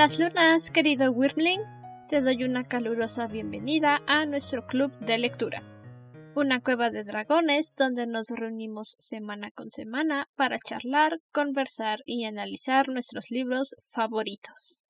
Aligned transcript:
Buenas 0.00 0.18
lunas, 0.18 0.70
querido 0.70 1.12
Wyrmling. 1.12 1.60
Te 2.08 2.22
doy 2.22 2.42
una 2.44 2.64
calurosa 2.64 3.26
bienvenida 3.26 4.00
a 4.06 4.24
nuestro 4.24 4.66
club 4.66 4.90
de 5.00 5.18
lectura. 5.18 5.62
Una 6.34 6.62
cueva 6.62 6.88
de 6.88 7.02
dragones 7.02 7.74
donde 7.76 8.06
nos 8.06 8.30
reunimos 8.30 8.96
semana 8.98 9.50
con 9.50 9.68
semana 9.68 10.26
para 10.36 10.58
charlar, 10.58 11.20
conversar 11.32 11.98
y 12.06 12.24
analizar 12.24 12.88
nuestros 12.88 13.30
libros 13.30 13.76
favoritos. 13.90 14.86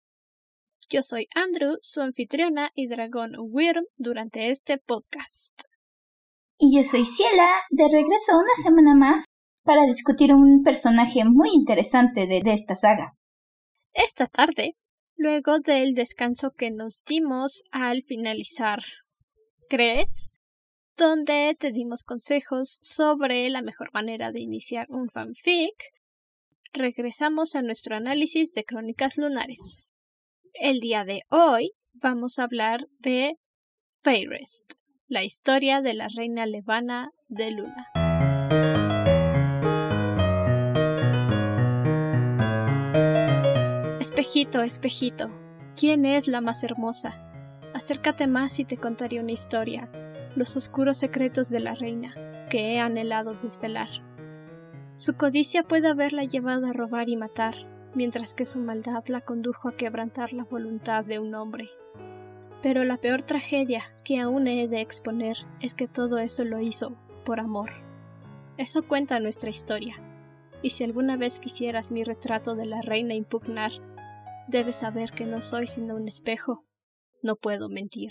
Yo 0.88 1.02
soy 1.02 1.26
Andrew, 1.34 1.78
su 1.82 2.02
anfitriona 2.02 2.70
y 2.76 2.86
dragón 2.86 3.32
Wyrm 3.36 3.86
durante 3.96 4.50
este 4.50 4.78
podcast. 4.78 5.60
Y 6.56 6.76
yo 6.76 6.88
soy 6.88 7.04
Ciela, 7.04 7.50
de 7.70 7.88
regreso 7.88 8.38
una 8.38 8.62
semana 8.62 8.94
más 8.94 9.24
para 9.64 9.86
discutir 9.86 10.32
un 10.32 10.62
personaje 10.62 11.24
muy 11.24 11.48
interesante 11.52 12.28
de, 12.28 12.42
de 12.44 12.52
esta 12.52 12.76
saga. 12.76 13.16
Esta 13.92 14.26
tarde, 14.26 14.76
luego 15.20 15.58
del 15.60 15.92
descanso 15.92 16.50
que 16.52 16.70
nos 16.70 17.02
dimos 17.04 17.64
al 17.72 18.02
finalizar 18.04 18.82
¿Crees? 19.68 20.30
donde 20.96 21.54
te 21.58 21.72
dimos 21.72 22.04
consejos 22.04 22.78
sobre 22.80 23.50
la 23.50 23.60
mejor 23.60 23.92
manera 23.92 24.32
de 24.32 24.40
iniciar 24.40 24.86
un 24.88 25.10
fanfic, 25.10 25.74
regresamos 26.72 27.54
a 27.54 27.60
nuestro 27.60 27.96
análisis 27.96 28.52
de 28.52 28.64
crónicas 28.64 29.18
lunares. 29.18 29.86
El 30.54 30.80
día 30.80 31.04
de 31.04 31.20
hoy 31.28 31.72
vamos 31.92 32.38
a 32.38 32.44
hablar 32.44 32.86
de 32.98 33.34
Fairest, 34.02 34.72
la 35.06 35.22
historia 35.22 35.82
de 35.82 35.94
la 35.94 36.08
reina 36.16 36.46
levana 36.46 37.10
de 37.28 37.50
Luna. 37.50 37.99
Espejito, 44.20 44.60
espejito, 44.60 45.30
¿quién 45.74 46.04
es 46.04 46.28
la 46.28 46.42
más 46.42 46.62
hermosa? 46.62 47.14
Acércate 47.72 48.26
más 48.26 48.60
y 48.60 48.66
te 48.66 48.76
contaré 48.76 49.18
una 49.18 49.32
historia, 49.32 49.90
los 50.36 50.58
oscuros 50.58 50.98
secretos 50.98 51.48
de 51.48 51.60
la 51.60 51.72
reina, 51.72 52.14
que 52.50 52.74
he 52.74 52.80
anhelado 52.80 53.32
desvelar. 53.32 53.88
Su 54.94 55.14
codicia 55.14 55.62
puede 55.62 55.88
haberla 55.88 56.24
llevado 56.24 56.66
a 56.66 56.74
robar 56.74 57.08
y 57.08 57.16
matar, 57.16 57.54
mientras 57.94 58.34
que 58.34 58.44
su 58.44 58.60
maldad 58.60 59.02
la 59.06 59.22
condujo 59.22 59.70
a 59.70 59.76
quebrantar 59.78 60.34
la 60.34 60.44
voluntad 60.44 61.02
de 61.06 61.18
un 61.18 61.34
hombre. 61.34 61.70
Pero 62.60 62.84
la 62.84 62.98
peor 62.98 63.22
tragedia 63.22 63.84
que 64.04 64.20
aún 64.20 64.48
he 64.48 64.68
de 64.68 64.82
exponer 64.82 65.38
es 65.60 65.72
que 65.72 65.88
todo 65.88 66.18
eso 66.18 66.44
lo 66.44 66.60
hizo 66.60 66.94
por 67.24 67.40
amor. 67.40 67.70
Eso 68.58 68.86
cuenta 68.86 69.18
nuestra 69.18 69.48
historia. 69.48 69.96
Y 70.60 70.68
si 70.68 70.84
alguna 70.84 71.16
vez 71.16 71.40
quisieras 71.40 71.90
mi 71.90 72.04
retrato 72.04 72.54
de 72.54 72.66
la 72.66 72.82
reina 72.82 73.14
impugnar, 73.14 73.72
Debes 74.50 74.76
saber 74.76 75.12
que 75.12 75.24
no 75.24 75.40
soy 75.40 75.68
sino 75.68 75.94
un 75.94 76.08
espejo. 76.08 76.64
No 77.22 77.36
puedo 77.36 77.68
mentir. 77.68 78.10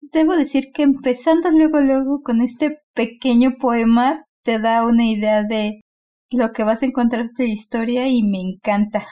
Debo 0.00 0.36
decir 0.36 0.72
que 0.72 0.82
empezando 0.82 1.50
luego 1.50 1.80
luego 1.80 2.22
con 2.22 2.40
este 2.40 2.78
pequeño 2.94 3.58
poema 3.60 4.24
te 4.42 4.58
da 4.58 4.86
una 4.86 5.04
idea 5.04 5.42
de 5.42 5.82
lo 6.30 6.52
que 6.52 6.64
vas 6.64 6.82
a 6.82 6.86
encontrar 6.86 7.28
de 7.36 7.44
la 7.44 7.52
historia 7.52 8.08
y 8.08 8.22
me 8.22 8.40
encanta. 8.40 9.06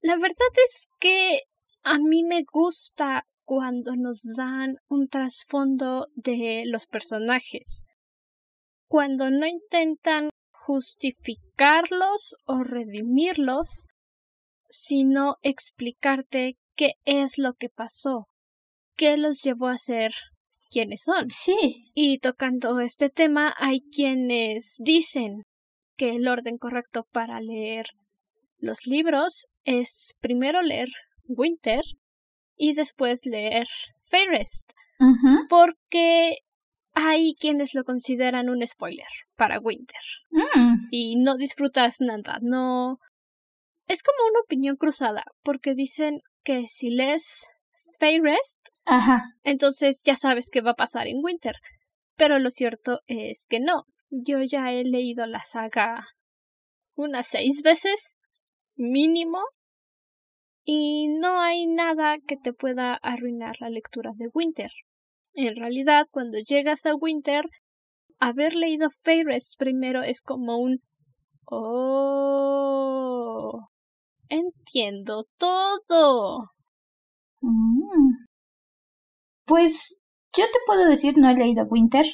La 0.00 0.14
verdad 0.14 0.52
es 0.68 0.88
que 1.00 1.40
a 1.82 1.98
mí 1.98 2.22
me 2.22 2.44
gusta 2.44 3.24
cuando 3.44 3.96
nos 3.96 4.22
dan 4.36 4.76
un 4.88 5.08
trasfondo 5.08 6.06
de 6.14 6.62
los 6.66 6.86
personajes. 6.86 7.84
Cuando 8.86 9.28
no 9.32 9.44
intentan 9.44 10.30
justificarlos 10.52 12.36
o 12.44 12.62
redimirlos, 12.62 13.88
sino 14.70 15.36
explicarte 15.42 16.56
qué 16.76 16.94
es 17.04 17.36
lo 17.36 17.54
que 17.54 17.68
pasó, 17.68 18.28
qué 18.96 19.16
los 19.16 19.42
llevó 19.42 19.68
a 19.68 19.76
ser 19.76 20.14
quienes 20.70 21.02
son. 21.02 21.28
Sí. 21.30 21.90
Y 21.94 22.18
tocando 22.18 22.80
este 22.80 23.10
tema, 23.10 23.54
hay 23.58 23.80
quienes 23.80 24.76
dicen 24.78 25.42
que 25.96 26.10
el 26.10 26.28
orden 26.28 26.56
correcto 26.56 27.06
para 27.12 27.40
leer 27.40 27.86
los 28.58 28.86
libros 28.86 29.48
es 29.64 30.16
primero 30.20 30.62
leer 30.62 30.88
Winter 31.26 31.82
y 32.56 32.74
después 32.74 33.26
leer 33.26 33.66
Fairest. 34.04 34.72
Porque 35.48 36.38
hay 36.92 37.34
quienes 37.34 37.74
lo 37.74 37.84
consideran 37.84 38.50
un 38.50 38.66
spoiler 38.66 39.06
para 39.36 39.58
Winter. 39.58 40.00
Mm. 40.30 40.88
Y 40.90 41.16
no 41.16 41.36
disfrutas 41.36 42.00
nada, 42.00 42.38
no, 42.42 42.98
es 43.90 44.04
como 44.04 44.18
una 44.30 44.40
opinión 44.40 44.76
cruzada, 44.76 45.24
porque 45.42 45.74
dicen 45.74 46.20
que 46.44 46.68
si 46.68 46.90
lees 46.90 47.48
Fairest, 47.98 48.68
Ajá. 48.84 49.24
entonces 49.42 50.02
ya 50.04 50.14
sabes 50.14 50.48
qué 50.48 50.60
va 50.60 50.70
a 50.70 50.82
pasar 50.84 51.08
en 51.08 51.18
Winter. 51.20 51.56
Pero 52.16 52.38
lo 52.38 52.50
cierto 52.50 53.00
es 53.08 53.46
que 53.48 53.58
no. 53.58 53.82
Yo 54.10 54.42
ya 54.42 54.72
he 54.72 54.84
leído 54.84 55.26
la 55.26 55.40
saga 55.40 56.06
unas 56.94 57.26
seis 57.26 57.62
veces, 57.62 58.14
mínimo, 58.76 59.40
y 60.62 61.08
no 61.08 61.40
hay 61.40 61.66
nada 61.66 62.18
que 62.18 62.36
te 62.36 62.52
pueda 62.52 62.94
arruinar 62.94 63.56
la 63.58 63.70
lectura 63.70 64.12
de 64.14 64.28
Winter. 64.32 64.70
En 65.34 65.56
realidad, 65.56 66.04
cuando 66.12 66.38
llegas 66.38 66.86
a 66.86 66.94
Winter, 66.94 67.44
haber 68.20 68.54
leído 68.54 68.88
Fairest 69.02 69.58
primero 69.58 70.02
es 70.02 70.20
como 70.20 70.58
un 70.58 70.80
Oh, 71.52 72.50
Entiendo 74.30 75.26
todo. 75.38 76.50
Mm. 77.42 78.14
Pues 79.44 79.96
yo 80.34 80.44
te 80.46 80.58
puedo 80.66 80.88
decir, 80.88 81.14
no 81.18 81.28
he 81.28 81.34
leído 81.34 81.66
Winter. 81.66 82.06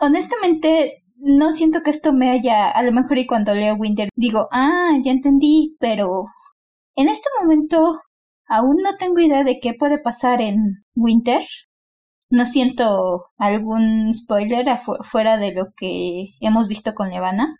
Honestamente, 0.00 1.04
no 1.16 1.52
siento 1.52 1.82
que 1.82 1.90
esto 1.90 2.12
me 2.12 2.30
haya, 2.30 2.70
a 2.70 2.82
lo 2.82 2.92
mejor 2.92 3.18
y 3.18 3.26
cuando 3.26 3.54
leo 3.54 3.76
Winter 3.76 4.08
digo, 4.16 4.48
ah, 4.52 4.98
ya 5.04 5.12
entendí, 5.12 5.76
pero 5.80 6.26
en 6.96 7.08
este 7.08 7.28
momento 7.40 8.00
aún 8.46 8.78
no 8.82 8.96
tengo 8.98 9.20
idea 9.20 9.44
de 9.44 9.60
qué 9.60 9.74
puede 9.74 9.98
pasar 9.98 10.42
en 10.42 10.84
Winter. 10.96 11.46
No 12.30 12.46
siento 12.46 13.26
algún 13.38 14.12
spoiler 14.14 14.66
fuera 15.02 15.36
de 15.36 15.52
lo 15.52 15.66
que 15.76 16.30
hemos 16.40 16.68
visto 16.68 16.94
con 16.94 17.10
Levana. 17.10 17.56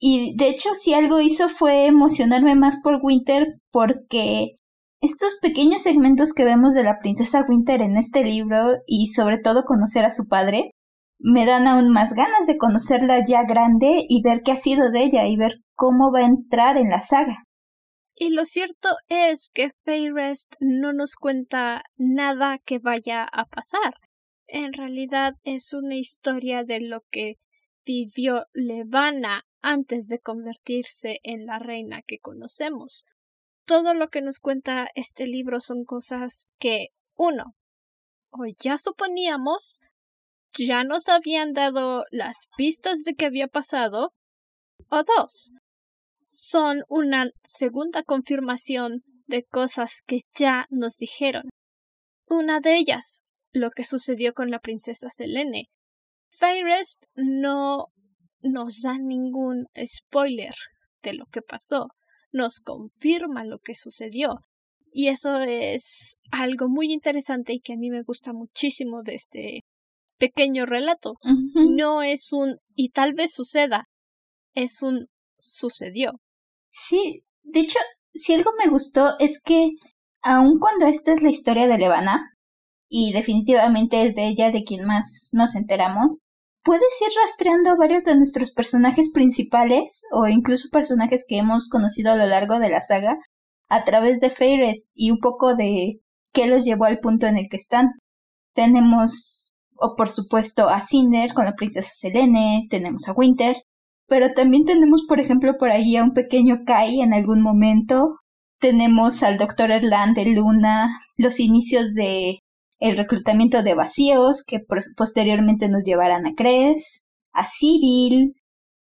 Y 0.00 0.36
de 0.36 0.48
hecho, 0.48 0.74
si 0.74 0.94
algo 0.94 1.20
hizo 1.20 1.48
fue 1.48 1.86
emocionarme 1.86 2.54
más 2.54 2.76
por 2.82 3.00
Winter 3.02 3.48
porque 3.72 4.58
estos 5.00 5.38
pequeños 5.40 5.82
segmentos 5.82 6.32
que 6.32 6.44
vemos 6.44 6.72
de 6.74 6.84
la 6.84 6.98
princesa 7.00 7.44
Winter 7.48 7.82
en 7.82 7.96
este 7.96 8.24
libro 8.24 8.76
y 8.86 9.08
sobre 9.08 9.38
todo 9.38 9.64
conocer 9.64 10.04
a 10.04 10.10
su 10.10 10.28
padre, 10.28 10.72
me 11.18 11.46
dan 11.46 11.66
aún 11.66 11.90
más 11.90 12.14
ganas 12.14 12.46
de 12.46 12.56
conocerla 12.56 13.24
ya 13.26 13.42
grande 13.42 14.06
y 14.08 14.22
ver 14.22 14.42
qué 14.44 14.52
ha 14.52 14.56
sido 14.56 14.90
de 14.90 15.04
ella 15.04 15.26
y 15.26 15.36
ver 15.36 15.60
cómo 15.74 16.12
va 16.12 16.20
a 16.20 16.26
entrar 16.26 16.76
en 16.76 16.90
la 16.90 17.00
saga. 17.00 17.44
Y 18.14 18.30
lo 18.30 18.44
cierto 18.44 18.88
es 19.08 19.50
que 19.52 19.70
Fayrest 19.84 20.54
no 20.60 20.92
nos 20.92 21.14
cuenta 21.14 21.82
nada 21.96 22.58
que 22.64 22.78
vaya 22.78 23.24
a 23.24 23.44
pasar. 23.46 23.94
En 24.48 24.72
realidad 24.72 25.34
es 25.44 25.72
una 25.72 25.94
historia 25.94 26.62
de 26.64 26.80
lo 26.80 27.02
que 27.10 27.36
vivió 27.84 28.46
Levana 28.52 29.44
antes 29.60 30.08
de 30.08 30.18
convertirse 30.18 31.18
en 31.22 31.46
la 31.46 31.58
reina 31.58 32.02
que 32.02 32.18
conocemos. 32.18 33.04
Todo 33.64 33.94
lo 33.94 34.08
que 34.08 34.22
nos 34.22 34.38
cuenta 34.38 34.88
este 34.94 35.26
libro 35.26 35.60
son 35.60 35.84
cosas 35.84 36.48
que, 36.58 36.88
uno, 37.14 37.54
o 38.30 38.44
ya 38.62 38.78
suponíamos, 38.78 39.80
ya 40.56 40.84
nos 40.84 41.08
habían 41.08 41.52
dado 41.52 42.04
las 42.10 42.48
pistas 42.56 43.04
de 43.04 43.14
que 43.14 43.26
había 43.26 43.48
pasado, 43.48 44.12
o 44.88 45.02
dos, 45.16 45.52
son 46.26 46.82
una 46.88 47.30
segunda 47.44 48.02
confirmación 48.02 49.02
de 49.26 49.44
cosas 49.44 50.02
que 50.06 50.20
ya 50.38 50.66
nos 50.70 50.96
dijeron. 50.96 51.48
Una 52.26 52.60
de 52.60 52.76
ellas, 52.76 53.22
lo 53.52 53.70
que 53.70 53.84
sucedió 53.84 54.34
con 54.34 54.50
la 54.50 54.58
princesa 54.58 55.08
Selene. 55.10 55.68
Fairest 56.28 57.04
no 57.14 57.88
nos 58.40 58.80
da 58.82 58.98
ningún 58.98 59.66
spoiler 59.84 60.54
de 61.02 61.14
lo 61.14 61.26
que 61.26 61.42
pasó, 61.42 61.88
nos 62.32 62.60
confirma 62.60 63.44
lo 63.44 63.58
que 63.58 63.74
sucedió. 63.74 64.40
Y 64.90 65.08
eso 65.08 65.38
es 65.40 66.18
algo 66.30 66.68
muy 66.68 66.92
interesante 66.92 67.52
y 67.52 67.60
que 67.60 67.74
a 67.74 67.76
mí 67.76 67.90
me 67.90 68.02
gusta 68.02 68.32
muchísimo 68.32 69.02
de 69.02 69.14
este 69.14 69.60
pequeño 70.18 70.66
relato. 70.66 71.14
No 71.54 72.02
es 72.02 72.32
un 72.32 72.56
y 72.74 72.90
tal 72.90 73.14
vez 73.14 73.32
suceda, 73.32 73.88
es 74.54 74.82
un 74.82 75.08
sucedió. 75.38 76.12
Sí, 76.70 77.22
de 77.42 77.60
hecho, 77.60 77.78
si 78.14 78.34
algo 78.34 78.50
me 78.58 78.70
gustó 78.70 79.18
es 79.18 79.40
que, 79.42 79.70
aun 80.22 80.58
cuando 80.58 80.86
esta 80.86 81.12
es 81.12 81.22
la 81.22 81.30
historia 81.30 81.68
de 81.68 81.78
Levana, 81.78 82.34
y 82.88 83.12
definitivamente 83.12 84.06
es 84.06 84.14
de 84.14 84.28
ella 84.28 84.50
de 84.50 84.64
quien 84.64 84.86
más 84.86 85.28
nos 85.32 85.54
enteramos, 85.54 86.27
puedes 86.68 87.00
ir 87.00 87.08
rastreando 87.18 87.78
varios 87.78 88.04
de 88.04 88.14
nuestros 88.14 88.52
personajes 88.52 89.10
principales 89.10 90.02
o 90.12 90.28
incluso 90.28 90.68
personajes 90.70 91.24
que 91.26 91.38
hemos 91.38 91.70
conocido 91.70 92.12
a 92.12 92.16
lo 92.16 92.26
largo 92.26 92.58
de 92.58 92.68
la 92.68 92.82
saga 92.82 93.18
a 93.70 93.84
través 93.84 94.20
de 94.20 94.28
Feyres 94.28 94.86
y 94.94 95.10
un 95.10 95.18
poco 95.18 95.56
de 95.56 96.02
qué 96.34 96.46
los 96.46 96.66
llevó 96.66 96.84
al 96.84 96.98
punto 96.98 97.26
en 97.26 97.38
el 97.38 97.48
que 97.48 97.56
están. 97.56 97.92
Tenemos, 98.52 99.56
o 99.76 99.96
por 99.96 100.10
supuesto, 100.10 100.68
a 100.68 100.82
Cinder 100.82 101.32
con 101.32 101.46
la 101.46 101.54
princesa 101.54 101.90
Selene, 101.94 102.66
tenemos 102.68 103.08
a 103.08 103.14
Winter, 103.14 103.56
pero 104.06 104.34
también 104.34 104.66
tenemos, 104.66 105.06
por 105.08 105.20
ejemplo, 105.20 105.56
por 105.58 105.70
ahí 105.70 105.96
a 105.96 106.04
un 106.04 106.12
pequeño 106.12 106.64
Kai 106.66 107.00
en 107.00 107.14
algún 107.14 107.40
momento. 107.40 108.18
Tenemos 108.60 109.22
al 109.22 109.38
doctor 109.38 109.70
Erland 109.70 110.14
de 110.14 110.26
Luna, 110.26 111.00
los 111.16 111.40
inicios 111.40 111.94
de 111.94 112.40
el 112.78 112.96
reclutamiento 112.96 113.62
de 113.62 113.74
vacíos 113.74 114.42
que 114.46 114.60
posteriormente 114.96 115.68
nos 115.68 115.82
llevarán 115.84 116.26
a 116.26 116.34
Cres, 116.34 117.04
a 117.32 117.46
Cyril, 117.46 118.34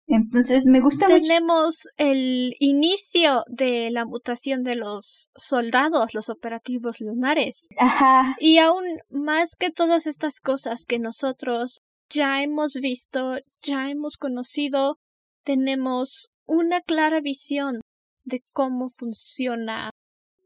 entonces 0.06 0.64
me 0.64 0.80
gusta 0.80 1.06
Tenemos 1.06 1.86
el 1.98 2.54
inicio 2.60 3.44
de 3.46 3.90
la 3.90 4.06
mutación 4.06 4.62
de 4.62 4.74
los 4.74 5.30
soldados, 5.36 6.14
los 6.14 6.30
operativos 6.30 7.00
lunares. 7.00 7.68
Ajá. 7.76 8.34
Y 8.40 8.56
aún 8.56 8.84
más 9.10 9.54
que 9.54 9.70
todas 9.70 10.06
estas 10.06 10.40
cosas 10.40 10.86
que 10.86 10.98
nosotros 10.98 11.82
ya 12.08 12.42
hemos 12.42 12.74
visto, 12.80 13.36
ya 13.60 13.90
hemos 13.90 14.16
conocido, 14.16 14.96
tenemos 15.44 16.30
una 16.46 16.80
clara 16.80 17.20
visión 17.20 17.82
de 18.24 18.42
cómo 18.54 18.88
funciona 18.88 19.90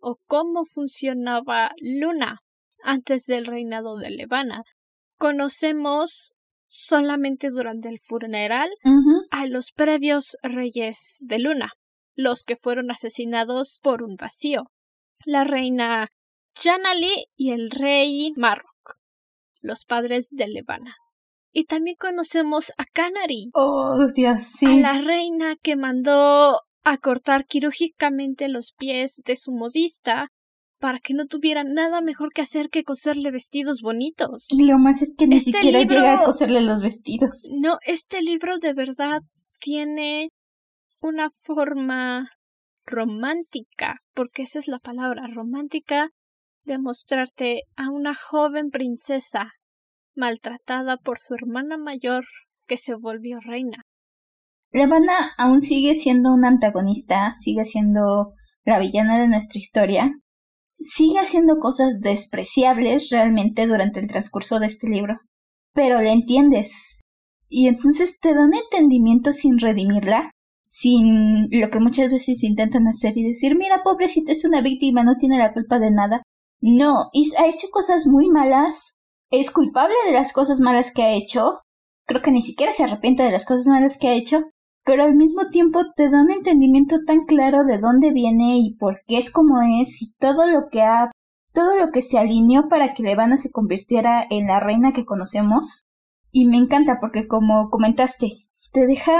o 0.00 0.17
cómo 0.27 0.65
funcionaba 0.65 1.71
Luna 1.79 2.41
antes 2.82 3.26
del 3.26 3.46
reinado 3.46 3.96
de 3.96 4.11
Levana. 4.11 4.62
Conocemos 5.19 6.34
solamente 6.67 7.49
durante 7.50 7.88
el 7.88 7.99
funeral 8.00 8.70
a 9.31 9.46
los 9.46 9.73
previos 9.73 10.37
reyes 10.43 11.19
de 11.20 11.38
Luna, 11.38 11.70
los 12.14 12.43
que 12.44 12.56
fueron 12.56 12.90
asesinados 12.90 13.81
por 13.82 14.02
un 14.02 14.17
vacío, 14.17 14.64
la 15.25 15.44
reina 15.44 16.08
Janali 16.55 17.26
y 17.37 17.52
el 17.52 17.70
rey 17.70 18.32
Marrock, 18.37 18.96
los 19.61 19.85
padres 19.85 20.31
de 20.31 20.49
Levana. 20.49 20.96
Y 21.52 21.64
también 21.64 21.96
conocemos 21.99 22.73
a 22.78 22.87
Canary, 22.87 23.50
oh, 23.52 24.06
Dios, 24.14 24.43
sí. 24.43 24.67
a 24.67 24.76
la 24.76 25.02
reina 25.02 25.56
que 25.56 25.76
mandó 25.76 26.61
a 26.85 26.99
cortar 26.99 27.44
quirúrgicamente 27.44 28.49
los 28.49 28.73
pies 28.73 29.23
de 29.26 29.37
su 29.37 29.52
modista 29.52 30.31
para 30.82 30.99
que 30.99 31.14
no 31.14 31.26
tuviera 31.26 31.62
nada 31.62 32.00
mejor 32.00 32.32
que 32.32 32.43
hacer 32.43 32.69
que 32.69 32.82
coserle 32.82 33.31
vestidos 33.31 33.82
bonitos. 33.82 34.49
Y 34.50 34.64
lo 34.64 34.79
más 34.79 35.00
es 35.00 35.14
que 35.17 35.29
ni 35.29 35.37
este 35.37 35.52
siquiera 35.52 35.79
llega 35.84 36.14
a 36.19 36.25
coserle 36.25 36.61
los 36.61 36.82
vestidos. 36.82 37.46
No, 37.52 37.79
este 37.87 38.20
libro 38.20 38.58
de 38.58 38.75
verdad 38.75 39.20
tiene 39.61 40.31
una 41.00 41.31
forma 41.44 42.29
romántica, 42.84 43.99
porque 44.12 44.43
esa 44.43 44.58
es 44.58 44.67
la 44.67 44.81
palabra 44.81 45.29
romántica, 45.32 46.08
de 46.64 46.81
mostrarte 46.81 47.62
a 47.76 47.88
una 47.88 48.12
joven 48.17 48.70
princesa 48.70 49.52
maltratada 50.17 50.96
por 50.96 51.20
su 51.20 51.35
hermana 51.35 51.78
mayor 51.78 52.25
que 52.67 52.76
se 52.76 52.96
volvió 52.96 53.38
reina. 53.38 53.85
Levana 54.73 55.31
aún 55.38 55.61
sigue 55.61 55.94
siendo 55.94 56.32
una 56.32 56.49
antagonista, 56.49 57.35
sigue 57.38 57.64
siendo 57.64 58.32
la 58.64 58.81
villana 58.81 59.20
de 59.20 59.28
nuestra 59.28 59.61
historia, 59.61 60.11
sigue 60.82 61.19
haciendo 61.19 61.58
cosas 61.58 62.00
despreciables 62.00 63.11
realmente 63.11 63.67
durante 63.67 64.00
el 64.00 64.08
transcurso 64.08 64.58
de 64.58 64.67
este 64.67 64.88
libro, 64.88 65.19
pero 65.73 66.00
la 66.00 66.12
entiendes. 66.12 67.00
Y 67.49 67.69
entonces 67.69 68.19
te 68.20 68.34
da 68.34 68.44
un 68.44 68.55
entendimiento 68.55 69.32
sin 69.32 69.58
redimirla, 69.58 70.31
sin 70.69 71.49
lo 71.50 71.70
que 71.70 71.81
muchas 71.81 72.11
veces 72.11 72.43
intentan 72.43 72.88
hacer 72.88 73.17
y 73.17 73.29
decir, 73.29 73.56
mira, 73.56 73.82
pobrecita 73.82 74.32
es 74.32 74.44
una 74.44 74.62
víctima, 74.62 75.05
no 75.05 75.17
tiene 75.19 75.38
la 75.38 75.52
culpa 75.52 75.79
de 75.79 75.90
nada. 75.90 76.23
No, 76.61 77.11
ha 77.38 77.46
hecho 77.46 77.69
cosas 77.70 78.06
muy 78.06 78.31
malas, 78.31 78.96
es 79.31 79.50
culpable 79.50 79.94
de 80.06 80.12
las 80.12 80.32
cosas 80.32 80.61
malas 80.61 80.93
que 80.93 81.02
ha 81.02 81.12
hecho, 81.12 81.61
creo 82.06 82.23
que 82.23 82.31
ni 82.31 82.40
siquiera 82.40 82.73
se 82.73 82.85
arrepiente 82.85 83.23
de 83.23 83.32
las 83.32 83.44
cosas 83.44 83.67
malas 83.67 83.99
que 83.99 84.08
ha 84.08 84.14
hecho, 84.14 84.44
pero 84.84 85.05
al 85.05 85.14
mismo 85.14 85.49
tiempo 85.49 85.81
te 85.94 86.11
da 86.11 86.23
un 86.23 86.31
entendimiento 86.31 86.96
tan 87.06 87.25
claro 87.25 87.64
de 87.64 87.79
dónde 87.79 88.12
viene 88.12 88.58
y 88.58 88.75
por 88.76 89.02
qué 89.06 89.19
es 89.19 89.31
como 89.31 89.61
es 89.62 90.02
y 90.02 90.12
todo 90.19 90.46
lo 90.46 90.69
que 90.70 90.82
ha 90.82 91.11
todo 91.55 91.76
lo 91.76 91.90
que 91.90 92.02
se 92.02 92.19
alineó 92.19 92.69
para 92.69 92.94
que 92.94 93.02
Levana 93.02 93.37
se 93.37 93.50
convirtiera 93.50 94.26
en 94.31 94.46
la 94.46 94.58
reina 94.58 94.93
que 94.93 95.05
conocemos. 95.05 95.87
Y 96.31 96.46
me 96.46 96.56
encanta 96.56 96.99
porque 97.00 97.29
como 97.29 97.69
comentaste 97.69 98.49
te 98.73 98.87
deja 98.87 99.12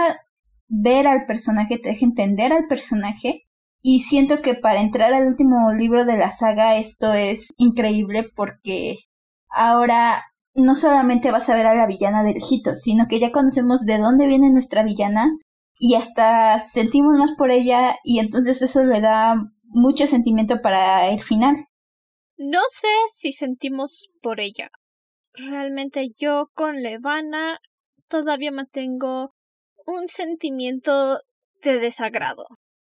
ver 0.67 1.07
al 1.07 1.27
personaje 1.27 1.79
te 1.79 1.91
deja 1.91 2.07
entender 2.07 2.53
al 2.53 2.67
personaje. 2.67 3.43
Y 3.83 4.01
siento 4.01 4.41
que 4.43 4.55
para 4.55 4.81
entrar 4.81 5.13
al 5.13 5.27
último 5.27 5.73
libro 5.73 6.05
de 6.05 6.17
la 6.17 6.31
saga 6.31 6.79
esto 6.79 7.13
es 7.13 7.53
increíble 7.59 8.31
porque 8.35 8.97
ahora 9.49 10.23
no 10.55 10.75
solamente 10.75 11.31
vas 11.31 11.49
a 11.51 11.57
ver 11.57 11.67
a 11.67 11.75
la 11.75 11.87
villana 11.87 12.23
del 12.23 12.37
hijito, 12.37 12.75
sino 12.75 13.09
que 13.09 13.21
ya 13.21 13.33
conocemos 13.33 13.85
de 13.85 13.99
dónde 13.99 14.27
viene 14.27 14.51
nuestra 14.51 14.85
villana 14.85 15.31
y 15.85 15.97
hasta 15.97 16.61
sentimos 16.61 17.15
más 17.19 17.33
por 17.37 17.51
ella 17.51 17.97
y 18.05 18.21
entonces 18.21 18.63
eso 18.63 18.85
le 18.85 19.01
da 19.01 19.35
mucho 19.65 20.07
sentimiento 20.07 20.63
para 20.63 21.09
el 21.09 21.25
final. 21.25 21.67
No 22.37 22.61
sé 22.69 22.87
si 23.13 23.33
sentimos 23.33 24.09
por 24.23 24.39
ella. 24.39 24.71
Realmente 25.35 26.07
yo 26.17 26.51
con 26.55 26.83
Levana 26.83 27.59
todavía 28.07 28.53
mantengo 28.53 29.35
un 29.85 30.07
sentimiento 30.07 31.19
de 31.65 31.81
desagrado. 31.81 32.47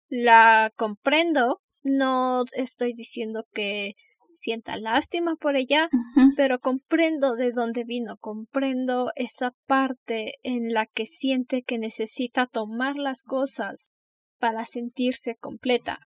La 0.09 0.73
comprendo, 0.75 1.61
no 1.83 2.45
estoy 2.57 2.95
diciendo 2.95 3.45
que 3.53 3.93
sienta 4.31 4.77
lástima 4.77 5.37
por 5.37 5.57
ella, 5.57 5.89
pero 6.37 6.59
comprendo 6.61 7.35
de 7.35 7.51
dónde 7.51 7.85
vino, 7.85 8.17
comprendo 8.19 9.11
esa 9.17 9.53
parte 9.67 10.35
en 10.43 10.73
la 10.73 10.87
que 10.87 11.07
siente 11.07 11.63
que 11.63 11.79
necesita 11.79 12.47
tomar 12.47 12.97
las 12.97 13.23
cosas 13.23 13.91
para 14.39 14.65
sentirse 14.65 15.37
completa, 15.37 15.99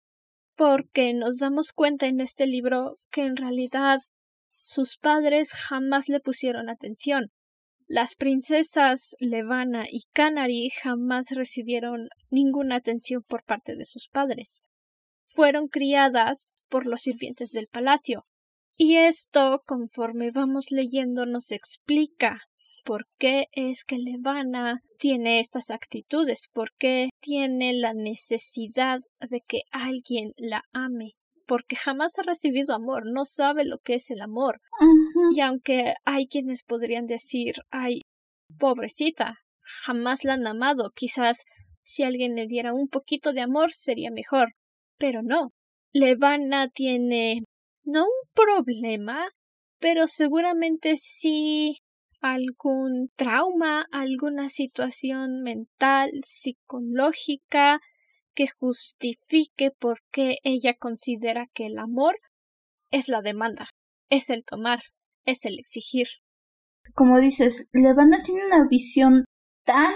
porque 0.56 1.14
nos 1.14 1.38
damos 1.38 1.72
cuenta 1.72 2.06
en 2.06 2.20
este 2.20 2.46
libro 2.46 2.96
que 3.10 3.22
en 3.22 3.36
realidad 3.36 4.00
sus 4.60 4.96
padres 4.96 5.52
jamás 5.52 6.08
le 6.08 6.20
pusieron 6.20 6.68
atención. 6.68 7.30
Las 7.86 8.14
princesas 8.14 9.16
Levana 9.18 9.84
y 9.90 10.04
Canary 10.12 10.70
jamás 10.70 11.32
recibieron 11.32 12.08
ninguna 12.30 12.76
atención 12.76 13.22
por 13.26 13.44
parte 13.44 13.76
de 13.76 13.84
sus 13.84 14.08
padres 14.08 14.64
fueron 15.34 15.68
criadas 15.68 16.58
por 16.68 16.86
los 16.86 17.02
sirvientes 17.02 17.50
del 17.50 17.66
palacio. 17.66 18.24
Y 18.76 18.96
esto, 18.96 19.62
conforme 19.66 20.30
vamos 20.30 20.70
leyendo, 20.70 21.26
nos 21.26 21.52
explica 21.52 22.40
por 22.84 23.06
qué 23.18 23.46
es 23.52 23.84
que 23.84 23.98
Levana 23.98 24.80
tiene 24.98 25.40
estas 25.40 25.70
actitudes, 25.70 26.48
por 26.52 26.70
qué 26.78 27.10
tiene 27.20 27.74
la 27.74 27.94
necesidad 27.94 28.98
de 29.20 29.40
que 29.46 29.60
alguien 29.70 30.32
la 30.36 30.64
ame, 30.72 31.12
porque 31.46 31.76
jamás 31.76 32.18
ha 32.18 32.22
recibido 32.22 32.74
amor, 32.74 33.04
no 33.06 33.24
sabe 33.24 33.64
lo 33.64 33.78
que 33.78 33.94
es 33.94 34.10
el 34.10 34.20
amor. 34.20 34.60
Y 35.32 35.40
aunque 35.40 35.94
hay 36.04 36.26
quienes 36.26 36.64
podrían 36.64 37.06
decir, 37.06 37.54
ay, 37.70 38.02
pobrecita, 38.58 39.38
jamás 39.84 40.24
la 40.24 40.34
han 40.34 40.46
amado, 40.46 40.90
quizás 40.94 41.44
si 41.82 42.02
alguien 42.02 42.34
le 42.34 42.46
diera 42.46 42.72
un 42.72 42.88
poquito 42.88 43.32
de 43.32 43.40
amor 43.40 43.70
sería 43.72 44.10
mejor. 44.10 44.54
Pero 44.98 45.22
no. 45.22 45.50
Levana 45.92 46.68
tiene 46.68 47.42
no 47.84 48.04
un 48.04 48.28
problema, 48.34 49.28
pero 49.78 50.06
seguramente 50.06 50.96
sí 50.96 51.78
algún 52.20 53.10
trauma, 53.16 53.86
alguna 53.90 54.48
situación 54.48 55.42
mental, 55.42 56.10
psicológica 56.24 57.80
que 58.34 58.46
justifique 58.46 59.70
por 59.78 59.98
qué 60.10 60.36
ella 60.44 60.74
considera 60.78 61.46
que 61.52 61.66
el 61.66 61.78
amor 61.78 62.16
es 62.90 63.08
la 63.08 63.22
demanda, 63.22 63.68
es 64.08 64.30
el 64.30 64.44
tomar, 64.44 64.80
es 65.26 65.44
el 65.44 65.58
exigir. 65.58 66.06
Como 66.94 67.20
dices, 67.20 67.68
Levana 67.72 68.22
tiene 68.22 68.46
una 68.46 68.66
visión 68.68 69.24
tan 69.64 69.94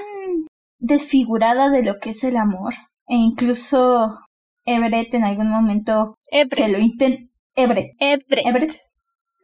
desfigurada 0.78 1.70
de 1.70 1.82
lo 1.82 1.94
que 2.00 2.10
es 2.10 2.24
el 2.24 2.36
amor 2.36 2.74
e 3.06 3.14
incluso 3.14 4.18
Everett 4.66 5.14
en 5.14 5.24
algún 5.24 5.48
momento 5.48 6.18
se 6.30 6.68
lo 6.68 6.78
intenta. 6.78 7.22
Everett. 7.54 7.94
Everett. 7.98 8.46
Everett. 8.46 8.72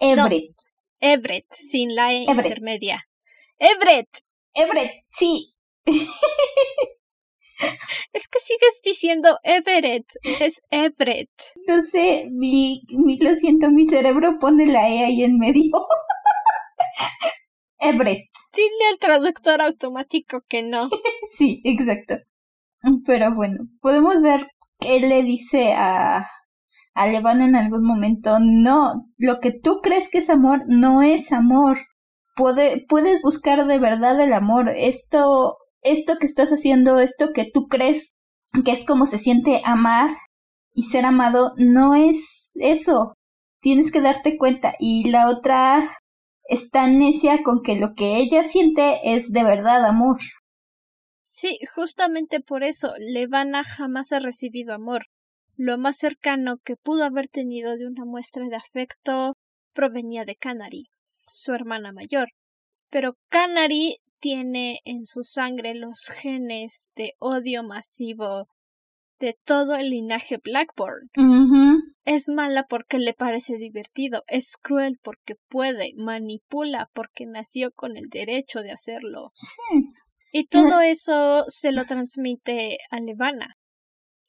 Everett. 0.00 0.54
Everett, 1.00 1.46
sin 1.50 1.94
la 1.94 2.12
e 2.12 2.24
intermedia. 2.24 3.02
Everett. 3.58 4.08
Everett, 4.54 5.04
sí. 5.10 5.54
es 8.12 8.28
que 8.28 8.40
sigues 8.40 8.82
diciendo 8.84 9.38
Everett, 9.42 10.06
es 10.40 10.60
Everett. 10.70 11.30
No 11.66 11.80
sé, 11.82 12.28
mi, 12.30 12.82
mi, 12.88 13.18
lo 13.18 13.34
siento, 13.34 13.70
mi 13.70 13.86
cerebro 13.86 14.38
pone 14.40 14.66
la 14.66 14.88
E 14.88 15.04
ahí 15.04 15.22
en 15.22 15.38
medio. 15.38 15.72
Everett. 17.78 18.28
Dile 18.54 18.88
al 18.90 18.98
traductor 18.98 19.62
automático 19.62 20.42
que 20.48 20.62
no. 20.62 20.90
sí, 21.38 21.60
exacto. 21.64 22.16
Pero 23.06 23.34
bueno, 23.34 23.68
podemos 23.80 24.20
ver 24.20 24.48
él 24.86 25.08
le 25.08 25.22
dice 25.22 25.72
a, 25.74 26.26
a 26.94 27.06
en 27.06 27.56
algún 27.56 27.84
momento, 27.84 28.38
no, 28.40 29.06
lo 29.16 29.40
que 29.40 29.52
tú 29.52 29.80
crees 29.82 30.10
que 30.10 30.18
es 30.18 30.30
amor 30.30 30.62
no 30.66 31.02
es 31.02 31.32
amor. 31.32 31.78
Puede, 32.36 32.84
puedes 32.88 33.22
buscar 33.22 33.66
de 33.66 33.78
verdad 33.78 34.20
el 34.20 34.32
amor. 34.32 34.70
Esto, 34.76 35.56
esto 35.82 36.14
que 36.18 36.26
estás 36.26 36.50
haciendo, 36.50 36.98
esto 36.98 37.28
que 37.34 37.50
tú 37.52 37.66
crees 37.68 38.14
que 38.64 38.72
es 38.72 38.84
como 38.84 39.06
se 39.06 39.18
siente 39.18 39.62
amar 39.64 40.10
y 40.74 40.84
ser 40.84 41.04
amado, 41.04 41.52
no 41.56 41.94
es 41.94 42.50
eso. 42.54 43.14
Tienes 43.60 43.90
que 43.92 44.00
darte 44.00 44.36
cuenta. 44.36 44.74
Y 44.78 45.08
la 45.08 45.28
otra 45.28 45.98
está 46.44 46.86
necia 46.86 47.42
con 47.42 47.62
que 47.62 47.76
lo 47.76 47.94
que 47.94 48.18
ella 48.18 48.44
siente 48.44 49.14
es 49.14 49.30
de 49.30 49.44
verdad 49.44 49.84
amor. 49.84 50.18
Sí, 51.24 51.58
justamente 51.72 52.40
por 52.40 52.64
eso 52.64 52.94
Levana 52.98 53.62
jamás 53.62 54.12
ha 54.12 54.18
recibido 54.18 54.74
amor. 54.74 55.06
Lo 55.56 55.78
más 55.78 55.96
cercano 55.96 56.58
que 56.64 56.76
pudo 56.76 57.04
haber 57.04 57.28
tenido 57.28 57.76
de 57.76 57.86
una 57.86 58.04
muestra 58.04 58.48
de 58.48 58.56
afecto 58.56 59.36
provenía 59.72 60.24
de 60.24 60.34
Canary, 60.34 60.90
su 61.20 61.54
hermana 61.54 61.92
mayor. 61.92 62.30
Pero 62.90 63.16
Canary 63.28 63.98
tiene 64.18 64.80
en 64.84 65.06
su 65.06 65.22
sangre 65.22 65.74
los 65.74 66.08
genes 66.08 66.90
de 66.96 67.14
odio 67.18 67.62
masivo 67.62 68.48
de 69.20 69.38
todo 69.44 69.76
el 69.76 69.90
linaje 69.90 70.38
Blackburn. 70.42 71.08
Es 72.04 72.28
mala 72.28 72.66
porque 72.68 72.98
le 72.98 73.14
parece 73.14 73.56
divertido, 73.56 74.24
es 74.26 74.56
cruel 74.56 74.98
porque 75.00 75.36
puede, 75.48 75.92
manipula 75.96 76.90
porque 76.92 77.26
nació 77.26 77.70
con 77.70 77.96
el 77.96 78.08
derecho 78.08 78.60
de 78.60 78.72
hacerlo. 78.72 79.26
Y 80.34 80.46
todo 80.46 80.80
eso 80.80 81.44
se 81.48 81.72
lo 81.72 81.84
transmite 81.84 82.78
a 82.90 83.00
Levana. 83.00 83.58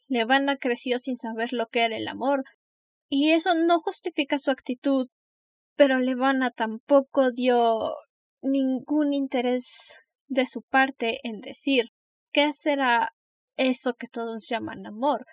Levana 0.10 0.58
creció 0.58 1.00
sin 1.00 1.16
saber 1.16 1.54
lo 1.54 1.68
que 1.68 1.86
era 1.86 1.96
el 1.96 2.10
amor, 2.10 2.44
y 3.08 3.32
eso 3.32 3.56
no 3.56 3.80
justifica 3.80 4.38
su 4.38 4.52
actitud, 4.52 5.08
pero 5.78 6.00
Levana 6.00 6.52
tampoco 6.52 7.30
dio 7.32 7.80
ningún 8.42 9.14
interés 9.14 9.96
de 10.28 10.46
su 10.46 10.62
parte 10.64 11.20
en 11.24 11.40
decir 11.40 11.86
qué 12.34 12.52
será 12.52 13.14
eso 13.56 13.94
que 13.94 14.08
todos 14.08 14.50
llaman 14.50 14.86
amor, 14.86 15.26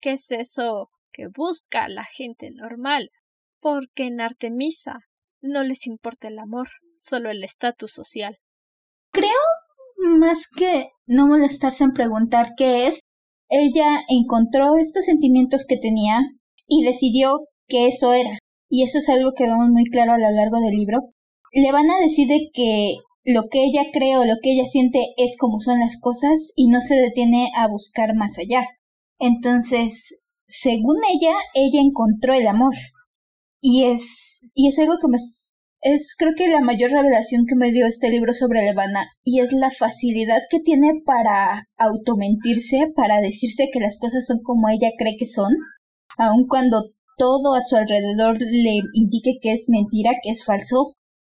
qué 0.00 0.12
es 0.12 0.30
eso 0.30 0.88
que 1.12 1.26
busca 1.28 1.86
la 1.88 2.04
gente 2.04 2.50
normal, 2.50 3.10
porque 3.60 4.06
en 4.06 4.22
Artemisa 4.22 5.00
no 5.42 5.64
les 5.64 5.86
importa 5.86 6.28
el 6.28 6.38
amor, 6.38 6.68
solo 6.96 7.28
el 7.28 7.44
estatus 7.44 7.92
social. 7.92 8.38
Creo 9.10 9.30
más 10.04 10.46
que 10.48 10.88
no 11.06 11.26
molestarse 11.26 11.84
en 11.84 11.92
preguntar 11.92 12.54
qué 12.56 12.88
es, 12.88 13.00
ella 13.48 14.00
encontró 14.08 14.76
estos 14.76 15.04
sentimientos 15.04 15.66
que 15.66 15.76
tenía 15.76 16.20
y 16.66 16.84
decidió 16.84 17.36
que 17.68 17.88
eso 17.88 18.12
era. 18.12 18.38
Y 18.68 18.82
eso 18.82 18.98
es 18.98 19.08
algo 19.08 19.32
que 19.36 19.44
vemos 19.44 19.68
muy 19.68 19.84
claro 19.84 20.12
a 20.12 20.18
lo 20.18 20.30
largo 20.30 20.58
del 20.60 20.76
libro. 20.76 21.12
Le 21.52 21.70
van 21.72 21.90
a 21.90 22.00
decir 22.00 22.28
que 22.52 22.96
lo 23.24 23.48
que 23.50 23.64
ella 23.64 23.84
cree 23.92 24.16
o 24.16 24.24
lo 24.24 24.34
que 24.42 24.52
ella 24.52 24.66
siente 24.66 25.00
es 25.16 25.36
como 25.38 25.60
son 25.60 25.80
las 25.80 26.00
cosas 26.00 26.52
y 26.56 26.68
no 26.68 26.80
se 26.80 26.96
detiene 26.96 27.50
a 27.56 27.68
buscar 27.68 28.14
más 28.14 28.38
allá. 28.38 28.66
Entonces, 29.18 30.16
según 30.46 30.96
ella, 31.08 31.34
ella 31.54 31.80
encontró 31.80 32.34
el 32.34 32.46
amor. 32.46 32.74
Y 33.60 33.84
es, 33.84 34.50
y 34.54 34.68
es 34.68 34.78
algo 34.78 34.94
que 35.00 35.08
me, 35.08 35.18
es 35.84 36.16
creo 36.16 36.32
que 36.34 36.48
la 36.48 36.62
mayor 36.62 36.92
revelación 36.92 37.44
que 37.46 37.56
me 37.56 37.70
dio 37.70 37.86
este 37.86 38.08
libro 38.08 38.32
sobre 38.32 38.62
Levana 38.62 39.06
y 39.22 39.40
es 39.40 39.52
la 39.52 39.70
facilidad 39.70 40.40
que 40.48 40.60
tiene 40.60 41.02
para 41.04 41.68
automentirse, 41.76 42.90
para 42.96 43.20
decirse 43.20 43.68
que 43.70 43.80
las 43.80 43.98
cosas 43.98 44.26
son 44.26 44.38
como 44.42 44.70
ella 44.70 44.88
cree 44.96 45.18
que 45.18 45.26
son, 45.26 45.52
aun 46.16 46.48
cuando 46.48 46.90
todo 47.18 47.54
a 47.54 47.60
su 47.60 47.76
alrededor 47.76 48.38
le 48.40 48.80
indique 48.94 49.38
que 49.42 49.52
es 49.52 49.66
mentira, 49.68 50.12
que 50.22 50.30
es 50.30 50.42
falso. 50.42 50.94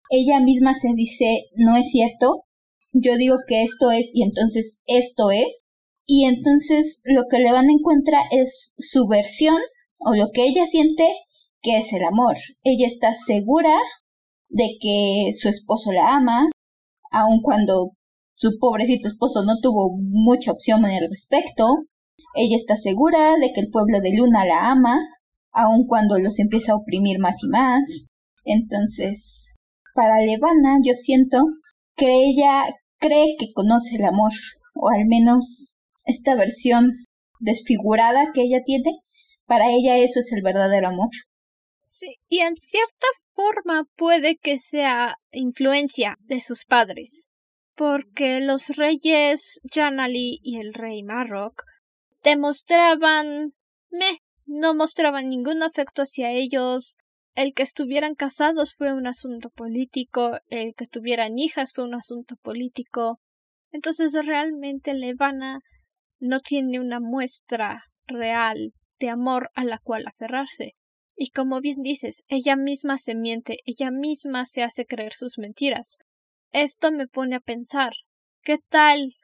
Ella 0.08 0.40
misma 0.40 0.74
se 0.74 0.94
dice 0.94 1.42
no 1.54 1.76
es 1.76 1.90
cierto, 1.90 2.46
yo 2.92 3.16
digo 3.16 3.36
que 3.46 3.64
esto 3.64 3.90
es 3.90 4.10
y 4.14 4.22
entonces 4.22 4.80
esto 4.86 5.30
es, 5.30 5.66
y 6.06 6.24
entonces 6.24 7.02
lo 7.04 7.24
que 7.30 7.40
Levana 7.40 7.70
encuentra 7.70 8.18
es 8.30 8.72
su 8.78 9.06
versión 9.08 9.58
o 9.98 10.14
lo 10.14 10.30
que 10.32 10.46
ella 10.46 10.64
siente 10.64 11.04
que 11.60 11.76
es 11.76 11.92
el 11.92 12.04
amor. 12.04 12.38
Ella 12.64 12.86
está 12.86 13.12
segura 13.12 13.78
de 14.48 14.64
que 14.80 15.32
su 15.38 15.48
esposo 15.48 15.92
la 15.92 16.16
ama, 16.16 16.48
aun 17.10 17.42
cuando 17.42 17.92
su 18.34 18.58
pobrecito 18.58 19.08
esposo 19.08 19.44
no 19.44 19.54
tuvo 19.60 19.96
mucha 19.98 20.52
opción 20.52 20.84
en 20.84 21.02
el 21.02 21.10
respecto. 21.10 21.64
Ella 22.34 22.56
está 22.56 22.76
segura 22.76 23.36
de 23.36 23.52
que 23.52 23.60
el 23.60 23.70
pueblo 23.70 24.00
de 24.00 24.12
Luna 24.14 24.44
la 24.44 24.70
ama, 24.70 24.96
aun 25.52 25.86
cuando 25.86 26.18
los 26.18 26.38
empieza 26.38 26.72
a 26.72 26.76
oprimir 26.76 27.18
más 27.18 27.42
y 27.42 27.48
más. 27.48 28.06
Entonces, 28.44 29.54
para 29.94 30.20
Levana 30.20 30.78
yo 30.84 30.94
siento 30.94 31.42
que 31.96 32.06
ella 32.06 32.64
cree 32.98 33.36
que 33.38 33.52
conoce 33.52 33.96
el 33.96 34.04
amor, 34.04 34.32
o 34.74 34.88
al 34.88 35.06
menos 35.06 35.80
esta 36.06 36.34
versión 36.34 36.92
desfigurada 37.40 38.30
que 38.32 38.42
ella 38.42 38.62
tiene, 38.64 39.00
para 39.46 39.70
ella 39.70 39.96
eso 39.96 40.20
es 40.20 40.32
el 40.32 40.42
verdadero 40.42 40.88
amor. 40.88 41.10
Sí, 41.90 42.16
y 42.28 42.40
en 42.40 42.54
cierta 42.56 43.06
forma 43.32 43.84
puede 43.96 44.36
que 44.36 44.58
sea 44.58 45.16
influencia 45.32 46.18
de 46.20 46.42
sus 46.42 46.66
padres, 46.66 47.30
porque 47.74 48.40
los 48.40 48.76
reyes 48.76 49.58
Janali 49.72 50.38
y 50.42 50.58
el 50.58 50.74
rey 50.74 51.02
Marrock 51.02 51.62
demostraban 52.22 53.54
me 53.90 54.18
no 54.44 54.74
mostraban 54.74 55.30
ningún 55.30 55.62
afecto 55.62 56.02
hacia 56.02 56.30
ellos. 56.30 56.98
El 57.34 57.54
que 57.54 57.62
estuvieran 57.62 58.14
casados 58.14 58.74
fue 58.74 58.92
un 58.92 59.06
asunto 59.06 59.48
político, 59.48 60.32
el 60.48 60.74
que 60.74 60.84
tuvieran 60.84 61.38
hijas 61.38 61.72
fue 61.72 61.84
un 61.84 61.94
asunto 61.94 62.36
político. 62.36 63.18
Entonces 63.72 64.12
realmente 64.26 64.92
Levana 64.92 65.60
no 66.20 66.40
tiene 66.40 66.80
una 66.80 67.00
muestra 67.00 67.84
real 68.06 68.74
de 68.98 69.08
amor 69.08 69.48
a 69.54 69.64
la 69.64 69.78
cual 69.78 70.06
aferrarse. 70.06 70.74
Y 71.20 71.30
como 71.30 71.60
bien 71.60 71.82
dices, 71.82 72.22
ella 72.28 72.54
misma 72.54 72.96
se 72.96 73.16
miente, 73.16 73.58
ella 73.66 73.90
misma 73.90 74.44
se 74.44 74.62
hace 74.62 74.86
creer 74.86 75.12
sus 75.12 75.36
mentiras. 75.36 75.98
Esto 76.52 76.92
me 76.92 77.08
pone 77.08 77.34
a 77.34 77.40
pensar, 77.40 77.92
¿qué 78.42 78.58
tal 78.70 79.16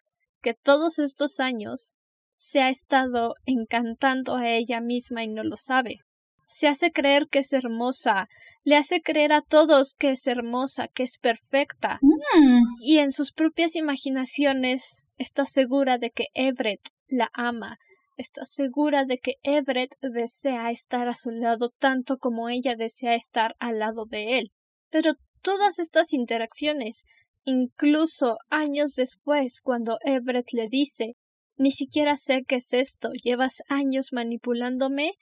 que 0.42 0.54
todos 0.54 0.98
estos 0.98 1.38
años 1.38 1.98
se 2.34 2.60
ha 2.60 2.68
estado 2.68 3.34
encantando 3.46 4.34
a 4.34 4.50
ella 4.50 4.80
misma 4.80 5.22
y 5.22 5.28
no 5.28 5.44
lo 5.44 5.56
sabe? 5.56 5.98
Se 6.44 6.66
hace 6.66 6.90
creer 6.90 7.28
que 7.30 7.38
es 7.38 7.52
hermosa, 7.52 8.28
le 8.64 8.74
hace 8.74 9.00
creer 9.00 9.32
a 9.32 9.42
todos 9.42 9.94
que 9.94 10.10
es 10.10 10.26
hermosa, 10.26 10.88
que 10.88 11.04
es 11.04 11.18
perfecta. 11.18 12.00
Mm. 12.02 12.64
Y 12.80 12.98
en 12.98 13.12
sus 13.12 13.32
propias 13.32 13.76
imaginaciones 13.76 15.06
está 15.16 15.44
segura 15.44 15.98
de 15.98 16.10
que 16.10 16.26
Everett 16.34 16.88
la 17.06 17.30
ama, 17.34 17.78
está 18.16 18.44
segura 18.44 19.04
de 19.04 19.18
que 19.18 19.34
Everett 19.42 19.94
desea 20.00 20.70
estar 20.70 21.08
a 21.08 21.14
su 21.14 21.30
lado 21.30 21.68
tanto 21.78 22.18
como 22.18 22.48
ella 22.48 22.76
desea 22.76 23.14
estar 23.14 23.54
al 23.58 23.78
lado 23.78 24.04
de 24.04 24.38
él. 24.38 24.52
Pero 24.90 25.14
todas 25.42 25.78
estas 25.78 26.12
interacciones, 26.12 27.04
incluso 27.44 28.38
años 28.48 28.94
después, 28.94 29.60
cuando 29.60 29.98
Everett 30.04 30.52
le 30.52 30.68
dice 30.68 31.14
ni 31.56 31.70
siquiera 31.70 32.16
sé 32.16 32.44
qué 32.46 32.56
es 32.56 32.72
esto, 32.72 33.10
llevas 33.22 33.62
años 33.68 34.12
manipulándome, 34.12 35.12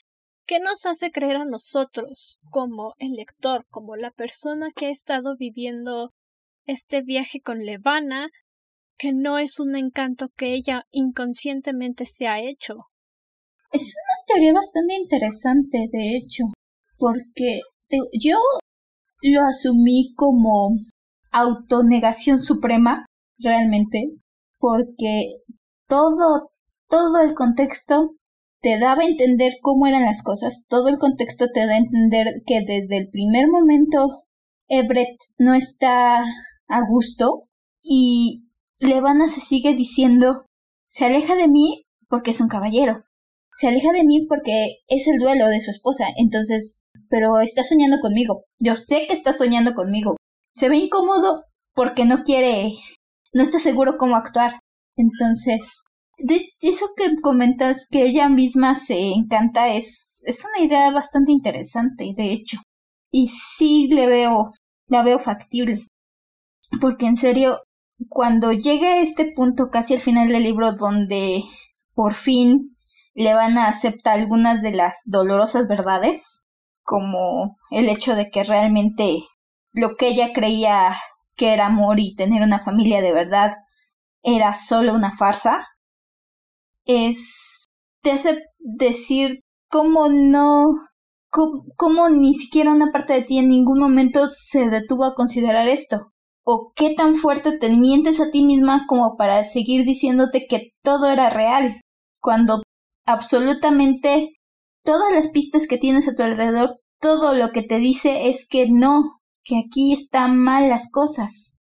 ¿qué 0.46 0.61
nos 0.61 0.87
hace 0.87 1.11
creer 1.11 1.37
a 1.37 1.44
nosotros, 1.44 2.38
como 2.50 2.94
el 2.99 3.12
lector, 3.12 3.66
como 3.68 3.96
la 3.96 4.11
persona 4.11 4.70
que 4.75 4.87
ha 4.87 4.90
estado 4.90 5.37
viviendo 5.37 6.12
este 6.64 7.02
viaje 7.02 7.40
con 7.40 7.64
Levana, 7.64 8.30
que 9.02 9.12
no 9.12 9.37
es 9.37 9.59
un 9.59 9.75
encanto 9.75 10.28
que 10.37 10.54
ella 10.54 10.85
inconscientemente 10.92 12.06
se 12.06 12.28
ha 12.28 12.40
hecho. 12.40 12.87
Es 13.73 13.82
una 13.82 14.25
teoría 14.28 14.52
bastante 14.52 14.94
interesante, 14.94 15.88
de 15.90 16.16
hecho, 16.16 16.44
porque 16.99 17.62
yo 18.21 18.37
lo 19.23 19.40
asumí 19.40 20.14
como 20.14 20.76
autonegación 21.32 22.40
suprema, 22.40 23.04
realmente, 23.38 24.12
porque 24.61 25.38
todo, 25.88 26.52
todo 26.88 27.23
el 27.23 27.35
contexto 27.35 28.14
te 28.61 28.78
daba 28.78 29.02
a 29.02 29.09
entender 29.09 29.54
cómo 29.62 29.88
eran 29.88 30.04
las 30.04 30.23
cosas, 30.23 30.66
todo 30.68 30.88
el 30.88 31.00
contexto 31.00 31.47
te 31.52 31.66
da 31.66 31.75
a 31.75 31.78
entender 31.78 32.44
que 32.47 32.61
desde 32.61 32.99
el 32.99 33.09
primer 33.11 33.49
momento 33.49 34.06
Everett 34.68 35.18
no 35.38 35.54
está 35.54 36.18
a 36.68 36.80
gusto 36.88 37.49
y 37.82 38.47
Levana 38.83 39.29
se 39.29 39.41
sigue 39.41 39.75
diciendo, 39.75 40.47
se 40.87 41.05
aleja 41.05 41.35
de 41.35 41.49
mí 41.49 41.85
porque 42.09 42.33
es 42.33 42.41
un 42.41 42.49
caballero, 42.49 43.05
se 43.55 43.69
aleja 43.69 43.93
de 43.93 44.05
mí 44.05 44.27
porque 44.29 44.79
es 44.89 45.07
el 45.07 45.19
duelo 45.19 45.49
de 45.49 45.61
su 45.61 45.71
esposa, 45.71 46.07
entonces, 46.17 46.81
pero 47.09 47.41
está 47.41 47.65
soñando 47.65 47.99
conmigo, 48.01 48.45
yo 48.59 48.77
sé 48.77 49.07
que 49.07 49.15
está 49.15 49.33
soñando 49.33 49.75
conmigo, 49.75 50.17
se 50.53 50.69
ve 50.69 50.77
incómodo 50.77 51.45
porque 51.75 52.05
no 52.05 52.25
quiere, 52.25 52.73
no 53.33 53.43
está 53.43 53.59
seguro 53.59 53.97
cómo 53.99 54.17
actuar, 54.17 54.61
entonces, 54.97 55.83
de 56.19 56.49
eso 56.61 56.91
que 56.97 57.21
comentas 57.23 57.87
que 57.91 58.03
ella 58.03 58.29
misma 58.29 58.75
se 58.75 59.11
encanta 59.11 59.75
es 59.75 60.03
es 60.25 60.45
una 60.45 60.65
idea 60.65 60.91
bastante 60.91 61.33
interesante, 61.33 62.15
de 62.17 62.33
hecho. 62.33 62.59
Y 63.11 63.29
sí 63.29 63.89
le 63.89 64.07
veo, 64.07 64.53
la 64.87 65.03
veo 65.03 65.19
factible. 65.19 65.87
Porque 66.81 67.07
en 67.07 67.17
serio, 67.17 67.59
cuando 68.09 68.52
llega 68.52 68.94
a 68.94 69.00
este 69.00 69.32
punto 69.32 69.71
casi 69.71 69.94
al 69.94 70.00
final 70.00 70.28
del 70.28 70.42
libro 70.42 70.73
donde 70.73 71.42
por 71.94 72.14
fin 72.14 72.76
le 73.14 73.35
van 73.35 73.59
a 73.59 73.68
aceptar 73.68 74.18
algunas 74.18 74.62
de 74.62 74.73
las 74.73 75.00
dolorosas 75.04 75.68
verdades, 75.68 76.47
como 76.82 77.56
el 77.71 77.88
hecho 77.88 78.14
de 78.14 78.30
que 78.30 78.44
realmente 78.44 79.18
lo 79.73 79.97
que 79.97 80.09
ella 80.09 80.32
creía 80.32 80.97
que 81.37 81.52
era 81.52 81.66
amor 81.66 82.00
y 82.00 82.14
tener 82.14 82.42
una 82.42 82.62
familia 82.64 83.00
de 83.00 83.12
verdad 83.12 83.52
era 84.23 84.54
solo 84.54 84.94
una 84.94 85.12
farsa, 85.12 85.66
es 86.85 87.68
te 88.02 88.12
hace 88.12 88.38
decir 88.59 89.40
cómo 89.68 90.09
no, 90.09 90.73
cómo, 91.30 92.09
ni 92.11 92.35
siquiera 92.35 92.73
una 92.73 92.92
parte 92.92 93.14
de 93.14 93.23
ti 93.23 93.38
en 93.38 93.49
ningún 93.49 93.78
momento 93.78 94.26
se 94.26 94.68
detuvo 94.68 95.04
a 95.04 95.14
considerar 95.14 95.68
esto. 95.68 96.12
O 96.44 96.72
qué 96.75 96.94
tan 96.94 97.16
fuerte 97.16 97.58
te 97.58 97.70
mientes 97.70 98.20
a 98.20 98.30
ti 98.30 98.44
misma 98.44 98.87
como 98.88 99.16
para 99.16 99.44
seguir 99.44 99.84
diciéndote 99.84 100.46
que 100.49 100.72
todo 100.82 101.08
era 101.08 101.30
real, 101.30 101.80
cuando 102.20 102.62
absolutamente 103.06 104.30
todas 104.84 105.12
las 105.12 105.30
pistas 105.30 105.66
que 105.68 105.78
tienes 105.78 106.08
a 106.08 106.14
tu 106.14 106.22
alrededor, 106.22 106.80
todo 107.00 107.34
lo 107.34 107.50
que 107.50 107.62
te 107.62 107.78
dice 107.78 108.28
es 108.28 108.46
que 108.49 108.68
no, 108.68 109.20
que 109.44 109.56
aquí 109.58 109.92
están 109.92 110.38
mal 110.38 110.68
las 110.68 110.90
cosas. 110.90 111.56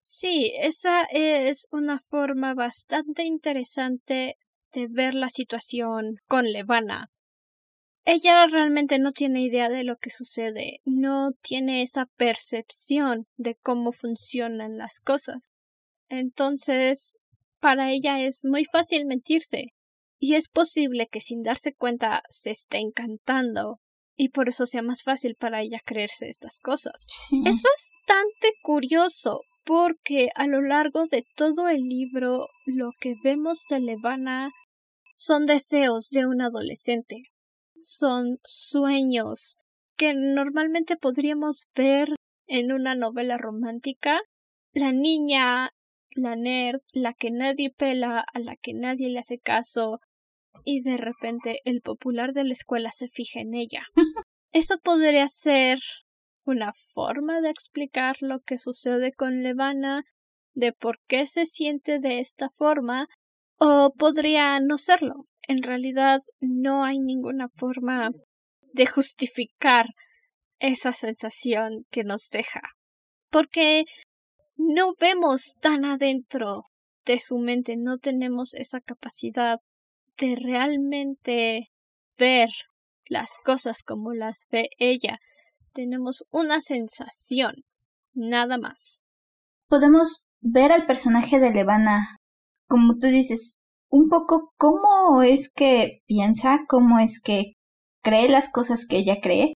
Sí, 0.00 0.52
esa 0.60 1.04
es 1.04 1.68
una 1.70 2.00
forma 2.10 2.54
bastante 2.54 3.24
interesante 3.24 4.36
de 4.72 4.88
ver 4.88 5.14
la 5.14 5.28
situación 5.28 6.16
con 6.26 6.50
Levana. 6.50 7.08
Ella 8.04 8.46
realmente 8.46 8.98
no 8.98 9.12
tiene 9.12 9.42
idea 9.42 9.68
de 9.68 9.84
lo 9.84 9.96
que 9.96 10.10
sucede, 10.10 10.80
no 10.84 11.32
tiene 11.40 11.82
esa 11.82 12.06
percepción 12.16 13.26
de 13.36 13.54
cómo 13.54 13.92
funcionan 13.92 14.76
las 14.76 15.00
cosas. 15.00 15.52
Entonces, 16.08 17.18
para 17.60 17.92
ella 17.92 18.20
es 18.20 18.44
muy 18.44 18.64
fácil 18.64 19.06
mentirse, 19.06 19.68
y 20.18 20.34
es 20.34 20.48
posible 20.48 21.08
que 21.08 21.20
sin 21.20 21.42
darse 21.42 21.74
cuenta 21.74 22.22
se 22.28 22.52
esté 22.52 22.78
encantando 22.78 23.80
y 24.16 24.28
por 24.28 24.48
eso 24.48 24.66
sea 24.66 24.82
más 24.82 25.02
fácil 25.02 25.34
para 25.34 25.62
ella 25.62 25.80
creerse 25.84 26.28
estas 26.28 26.60
cosas. 26.60 27.08
Es 27.44 27.60
bastante 27.60 28.52
curioso 28.62 29.40
porque 29.64 30.28
a 30.36 30.46
lo 30.46 30.60
largo 30.60 31.06
de 31.06 31.24
todo 31.34 31.68
el 31.68 31.80
libro 31.80 32.46
lo 32.66 32.90
que 33.00 33.14
vemos 33.24 33.64
de 33.68 33.80
Levana 33.80 34.50
son 35.12 35.46
deseos 35.46 36.10
de 36.10 36.24
un 36.26 36.40
adolescente, 36.40 37.31
son 37.82 38.38
sueños 38.44 39.58
que 39.96 40.14
normalmente 40.14 40.96
podríamos 40.96 41.68
ver 41.74 42.08
en 42.46 42.72
una 42.72 42.94
novela 42.94 43.36
romántica. 43.36 44.20
La 44.72 44.92
niña, 44.92 45.70
la 46.16 46.36
nerd, 46.36 46.80
la 46.92 47.12
que 47.12 47.30
nadie 47.30 47.70
pela, 47.70 48.20
a 48.20 48.38
la 48.38 48.56
que 48.56 48.74
nadie 48.74 49.10
le 49.10 49.18
hace 49.18 49.38
caso, 49.38 50.00
y 50.64 50.82
de 50.82 50.96
repente 50.96 51.60
el 51.64 51.80
popular 51.80 52.32
de 52.32 52.44
la 52.44 52.52
escuela 52.52 52.90
se 52.90 53.08
fija 53.08 53.40
en 53.40 53.54
ella. 53.54 53.84
Eso 54.52 54.78
podría 54.78 55.28
ser 55.28 55.78
una 56.44 56.72
forma 56.92 57.40
de 57.40 57.50
explicar 57.50 58.16
lo 58.20 58.40
que 58.40 58.58
sucede 58.58 59.12
con 59.12 59.42
Levana, 59.42 60.04
de 60.54 60.72
por 60.72 60.98
qué 61.06 61.26
se 61.26 61.46
siente 61.46 61.98
de 61.98 62.18
esta 62.18 62.50
forma, 62.50 63.06
o 63.58 63.92
podría 63.96 64.60
no 64.60 64.76
serlo. 64.76 65.26
En 65.52 65.62
realidad 65.62 66.18
no 66.40 66.82
hay 66.82 66.98
ninguna 66.98 67.50
forma 67.50 68.10
de 68.72 68.86
justificar 68.86 69.84
esa 70.58 70.92
sensación 70.92 71.84
que 71.90 72.04
nos 72.04 72.30
deja. 72.30 72.62
Porque 73.28 73.84
no 74.56 74.94
vemos 74.98 75.56
tan 75.60 75.84
adentro 75.84 76.62
de 77.04 77.18
su 77.18 77.36
mente, 77.36 77.76
no 77.76 77.98
tenemos 77.98 78.54
esa 78.54 78.80
capacidad 78.80 79.58
de 80.16 80.36
realmente 80.42 81.68
ver 82.16 82.48
las 83.04 83.36
cosas 83.44 83.82
como 83.82 84.14
las 84.14 84.46
ve 84.50 84.70
ella. 84.78 85.18
Tenemos 85.74 86.24
una 86.30 86.62
sensación, 86.62 87.56
nada 88.14 88.56
más. 88.56 89.02
Podemos 89.68 90.28
ver 90.40 90.72
al 90.72 90.86
personaje 90.86 91.40
de 91.40 91.50
Levana, 91.50 92.20
como 92.68 92.96
tú 92.96 93.08
dices, 93.08 93.61
un 93.92 94.08
poco 94.08 94.52
cómo 94.56 95.22
es 95.22 95.52
que 95.52 96.00
piensa, 96.06 96.60
cómo 96.66 96.98
es 96.98 97.20
que 97.20 97.56
cree 98.02 98.28
las 98.28 98.50
cosas 98.50 98.86
que 98.86 98.96
ella 98.96 99.18
cree. 99.22 99.52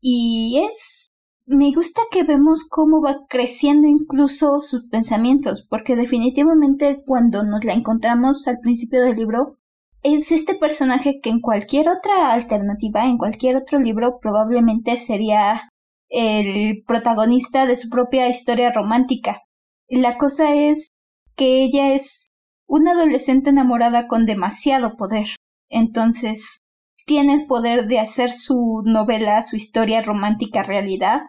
Y 0.00 0.60
es... 0.70 1.10
Me 1.46 1.72
gusta 1.74 2.02
que 2.10 2.24
vemos 2.24 2.68
cómo 2.68 3.00
va 3.00 3.16
creciendo 3.30 3.88
incluso 3.88 4.60
sus 4.60 4.86
pensamientos, 4.90 5.66
porque 5.70 5.96
definitivamente 5.96 7.02
cuando 7.06 7.42
nos 7.44 7.64
la 7.64 7.72
encontramos 7.72 8.46
al 8.46 8.58
principio 8.60 9.00
del 9.02 9.16
libro, 9.16 9.56
es 10.02 10.30
este 10.30 10.54
personaje 10.54 11.20
que 11.22 11.30
en 11.30 11.40
cualquier 11.40 11.88
otra 11.88 12.34
alternativa, 12.34 13.06
en 13.06 13.16
cualquier 13.16 13.56
otro 13.56 13.78
libro, 13.78 14.18
probablemente 14.20 14.98
sería 14.98 15.70
el 16.10 16.82
protagonista 16.86 17.64
de 17.64 17.76
su 17.76 17.88
propia 17.88 18.28
historia 18.28 18.70
romántica. 18.70 19.40
La 19.88 20.18
cosa 20.18 20.54
es 20.54 20.88
que 21.34 21.64
ella 21.64 21.94
es 21.94 22.27
una 22.68 22.92
adolescente 22.92 23.50
enamorada 23.50 24.06
con 24.06 24.26
demasiado 24.26 24.96
poder. 24.96 25.28
Entonces, 25.68 26.60
tiene 27.06 27.32
el 27.34 27.46
poder 27.46 27.88
de 27.88 27.98
hacer 27.98 28.30
su 28.30 28.82
novela, 28.84 29.42
su 29.42 29.56
historia 29.56 30.02
romántica 30.02 30.62
realidad, 30.62 31.22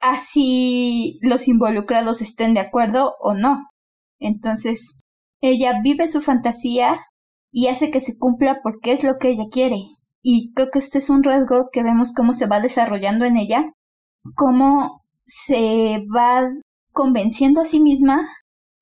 así 0.00 1.18
los 1.20 1.48
involucrados 1.48 2.22
estén 2.22 2.54
de 2.54 2.60
acuerdo 2.60 3.14
o 3.20 3.34
no. 3.34 3.68
Entonces, 4.20 5.02
ella 5.40 5.80
vive 5.82 6.08
su 6.08 6.22
fantasía 6.22 7.00
y 7.50 7.66
hace 7.66 7.90
que 7.90 8.00
se 8.00 8.16
cumpla 8.16 8.60
porque 8.62 8.92
es 8.92 9.02
lo 9.02 9.18
que 9.18 9.30
ella 9.30 9.46
quiere. 9.50 9.78
Y 10.22 10.52
creo 10.54 10.68
que 10.72 10.78
este 10.78 10.98
es 10.98 11.10
un 11.10 11.24
rasgo 11.24 11.68
que 11.72 11.82
vemos 11.82 12.14
cómo 12.14 12.32
se 12.32 12.46
va 12.46 12.60
desarrollando 12.60 13.24
en 13.24 13.36
ella, 13.36 13.72
cómo 14.36 15.02
se 15.26 16.04
va 16.14 16.48
convenciendo 16.92 17.60
a 17.60 17.64
sí 17.64 17.80
misma 17.80 18.28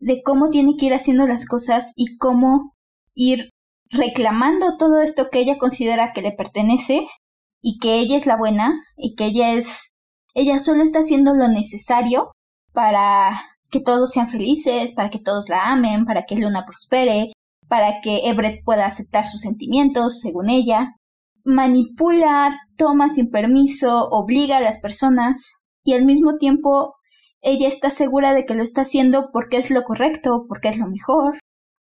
de 0.05 0.23
cómo 0.23 0.51
tiene 0.51 0.77
que 0.77 0.87
ir 0.87 0.95
haciendo 0.95 1.27
las 1.27 1.47
cosas 1.47 1.95
y 1.97 2.19
cómo 2.19 2.75
ir 3.15 3.49
reclamando 3.89 4.77
todo 4.77 5.01
esto 5.01 5.29
que 5.33 5.41
ella 5.41 5.57
considera 5.57 6.13
que 6.13 6.21
le 6.21 6.33
pertenece 6.33 7.09
y 7.63 7.79
que 7.79 8.01
ella 8.01 8.19
es 8.19 8.27
la 8.27 8.37
buena 8.37 8.75
y 8.99 9.15
que 9.15 9.25
ella 9.25 9.55
es 9.55 9.95
ella 10.35 10.59
solo 10.59 10.83
está 10.83 10.99
haciendo 10.99 11.33
lo 11.35 11.49
necesario 11.49 12.33
para 12.75 13.41
que 13.71 13.81
todos 13.81 14.11
sean 14.11 14.29
felices, 14.29 14.93
para 14.93 15.09
que 15.09 15.21
todos 15.21 15.49
la 15.49 15.73
amen, 15.73 16.05
para 16.05 16.27
que 16.27 16.35
Luna 16.35 16.67
prospere, 16.67 17.33
para 17.67 18.03
que 18.03 18.29
Everett 18.29 18.63
pueda 18.63 18.85
aceptar 18.85 19.27
sus 19.27 19.41
sentimientos, 19.41 20.21
según 20.21 20.51
ella. 20.51 20.97
Manipula, 21.45 22.61
toma 22.77 23.09
sin 23.09 23.31
permiso, 23.31 24.11
obliga 24.11 24.59
a 24.59 24.61
las 24.61 24.81
personas 24.81 25.53
y 25.83 25.95
al 25.95 26.05
mismo 26.05 26.37
tiempo 26.37 26.95
ella 27.45 27.69
está 27.69 27.91
segura 27.91 28.33
de 28.35 28.47
que 28.47 28.55
lo 28.55 28.63
está 28.63 28.81
haciendo 28.81 29.31
porque 29.31 29.59
es 29.59 29.71
lo 29.71 29.83
correcto, 29.85 30.47
porque 30.49 30.69
es 30.71 30.79
lo 30.79 30.87
mejor, 30.87 31.39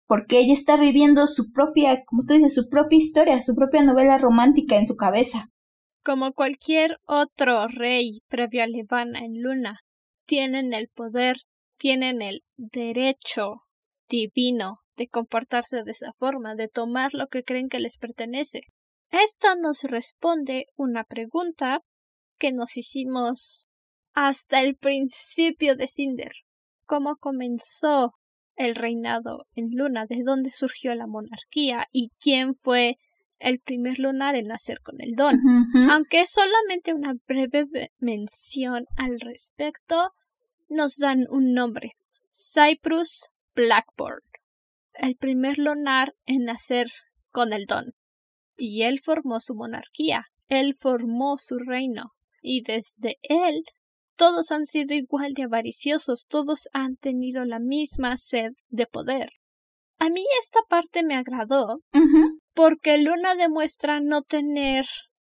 porque 0.08 0.39
ella 0.39 0.54
está 0.54 0.76
viviendo 0.76 1.26
su 1.26 1.54
propia, 1.54 2.04
como 2.06 2.23
tú 2.26 2.34
dices, 2.34 2.54
su 2.54 2.69
propia 2.69 2.97
historia, 2.97 3.41
su 3.41 3.56
propia 3.56 3.82
novela 3.82 4.17
romántica 4.17 4.76
en 4.76 4.86
su 4.86 4.97
cabeza. 4.97 5.49
Como 6.04 6.34
cualquier 6.34 6.97
otro 7.08 7.67
rey 7.69 8.19
previo 8.28 8.62
a 8.62 8.67
Levana 8.67 9.19
en 9.19 9.41
Luna, 9.41 9.80
tienen 10.28 10.73
el 10.73 10.89
poder, 10.89 11.38
tienen 11.78 12.21
el 12.21 12.41
derecho 12.58 13.62
divino 14.10 14.80
de 14.97 15.08
comportarse 15.08 15.84
de 15.84 15.91
esa 15.91 16.12
forma, 16.19 16.56
de 16.56 16.67
tomar 16.67 17.13
lo 17.13 17.28
que 17.28 17.41
creen 17.41 17.69
que 17.69 17.80
les 17.80 17.97
pertenece. 17.97 18.63
Esto 19.12 19.56
nos 19.56 19.84
responde 19.86 20.65
una 20.76 21.06
pregunta 21.06 21.80
que 22.38 22.52
nos 22.52 22.76
hicimos 22.76 23.69
hasta 24.13 24.62
el 24.62 24.76
principio 24.76 25.76
de 25.76 25.88
Cinder. 25.88 26.32
¿Cómo 26.86 27.15
comenzó 27.15 28.13
el 28.56 28.76
reinado 28.76 29.45
en 29.56 29.69
Luna? 29.71 30.06
¿De 30.06 30.21
dónde 30.23 30.52
surgió 30.52 30.93
la 30.95 31.08
monarquía? 31.08 31.88
¿Y 31.91 32.12
quién 32.19 32.56
fue 32.56 32.97
el 33.39 33.60
primer 33.60 33.99
lunar 33.99 34.36
en 34.36 34.47
nacer 34.47 34.80
con 34.82 35.02
el 35.02 35.12
don? 35.15 35.36
Aunque 35.89 36.21
es 36.21 36.32
solamente 36.32 36.93
una 36.93 37.13
breve 37.28 37.91
mención 37.99 38.86
al 38.97 39.19
respecto, 39.19 40.12
nos 40.69 40.97
dan 40.97 41.26
un 41.30 41.54
nombre. 41.54 41.93
Cyprus 42.30 43.30
Blackboard 43.56 44.23
el 44.93 45.15
primer 45.15 45.58
lunar 45.58 46.13
en 46.26 46.45
nacer 46.45 46.88
con 47.32 47.54
el 47.54 47.65
don. 47.65 47.93
Y 48.56 48.84
él 48.84 48.99
formó 48.99 49.39
su 49.39 49.56
monarquía, 49.56 50.26
él 50.47 50.76
formó 50.78 51.38
su 51.38 51.58
reino, 51.58 52.12
y 52.41 52.62
desde 52.62 53.17
él 53.23 53.63
todos 54.24 54.52
han 54.52 54.66
sido 54.66 54.96
igual 54.96 55.34
de 55.34 55.44
avariciosos, 55.44 56.28
todos 56.30 56.70
han 56.72 56.96
tenido 56.96 57.44
la 57.44 57.60
misma 57.60 58.16
sed 58.16 58.52
de 58.70 58.86
poder. 58.86 59.32
A 60.00 60.08
mí 60.08 60.24
esta 60.40 60.62
parte 60.70 61.04
me 61.04 61.16
agradó, 61.16 61.82
porque 62.54 63.00
Luna 63.00 63.36
demuestra 63.36 64.00
no 64.00 64.22
tener 64.22 64.86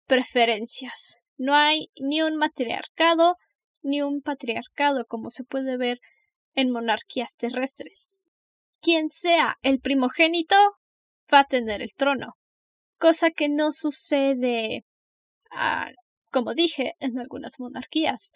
preferencias. 0.09 1.21
No 1.37 1.55
hay 1.55 1.87
ni 2.01 2.21
un 2.21 2.35
matriarcado 2.35 3.37
ni 3.81 4.03
un 4.03 4.23
patriarcado 4.23 5.05
como 5.07 5.31
se 5.31 5.45
puede 5.45 5.77
ver 5.77 6.01
en 6.55 6.73
monarquías 6.73 7.37
terrestres. 7.37 8.19
Quien 8.81 9.09
sea 9.09 9.57
el 9.63 9.79
primogénito 9.79 10.57
va 11.33 11.41
a 11.41 11.47
tener 11.47 11.81
el 11.81 11.95
trono, 11.95 12.33
cosa 12.99 13.31
que 13.31 13.49
no 13.49 13.71
sucede, 13.71 14.85
ah, 15.53 15.93
como 16.33 16.55
dije, 16.55 16.95
en 16.99 17.21
algunas 17.21 17.61
monarquías. 17.61 18.33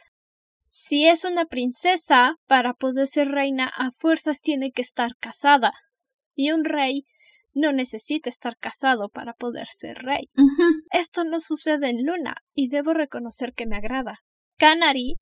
Si 0.77 1.07
es 1.07 1.25
una 1.25 1.45
princesa, 1.45 2.35
para 2.49 2.75
poder 2.75 3.07
ser 3.07 3.29
reina 3.29 3.71
a 3.77 3.93
fuerzas 3.93 4.41
tiene 4.41 4.73
que 4.73 4.83
estar 4.83 5.13
casada, 5.21 5.73
y 6.35 6.51
un 6.51 6.65
rey 6.65 7.05
no 7.53 7.71
necesita 7.71 8.29
estar 8.29 8.57
casado 8.59 9.09
para 9.09 9.35
poder 9.35 9.69
ser 9.69 9.99
rey. 9.99 10.31
Esto 10.91 11.23
no 11.23 11.39
sucede 11.39 11.91
en 11.91 12.05
Luna, 12.05 12.39
y 12.55 12.71
debo 12.71 12.93
reconocer 12.93 13.53
que 13.55 13.67
me 13.67 13.77
agrada. 13.77 14.19
Canary 14.59 15.15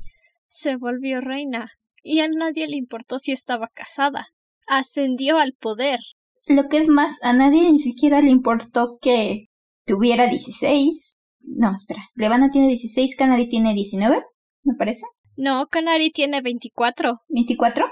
se 0.47 0.77
volvió 0.77 1.21
reina, 1.21 1.69
y 2.03 2.21
a 2.21 2.29
nadie 2.29 2.67
le 2.67 2.79
importó 2.79 3.19
si 3.19 3.33
estaba 3.33 3.69
casada. 3.75 4.29
Ascendió 4.67 5.37
al 5.37 5.53
poder. 5.53 5.99
Lo 6.47 6.71
que 6.71 6.79
es 6.79 6.88
más, 6.88 7.19
a 7.21 7.35
nadie 7.35 7.71
ni 7.71 7.79
siquiera 7.79 8.23
le 8.23 8.31
importó 8.31 8.97
que 9.03 9.49
tuviera 9.85 10.29
16. 10.29 11.15
No, 11.43 11.77
espera. 11.77 12.09
Levana 12.15 12.49
tiene 12.49 12.69
16, 12.69 13.17
Canary 13.17 13.51
tiene 13.51 13.75
19, 13.75 14.23
me 14.62 14.75
parece. 14.79 15.05
No, 15.37 15.66
Canary 15.68 16.11
tiene 16.11 16.42
24. 16.42 17.21
¿24? 17.29 17.85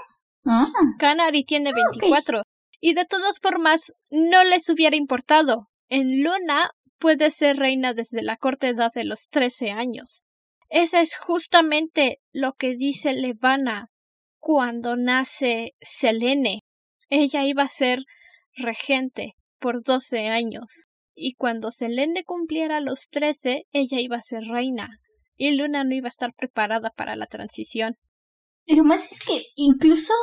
Ah. 0.45 0.65
Canary 0.99 1.43
tiene 1.43 1.71
24. 1.73 2.43
Y 2.79 2.93
de 2.93 3.05
todas 3.05 3.39
formas, 3.39 3.93
no 4.09 4.43
les 4.43 4.69
hubiera 4.69 4.95
importado. 4.95 5.67
En 5.87 6.23
Luna 6.23 6.71
puede 6.99 7.29
ser 7.31 7.57
reina 7.57 7.93
desde 7.93 8.21
la 8.21 8.37
corta 8.37 8.69
edad 8.69 8.91
de 8.93 9.03
los 9.03 9.27
13 9.29 9.71
años. 9.71 10.25
Ese 10.69 11.01
es 11.01 11.17
justamente 11.17 12.19
lo 12.31 12.53
que 12.53 12.75
dice 12.75 13.13
Levana 13.13 13.89
cuando 14.39 14.95
nace 14.95 15.73
Selene. 15.81 16.61
Ella 17.09 17.43
iba 17.43 17.63
a 17.63 17.67
ser 17.67 17.99
regente 18.55 19.33
por 19.59 19.83
12 19.83 20.29
años. 20.29 20.87
Y 21.13 21.33
cuando 21.33 21.71
Selene 21.71 22.23
cumpliera 22.23 22.79
los 22.79 23.09
13, 23.09 23.65
ella 23.71 23.99
iba 23.99 24.15
a 24.15 24.21
ser 24.21 24.43
reina 24.43 24.89
y 25.41 25.57
Luna 25.57 25.83
no 25.83 25.95
iba 25.95 26.05
a 26.05 26.09
estar 26.09 26.35
preparada 26.35 26.91
para 26.95 27.15
la 27.15 27.25
transición. 27.25 27.95
Lo 28.67 28.83
más 28.83 29.11
es 29.11 29.19
que 29.25 29.41
incluso 29.55 30.13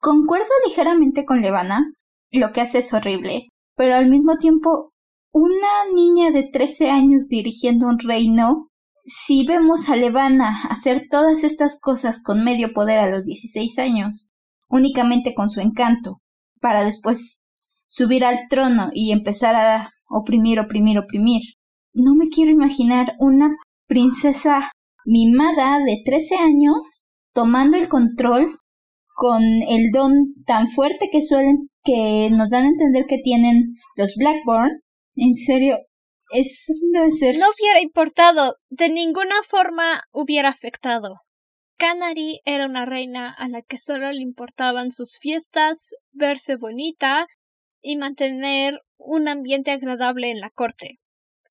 concuerdo 0.00 0.48
ligeramente 0.66 1.26
con 1.26 1.42
Levana, 1.42 1.92
lo 2.30 2.54
que 2.54 2.62
hace 2.62 2.78
es 2.78 2.90
horrible, 2.94 3.48
pero 3.76 3.96
al 3.96 4.08
mismo 4.08 4.38
tiempo 4.38 4.94
una 5.30 5.92
niña 5.94 6.30
de 6.30 6.44
13 6.44 6.88
años 6.88 7.28
dirigiendo 7.28 7.86
un 7.86 7.98
reino, 7.98 8.68
si 9.04 9.46
vemos 9.46 9.90
a 9.90 9.96
Levana 9.96 10.62
hacer 10.70 11.06
todas 11.10 11.44
estas 11.44 11.78
cosas 11.78 12.22
con 12.22 12.42
medio 12.42 12.72
poder 12.72 12.98
a 12.98 13.10
los 13.10 13.24
16 13.24 13.78
años, 13.78 14.32
únicamente 14.70 15.34
con 15.34 15.50
su 15.50 15.60
encanto, 15.60 16.22
para 16.62 16.82
después 16.82 17.44
subir 17.84 18.24
al 18.24 18.48
trono 18.48 18.88
y 18.94 19.12
empezar 19.12 19.54
a 19.54 19.90
oprimir, 20.08 20.60
oprimir, 20.60 20.98
oprimir. 20.98 21.42
No 21.92 22.14
me 22.14 22.30
quiero 22.30 22.50
imaginar 22.50 23.12
una 23.18 23.54
princesa 23.92 24.72
mimada 25.04 25.78
de 25.84 26.00
13 26.02 26.36
años 26.36 27.10
tomando 27.34 27.76
el 27.76 27.90
control 27.90 28.58
con 29.14 29.42
el 29.68 29.90
don 29.92 30.12
tan 30.46 30.68
fuerte 30.68 31.10
que 31.12 31.22
suelen 31.22 31.68
que 31.84 32.30
nos 32.30 32.48
dan 32.48 32.64
a 32.64 32.68
entender 32.68 33.04
que 33.06 33.18
tienen 33.22 33.74
los 33.96 34.14
Blackburn. 34.16 34.80
En 35.16 35.34
serio, 35.34 35.76
es 36.30 36.64
debe 36.90 37.10
ser. 37.10 37.36
No 37.36 37.48
hubiera 37.50 37.82
importado, 37.82 38.56
de 38.70 38.88
ninguna 38.88 39.34
forma 39.46 40.02
hubiera 40.10 40.48
afectado. 40.48 41.16
Canary 41.76 42.40
era 42.46 42.64
una 42.64 42.86
reina 42.86 43.30
a 43.30 43.46
la 43.48 43.60
que 43.60 43.76
solo 43.76 44.10
le 44.10 44.22
importaban 44.22 44.90
sus 44.90 45.18
fiestas, 45.20 45.94
verse 46.12 46.56
bonita 46.56 47.26
y 47.82 47.96
mantener 47.96 48.80
un 48.96 49.28
ambiente 49.28 49.70
agradable 49.70 50.30
en 50.30 50.40
la 50.40 50.48
corte. 50.48 51.01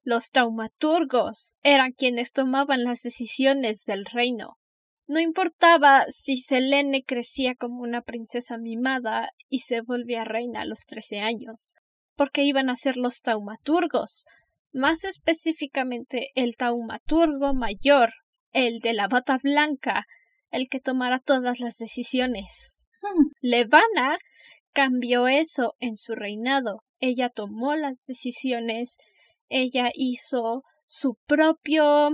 Los 0.03 0.31
taumaturgos 0.31 1.55
eran 1.61 1.91
quienes 1.91 2.31
tomaban 2.31 2.83
las 2.83 3.01
decisiones 3.01 3.85
del 3.85 4.05
reino. 4.05 4.57
No 5.05 5.19
importaba 5.19 6.05
si 6.09 6.37
Selene 6.37 7.03
crecía 7.03 7.55
como 7.55 7.81
una 7.81 8.01
princesa 8.01 8.57
mimada 8.57 9.31
y 9.49 9.59
se 9.59 9.81
volvía 9.81 10.23
reina 10.23 10.61
a 10.61 10.65
los 10.65 10.85
trece 10.85 11.19
años, 11.19 11.75
porque 12.15 12.43
iban 12.43 12.69
a 12.69 12.75
ser 12.75 12.97
los 12.97 13.21
taumaturgos, 13.21 14.25
más 14.71 15.03
específicamente 15.03 16.29
el 16.33 16.55
taumaturgo 16.55 17.53
mayor, 17.53 18.11
el 18.51 18.79
de 18.79 18.93
la 18.93 19.07
bata 19.07 19.37
blanca, 19.41 20.05
el 20.49 20.67
que 20.67 20.79
tomara 20.79 21.19
todas 21.19 21.59
las 21.59 21.77
decisiones. 21.77 22.79
Hmm. 23.01 23.31
Levana 23.41 24.17
cambió 24.73 25.27
eso 25.27 25.73
en 25.79 25.95
su 25.95 26.15
reinado. 26.15 26.83
Ella 26.99 27.29
tomó 27.29 27.75
las 27.75 28.01
decisiones 28.03 28.97
ella 29.51 29.91
hizo 29.93 30.63
su 30.85 31.17
propio 31.27 32.11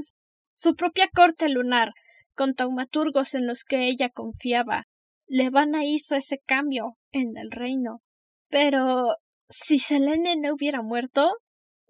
su 0.53 0.75
propia 0.75 1.05
corte 1.13 1.49
lunar 1.49 1.91
con 2.33 2.55
taumaturgos 2.55 3.35
en 3.35 3.45
los 3.45 3.63
que 3.63 3.87
ella 3.87 4.09
confiaba. 4.09 4.85
Levana 5.27 5.85
hizo 5.85 6.15
ese 6.15 6.39
cambio 6.39 6.97
en 7.11 7.37
el 7.37 7.51
reino. 7.51 8.01
Pero 8.49 9.15
si 9.49 9.77
Selene 9.77 10.35
no 10.35 10.53
hubiera 10.53 10.81
muerto, 10.81 11.31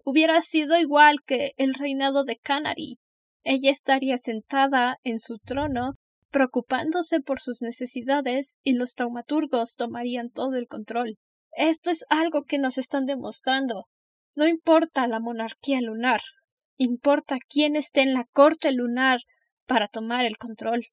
hubiera 0.04 0.40
sido 0.42 0.78
igual 0.78 1.16
que 1.24 1.52
el 1.56 1.74
reinado 1.74 2.24
de 2.24 2.36
Canary. 2.36 2.98
Ella 3.42 3.70
estaría 3.70 4.18
sentada 4.18 4.98
en 5.02 5.18
su 5.18 5.38
trono, 5.38 5.94
preocupándose 6.30 7.20
por 7.20 7.40
sus 7.40 7.62
necesidades, 7.62 8.58
y 8.62 8.74
los 8.74 8.94
taumaturgos 8.94 9.76
tomarían 9.76 10.30
todo 10.30 10.56
el 10.56 10.66
control. 10.66 11.16
Esto 11.52 11.90
es 11.90 12.04
algo 12.10 12.44
que 12.44 12.58
nos 12.58 12.76
están 12.76 13.06
demostrando. 13.06 13.86
No 14.34 14.46
importa 14.46 15.06
la 15.06 15.20
monarquía 15.20 15.80
lunar, 15.80 16.20
importa 16.76 17.36
quién 17.48 17.76
esté 17.76 18.02
en 18.02 18.14
la 18.14 18.24
corte 18.32 18.72
lunar 18.72 19.20
para 19.66 19.88
tomar 19.88 20.24
el 20.24 20.36
control. 20.38 20.86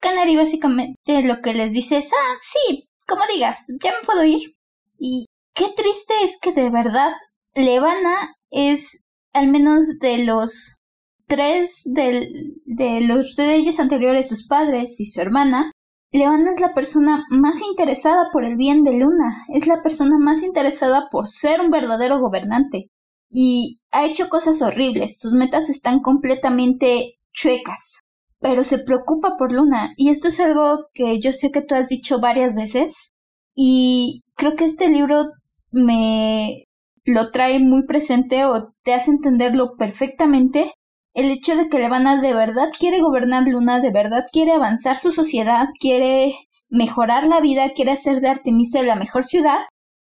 Canary 0.00 0.36
básicamente 0.36 1.22
lo 1.22 1.40
que 1.42 1.54
les 1.54 1.72
dice 1.72 1.98
es, 1.98 2.10
ah, 2.12 2.36
sí, 2.40 2.90
como 3.06 3.22
digas, 3.32 3.58
ya 3.82 3.92
me 3.92 4.06
puedo 4.06 4.24
ir. 4.24 4.56
Y 4.98 5.26
qué 5.54 5.66
triste 5.76 6.14
es 6.24 6.38
que 6.40 6.52
de 6.52 6.70
verdad 6.70 7.12
Levana 7.54 8.34
es, 8.50 9.04
al 9.32 9.48
menos 9.48 9.98
de 10.00 10.24
los 10.24 10.78
tres 11.26 11.82
de 11.84 13.00
los 13.00 13.36
reyes 13.36 13.78
anteriores, 13.78 14.28
sus 14.28 14.46
padres 14.46 15.00
y 15.00 15.06
su 15.06 15.20
hermana, 15.20 15.70
Leona 16.14 16.50
es 16.50 16.60
la 16.60 16.74
persona 16.74 17.24
más 17.30 17.62
interesada 17.62 18.28
por 18.32 18.44
el 18.44 18.56
bien 18.56 18.84
de 18.84 18.92
Luna, 18.92 19.46
es 19.48 19.66
la 19.66 19.80
persona 19.80 20.18
más 20.18 20.42
interesada 20.42 21.08
por 21.10 21.26
ser 21.26 21.58
un 21.62 21.70
verdadero 21.70 22.20
gobernante. 22.20 22.90
Y 23.30 23.80
ha 23.90 24.04
hecho 24.04 24.28
cosas 24.28 24.60
horribles, 24.60 25.18
sus 25.18 25.32
metas 25.32 25.70
están 25.70 26.00
completamente 26.00 27.18
chuecas, 27.32 28.02
pero 28.40 28.62
se 28.62 28.78
preocupa 28.78 29.38
por 29.38 29.52
Luna. 29.52 29.94
Y 29.96 30.10
esto 30.10 30.28
es 30.28 30.38
algo 30.38 30.88
que 30.92 31.18
yo 31.18 31.32
sé 31.32 31.50
que 31.50 31.62
tú 31.62 31.74
has 31.74 31.88
dicho 31.88 32.20
varias 32.20 32.54
veces. 32.54 33.14
Y 33.54 34.22
creo 34.34 34.54
que 34.54 34.66
este 34.66 34.90
libro 34.90 35.30
me 35.70 36.66
lo 37.06 37.30
trae 37.30 37.58
muy 37.58 37.86
presente 37.86 38.44
o 38.44 38.74
te 38.82 38.92
hace 38.92 39.10
entenderlo 39.10 39.76
perfectamente 39.78 40.74
el 41.14 41.30
hecho 41.30 41.56
de 41.56 41.68
que 41.68 41.78
Levana 41.78 42.20
de 42.20 42.32
verdad 42.32 42.70
quiere 42.78 43.00
gobernar 43.00 43.46
Luna, 43.46 43.80
de 43.80 43.90
verdad 43.90 44.26
quiere 44.32 44.52
avanzar 44.52 44.98
su 44.98 45.12
sociedad, 45.12 45.68
quiere 45.78 46.48
mejorar 46.68 47.26
la 47.26 47.40
vida, 47.40 47.72
quiere 47.74 47.92
hacer 47.92 48.20
de 48.20 48.28
Artemisa 48.28 48.82
la 48.82 48.96
mejor 48.96 49.24
ciudad 49.24 49.60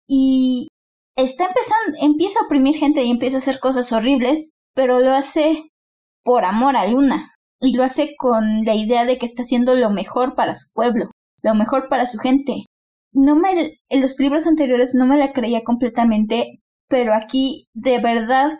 y 0.08 0.68
está 1.16 1.46
empezando, 1.46 1.98
empieza 2.02 2.40
a 2.40 2.46
oprimir 2.46 2.76
gente 2.76 3.04
y 3.04 3.12
empieza 3.12 3.38
a 3.38 3.40
hacer 3.40 3.60
cosas 3.60 3.92
horribles, 3.92 4.52
pero 4.74 5.00
lo 5.00 5.12
hace 5.12 5.72
por 6.24 6.44
amor 6.44 6.76
a 6.76 6.86
Luna 6.88 7.34
y 7.62 7.76
lo 7.76 7.84
hace 7.84 8.16
con 8.18 8.66
la 8.66 8.76
idea 8.76 9.06
de 9.06 9.18
que 9.18 9.26
está 9.26 9.44
haciendo 9.44 9.76
lo 9.76 9.90
mejor 9.90 10.36
para 10.36 10.56
su 10.56 10.70
pueblo, 10.74 11.12
lo 11.42 11.56
mejor 11.56 11.88
para 11.90 12.08
su 12.08 12.18
gente. 12.18 12.66
No 13.12 13.36
me, 13.36 13.72
en 13.90 14.02
los 14.02 14.20
libros 14.20 14.46
anteriores 14.48 14.94
no 14.96 15.06
me 15.06 15.18
la 15.18 15.32
creía 15.32 15.64
completamente, 15.64 16.60
pero 16.88 17.14
aquí 17.14 17.68
de 17.74 18.00
verdad 18.00 18.60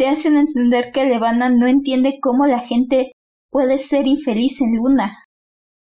te 0.00 0.08
hacen 0.08 0.38
entender 0.38 0.92
que 0.92 1.04
Levana 1.04 1.50
no 1.50 1.66
entiende 1.66 2.20
cómo 2.22 2.46
la 2.46 2.60
gente 2.60 3.12
puede 3.50 3.76
ser 3.76 4.06
infeliz 4.06 4.58
en 4.62 4.76
Luna. 4.76 5.26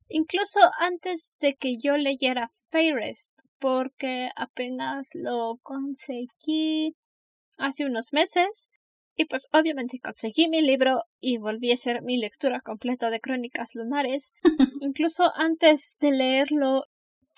Incluso 0.10 0.60
antes 0.80 1.38
de 1.40 1.54
que 1.54 1.78
yo 1.78 1.98
leyera 1.98 2.50
Fairest, 2.72 3.40
porque 3.60 4.30
apenas 4.36 5.10
lo 5.14 5.60
conseguí 5.62 6.96
hace 7.60 7.86
unos 7.86 8.12
meses, 8.12 8.72
y 9.16 9.26
pues 9.26 9.50
obviamente 9.54 10.00
conseguí 10.00 10.48
mi 10.48 10.62
libro 10.62 11.04
y 11.20 11.38
volví 11.38 11.70
a 11.70 11.76
hacer 11.76 12.02
mi 12.02 12.18
lectura 12.18 12.60
completa 12.60 13.12
de 13.12 13.20
Crónicas 13.20 13.76
Lunares. 13.76 14.34
Incluso 14.82 15.26
antes 15.36 15.96
de 16.00 16.12
leerlo, 16.12 16.86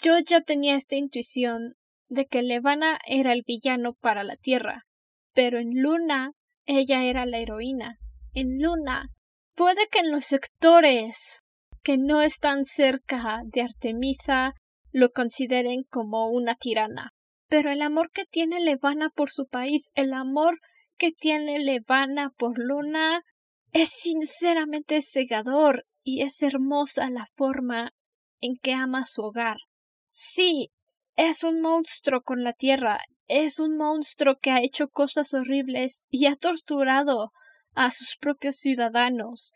yo 0.01 0.17
ya 0.25 0.39
tenía 0.39 0.77
esta 0.77 0.95
intuición 0.95 1.75
de 2.07 2.25
que 2.25 2.41
Levana 2.41 2.99
era 3.05 3.33
el 3.33 3.43
villano 3.45 3.95
para 3.95 4.23
la 4.23 4.37
Tierra, 4.37 4.85
pero 5.33 5.59
en 5.59 5.71
Luna 5.73 6.31
ella 6.69 7.03
era 7.03 7.25
la 7.25 7.39
heroína. 7.39 7.97
en 8.33 8.61
Luna. 8.61 9.09
Puede 9.55 9.87
que 9.91 9.99
en 9.99 10.11
los 10.11 10.25
sectores 10.25 11.41
que 11.83 11.97
no 11.97 12.21
están 12.21 12.63
cerca 12.63 13.41
de 13.43 13.61
Artemisa 13.61 14.53
lo 14.91 15.09
consideren 15.09 15.83
como 15.89 16.29
una 16.29 16.53
tirana. 16.53 17.11
Pero 17.47 17.71
el 17.71 17.81
amor 17.81 18.11
que 18.11 18.25
tiene 18.25 18.59
Levana 18.59 19.09
por 19.09 19.31
su 19.31 19.47
país, 19.47 19.89
el 19.95 20.13
amor 20.13 20.59
que 20.95 21.11
tiene 21.11 21.57
Levana 21.57 22.29
por 22.37 22.59
Luna, 22.59 23.23
es 23.73 23.89
sinceramente 23.89 25.01
cegador 25.01 25.85
y 26.03 26.21
es 26.21 26.43
hermosa 26.43 27.09
la 27.09 27.27
forma 27.35 27.93
en 28.41 28.57
que 28.61 28.73
ama 28.73 29.05
su 29.05 29.23
hogar. 29.23 29.57
Sí, 30.07 30.69
es 31.15 31.43
un 31.43 31.61
monstruo 31.61 32.21
con 32.21 32.43
la 32.43 32.53
tierra, 32.53 32.99
es 33.29 33.59
un 33.59 33.77
monstruo 33.77 34.37
que 34.41 34.51
ha 34.51 34.61
hecho 34.61 34.89
cosas 34.89 35.33
horribles 35.33 36.05
y 36.09 36.25
ha 36.25 36.35
torturado 36.35 37.31
a 37.75 37.91
sus 37.91 38.17
propios 38.17 38.57
ciudadanos 38.57 39.53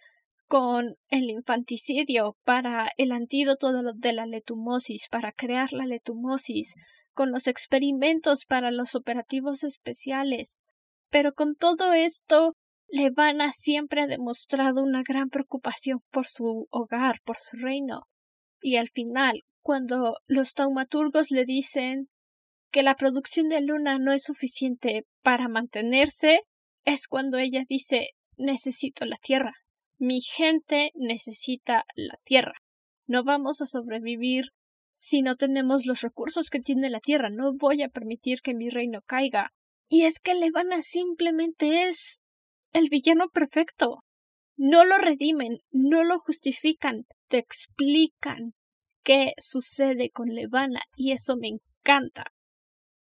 con 0.47 0.95
el 1.09 1.29
infanticidio 1.31 2.37
para 2.43 2.91
el 2.97 3.11
antídoto 3.11 3.73
de 3.95 4.13
la 4.13 4.27
letumosis, 4.27 5.07
para 5.09 5.31
crear 5.31 5.73
la 5.73 5.85
letumosis, 5.85 6.75
con 7.13 7.31
los 7.31 7.47
experimentos 7.47 8.45
para 8.45 8.69
los 8.69 8.93
operativos 8.93 9.63
especiales. 9.63 10.65
Pero 11.09 11.33
con 11.33 11.55
todo 11.55 11.93
esto, 11.93 12.55
Levana 12.87 13.51
siempre 13.51 14.01
ha 14.01 14.07
demostrado 14.07 14.83
una 14.83 15.01
gran 15.01 15.29
preocupación 15.29 16.01
por 16.11 16.27
su 16.27 16.67
hogar, 16.69 17.21
por 17.23 17.37
su 17.37 17.57
reino. 17.57 18.03
Y 18.61 18.77
al 18.77 18.89
final, 18.89 19.41
cuando 19.61 20.17
los 20.27 20.53
taumaturgos 20.53 21.31
le 21.31 21.43
dicen 21.43 22.09
que 22.73 22.81
la 22.81 22.95
producción 22.95 23.49
de 23.49 23.61
Luna 23.61 23.99
no 23.99 24.13
es 24.13 24.23
suficiente 24.23 25.05
para 25.21 25.47
mantenerse, 25.47 26.39
es 26.85 27.07
cuando 27.07 27.37
ella 27.37 27.61
dice 27.69 28.09
necesito 28.35 29.05
la 29.05 29.15
tierra. 29.15 29.53
Mi 29.99 30.21
gente 30.21 30.89
necesita 30.95 31.85
la 31.95 32.19
tierra. 32.23 32.55
No 33.05 33.23
vamos 33.23 33.61
a 33.61 33.67
sobrevivir 33.67 34.45
si 34.91 35.21
no 35.21 35.35
tenemos 35.35 35.85
los 35.85 36.01
recursos 36.01 36.49
que 36.49 36.59
tiene 36.59 36.89
la 36.89 36.99
tierra. 36.99 37.29
No 37.29 37.53
voy 37.53 37.83
a 37.83 37.89
permitir 37.89 38.41
que 38.41 38.55
mi 38.55 38.69
reino 38.69 39.01
caiga. 39.05 39.51
Y 39.87 40.05
es 40.05 40.19
que 40.19 40.33
Levana 40.33 40.81
simplemente 40.81 41.83
es 41.83 42.23
el 42.71 42.89
villano 42.89 43.29
perfecto. 43.29 43.99
No 44.57 44.83
lo 44.83 44.97
redimen, 44.97 45.59
no 45.71 46.03
lo 46.03 46.17
justifican, 46.17 47.05
te 47.27 47.37
explican 47.37 48.55
qué 49.03 49.33
sucede 49.37 50.09
con 50.09 50.29
Levana 50.29 50.81
y 50.95 51.11
eso 51.11 51.37
me 51.37 51.49
encanta. 51.49 52.32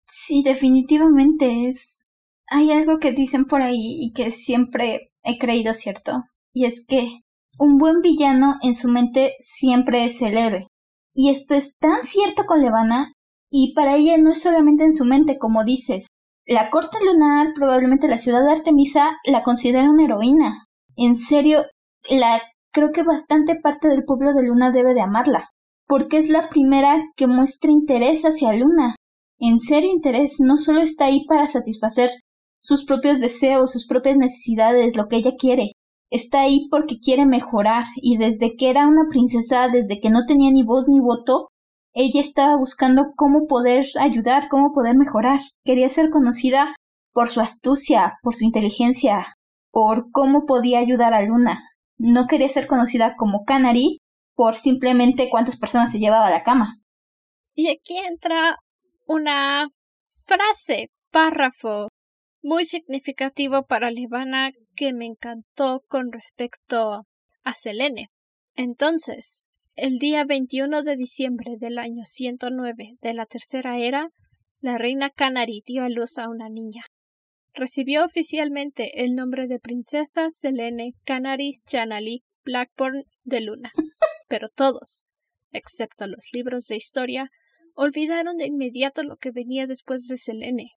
Sí, 0.07 0.42
definitivamente 0.42 1.69
es. 1.69 2.07
Hay 2.49 2.71
algo 2.71 2.99
que 2.99 3.12
dicen 3.12 3.47
por 3.47 3.62
ahí 3.62 3.99
y 4.01 4.12
que 4.12 4.31
siempre 4.31 5.11
he 5.25 5.38
creído 5.38 5.75
cierto, 5.75 6.23
y 6.53 6.64
es 6.64 6.87
que 6.87 7.23
un 7.59 7.79
buen 7.79 8.01
villano 8.03 8.57
en 8.62 8.75
su 8.75 8.88
mente 8.88 9.35
siempre 9.40 10.05
es 10.05 10.23
el 10.23 10.37
héroe. 10.37 10.69
Y 11.12 11.31
esto 11.31 11.55
es 11.55 11.79
tan 11.79 12.05
cierto 12.05 12.45
con 12.47 12.61
Levana, 12.62 13.12
y 13.51 13.75
para 13.75 13.97
ella 13.97 14.16
no 14.19 14.31
es 14.31 14.42
solamente 14.42 14.85
en 14.85 14.92
su 14.92 15.05
mente, 15.05 15.38
como 15.38 15.64
dices. 15.64 16.07
La 16.47 16.71
corte 16.71 16.99
lunar, 17.05 17.55
probablemente 17.55 18.07
la 18.07 18.19
ciudad 18.19 18.45
de 18.45 18.53
Artemisa, 18.53 19.16
la 19.25 19.42
considera 19.42 19.90
una 19.90 20.05
heroína. 20.05 20.66
En 20.95 21.16
serio, 21.16 21.62
la 22.09 22.40
creo 22.73 22.92
que 22.92 23.03
bastante 23.03 23.57
parte 23.57 23.88
del 23.88 24.05
pueblo 24.05 24.35
de 24.35 24.45
Luna 24.45 24.71
debe 24.71 24.95
de 24.95 25.01
amarla, 25.01 25.49
porque 25.87 26.19
es 26.19 26.29
la 26.29 26.49
primera 26.49 27.03
que 27.16 27.27
muestra 27.27 27.73
interés 27.73 28.23
hacia 28.23 28.53
Luna. 28.53 28.95
En 29.38 29.59
serio 29.61 29.90
interés, 29.90 30.40
no 30.40 30.57
solo 30.57 30.81
está 30.81 31.07
ahí 31.07 31.27
para 31.27 31.46
satisfacer 31.46 32.11
sus 32.61 32.85
propios 32.85 33.20
deseos, 33.20 33.72
sus 33.72 33.87
propias 33.87 34.16
necesidades, 34.16 34.96
lo 34.96 35.09
que 35.09 35.16
ella 35.16 35.33
quiere. 35.38 35.72
Está 36.11 36.42
ahí 36.42 36.68
porque 36.70 36.99
quiere 36.99 37.27
mejorar 37.27 37.85
y 37.96 38.16
desde 38.16 38.57
que 38.57 38.70
era 38.70 38.87
una 38.87 39.09
princesa, 39.11 39.68
desde 39.68 40.01
que 40.01 40.11
no 40.11 40.25
tenía 40.27 40.51
ni 40.51 40.62
voz 40.62 40.88
ni 40.88 41.01
voto, 41.01 41.49
ella 41.92 42.20
estaba 42.20 42.57
buscando 42.57 43.12
cómo 43.16 43.46
poder 43.46 43.87
ayudar, 43.99 44.49
cómo 44.49 44.72
poder 44.72 44.96
mejorar. 44.96 45.40
Quería 45.64 45.88
ser 45.88 46.11
conocida 46.11 46.77
por 47.12 47.31
su 47.31 47.40
astucia, 47.40 48.18
por 48.22 48.35
su 48.35 48.44
inteligencia, 48.44 49.37
por 49.70 50.11
cómo 50.12 50.44
podía 50.44 50.79
ayudar 50.79 51.14
a 51.14 51.22
Luna. 51.22 51.62
No 51.99 52.27
quería 52.27 52.49
ser 52.49 52.66
conocida 52.66 53.16
como 53.16 53.44
Canary 53.44 53.99
por 54.35 54.57
simplemente 54.57 55.29
cuántas 55.31 55.59
personas 55.59 55.90
se 55.90 55.99
llevaba 55.99 56.27
a 56.27 56.31
la 56.31 56.42
cama. 56.42 56.81
Y 57.55 57.68
aquí 57.70 57.96
entra 58.07 58.59
una 59.07 59.69
frase, 60.05 60.90
párrafo 61.11 61.88
muy 62.42 62.64
significativo 62.64 63.64
para 63.64 63.90
Levana 63.90 64.53
que 64.75 64.92
me 64.92 65.07
encantó 65.07 65.83
con 65.88 66.12
respecto 66.12 67.03
a 67.42 67.53
Selene. 67.53 68.09
Entonces, 68.55 69.49
el 69.75 69.99
día 69.99 70.25
21 70.25 70.83
de 70.83 70.97
diciembre 70.97 71.57
del 71.59 71.79
año 71.79 72.05
109 72.05 72.97
de 73.01 73.14
la 73.14 73.27
Tercera 73.27 73.79
Era, 73.79 74.11
la 74.61 74.79
reina 74.79 75.11
Canary 75.11 75.61
dio 75.66 75.83
a 75.83 75.88
luz 75.88 76.19
a 76.19 76.29
una 76.29 76.49
niña. 76.49 76.85
Recibió 77.53 78.05
oficialmente 78.05 79.05
el 79.05 79.14
nombre 79.14 79.47
de 79.47 79.59
princesa 79.59 80.31
Selene 80.31 80.95
Canary 81.05 81.61
Janali 81.71 82.23
Blackburn 82.45 83.05
de 83.25 83.40
Luna, 83.40 83.73
pero 84.29 84.49
todos, 84.49 85.07
excepto 85.53 86.07
los 86.07 86.29
libros 86.33 86.66
de 86.66 86.77
historia, 86.77 87.31
olvidaron 87.77 88.37
de 88.37 88.47
inmediato 88.47 89.05
lo 89.05 89.17
que 89.17 89.31
venía 89.31 89.67
después 89.67 90.07
de 90.09 90.17
Selene, 90.17 90.73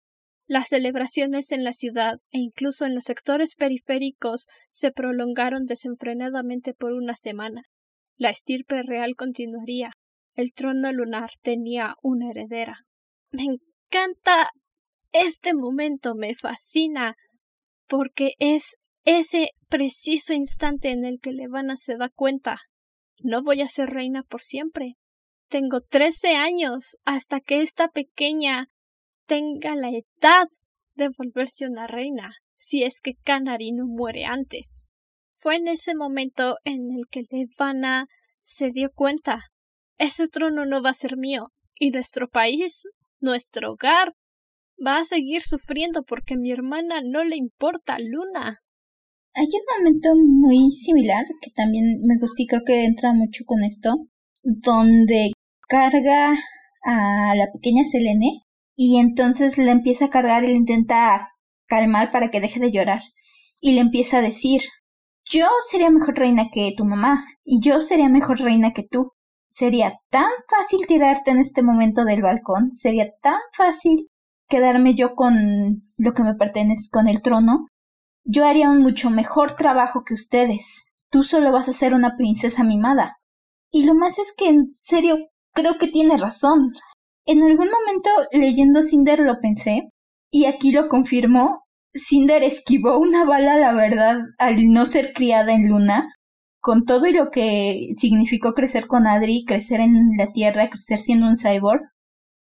las 0.49 0.69
celebraciones 0.69 1.51
en 1.51 1.63
la 1.63 1.73
ciudad 1.73 2.15
e 2.31 2.39
incluso 2.39 2.87
en 2.87 2.95
los 2.95 3.03
sectores 3.03 3.53
periféricos 3.53 4.47
se 4.67 4.91
prolongaron 4.91 5.65
desenfrenadamente 5.65 6.73
por 6.73 6.93
una 6.93 7.13
semana. 7.13 7.61
La 8.17 8.31
estirpe 8.31 8.81
real 8.81 9.15
continuaría. 9.15 9.91
El 10.33 10.53
trono 10.53 10.91
lunar 10.91 11.29
tenía 11.43 11.95
una 12.01 12.31
heredera. 12.31 12.79
Me 13.29 13.43
encanta 13.43 14.49
este 15.11 15.53
momento, 15.53 16.15
me 16.15 16.33
fascina, 16.33 17.15
porque 17.87 18.31
es 18.39 18.77
ese 19.05 19.49
preciso 19.67 20.33
instante 20.33 20.89
en 20.89 21.05
el 21.05 21.19
que 21.19 21.31
Levana 21.31 21.75
se 21.75 21.95
da 21.95 22.09
cuenta. 22.09 22.57
No 23.19 23.43
voy 23.43 23.61
a 23.61 23.67
ser 23.67 23.89
reina 23.89 24.23
por 24.23 24.41
siempre. 24.41 24.95
Tengo 25.49 25.81
trece 25.81 26.35
años 26.35 26.97
hasta 27.05 27.39
que 27.39 27.61
esta 27.61 27.89
pequeña 27.89 28.69
tenga 29.25 29.75
la 29.75 29.89
edad 29.89 30.47
de 30.95 31.09
volverse 31.17 31.67
una 31.67 31.87
reina, 31.87 32.35
si 32.53 32.83
es 32.83 33.01
que 33.01 33.15
Canary 33.15 33.71
no 33.71 33.85
muere 33.85 34.25
antes. 34.25 34.89
Fue 35.35 35.55
en 35.55 35.67
ese 35.67 35.95
momento 35.95 36.57
en 36.63 36.91
el 36.91 37.07
que 37.09 37.23
Levana 37.29 38.07
se 38.39 38.71
dio 38.71 38.91
cuenta 38.93 39.41
ese 39.99 40.27
trono 40.29 40.65
no 40.65 40.81
va 40.81 40.91
a 40.91 40.93
ser 40.93 41.17
mío, 41.17 41.51
y 41.77 41.91
nuestro 41.91 42.29
país, 42.29 42.87
nuestro 43.19 43.73
hogar, 43.73 44.13
va 44.83 44.99
a 44.99 45.03
seguir 45.03 45.41
sufriendo 45.41 46.03
porque 46.03 46.35
a 46.35 46.37
mi 46.37 46.51
hermana 46.51 47.01
no 47.03 47.25
le 47.25 47.35
importa 47.35 47.97
Luna. 47.99 48.59
Hay 49.33 49.45
un 49.45 49.77
momento 49.77 50.09
muy 50.15 50.71
similar 50.71 51.25
que 51.41 51.51
también 51.51 51.99
me 52.01 52.17
gusta 52.17 52.41
y 52.41 52.47
creo 52.47 52.61
que 52.65 52.85
entra 52.85 53.11
mucho 53.11 53.43
con 53.45 53.61
esto, 53.63 53.93
donde 54.41 55.33
carga 55.69 56.33
a 56.83 57.35
la 57.35 57.47
pequeña 57.53 57.85
Selene 57.85 58.43
y 58.75 58.97
entonces 58.97 59.57
le 59.57 59.71
empieza 59.71 60.05
a 60.05 60.09
cargar 60.09 60.43
y 60.43 60.47
le 60.47 60.53
intenta 60.53 61.29
calmar 61.67 62.11
para 62.11 62.29
que 62.31 62.41
deje 62.41 62.59
de 62.59 62.71
llorar 62.71 63.01
y 63.61 63.73
le 63.73 63.81
empieza 63.81 64.17
a 64.17 64.21
decir 64.21 64.61
yo 65.31 65.45
sería 65.69 65.91
mejor 65.91 66.17
reina 66.17 66.49
que 66.51 66.73
tu 66.75 66.85
mamá 66.85 67.23
y 67.43 67.61
yo 67.61 67.81
sería 67.81 68.09
mejor 68.09 68.39
reina 68.39 68.73
que 68.73 68.81
tú. 68.81 69.11
Sería 69.51 69.93
tan 70.09 70.29
fácil 70.47 70.87
tirarte 70.87 71.29
en 71.29 71.39
este 71.39 71.61
momento 71.61 72.03
del 72.03 72.23
balcón, 72.23 72.71
sería 72.71 73.11
tan 73.21 73.37
fácil 73.53 74.09
quedarme 74.47 74.95
yo 74.95 75.13
con 75.13 75.83
lo 75.97 76.13
que 76.13 76.23
me 76.23 76.33
pertenece, 76.33 76.89
con 76.91 77.07
el 77.07 77.21
trono. 77.21 77.67
Yo 78.23 78.43
haría 78.45 78.71
un 78.71 78.81
mucho 78.81 79.11
mejor 79.11 79.55
trabajo 79.55 80.03
que 80.03 80.15
ustedes. 80.15 80.85
Tú 81.11 81.21
solo 81.21 81.51
vas 81.51 81.69
a 81.69 81.73
ser 81.73 81.93
una 81.93 82.15
princesa 82.17 82.63
mimada. 82.63 83.17
Y 83.71 83.85
lo 83.85 83.93
más 83.93 84.17
es 84.17 84.33
que 84.35 84.47
en 84.47 84.73
serio 84.81 85.15
creo 85.59 85.77
que 85.77 85.87
tiene 85.87 86.17
razón. 86.17 86.73
En 87.25 87.43
algún 87.43 87.69
momento 87.69 88.09
leyendo 88.31 88.81
Cinder 88.81 89.19
lo 89.19 89.39
pensé, 89.39 89.89
y 90.31 90.45
aquí 90.45 90.71
lo 90.71 90.87
confirmó. 90.89 91.63
Cinder 91.93 92.43
esquivó 92.43 92.99
una 92.99 93.25
bala, 93.25 93.57
la 93.57 93.73
verdad, 93.73 94.21
al 94.37 94.71
no 94.71 94.85
ser 94.85 95.13
criada 95.13 95.53
en 95.53 95.67
Luna, 95.67 96.13
con 96.61 96.85
todo 96.85 97.07
y 97.07 97.13
lo 97.13 97.31
que 97.31 97.89
significó 97.95 98.53
crecer 98.53 98.87
con 98.87 99.07
Adri, 99.07 99.43
crecer 99.45 99.81
en 99.81 100.11
la 100.17 100.27
Tierra, 100.27 100.69
crecer 100.69 100.99
siendo 100.99 101.27
un 101.27 101.35
cyborg. 101.35 101.81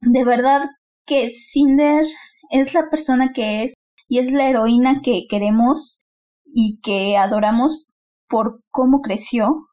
De 0.01 0.25
verdad 0.25 0.69
que 1.07 1.31
Cinder 1.31 2.05
es 2.51 2.75
la 2.75 2.91
persona 2.91 3.33
que 3.33 3.65
es 3.65 3.75
y 4.09 4.19
es 4.19 4.33
la 4.33 4.49
heroína 4.49 5.01
que 5.03 5.27
queremos 5.29 6.05
y 6.45 6.81
que 6.83 7.17
adoramos 7.17 7.89
por 8.29 8.61
cómo 8.71 9.01
creció. 9.01 9.69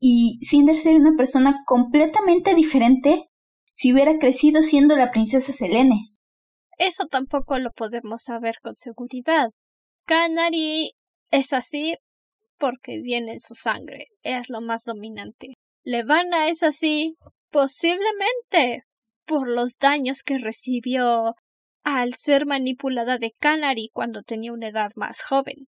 Y 0.00 0.40
Cinder 0.42 0.76
sería 0.76 0.98
una 0.98 1.16
persona 1.16 1.62
completamente 1.66 2.54
diferente 2.54 3.28
si 3.70 3.92
hubiera 3.92 4.18
crecido 4.18 4.62
siendo 4.62 4.96
la 4.96 5.10
princesa 5.10 5.52
Selene. 5.52 6.10
Eso 6.78 7.06
tampoco 7.06 7.58
lo 7.58 7.70
podemos 7.72 8.22
saber 8.22 8.54
con 8.62 8.74
seguridad. 8.74 9.50
Canary 10.06 10.92
Es 11.30 11.52
así 11.52 11.96
porque 12.58 13.00
viene 13.00 13.32
en 13.34 13.40
su 13.40 13.54
sangre, 13.54 14.06
es 14.22 14.48
lo 14.48 14.60
más 14.60 14.84
dominante. 14.84 15.54
Levana 15.84 16.48
es 16.48 16.62
así 16.62 17.16
posiblemente 17.50 18.84
por 19.26 19.48
los 19.48 19.76
daños 19.78 20.22
que 20.22 20.38
recibió 20.38 21.34
al 21.84 22.14
ser 22.14 22.46
manipulada 22.46 23.18
de 23.18 23.32
Canary 23.32 23.88
cuando 23.92 24.22
tenía 24.22 24.52
una 24.52 24.68
edad 24.68 24.92
más 24.96 25.22
joven. 25.22 25.68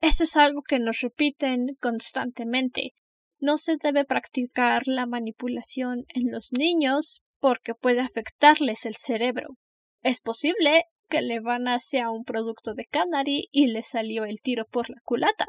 Eso 0.00 0.24
es 0.24 0.36
algo 0.36 0.62
que 0.62 0.78
nos 0.78 1.00
repiten 1.00 1.76
constantemente. 1.80 2.92
No 3.40 3.56
se 3.56 3.76
debe 3.76 4.04
practicar 4.04 4.82
la 4.86 5.06
manipulación 5.06 6.04
en 6.08 6.30
los 6.30 6.52
niños 6.52 7.22
porque 7.40 7.74
puede 7.74 8.00
afectarles 8.00 8.84
el 8.84 8.94
cerebro. 8.96 9.56
Es 10.02 10.20
posible 10.20 10.84
que 11.08 11.22
Levana 11.22 11.78
sea 11.78 12.10
un 12.10 12.24
producto 12.24 12.74
de 12.74 12.86
Canary 12.86 13.48
y 13.50 13.66
le 13.66 13.82
salió 13.82 14.24
el 14.24 14.40
tiro 14.40 14.64
por 14.66 14.88
la 14.88 15.00
culata. 15.02 15.46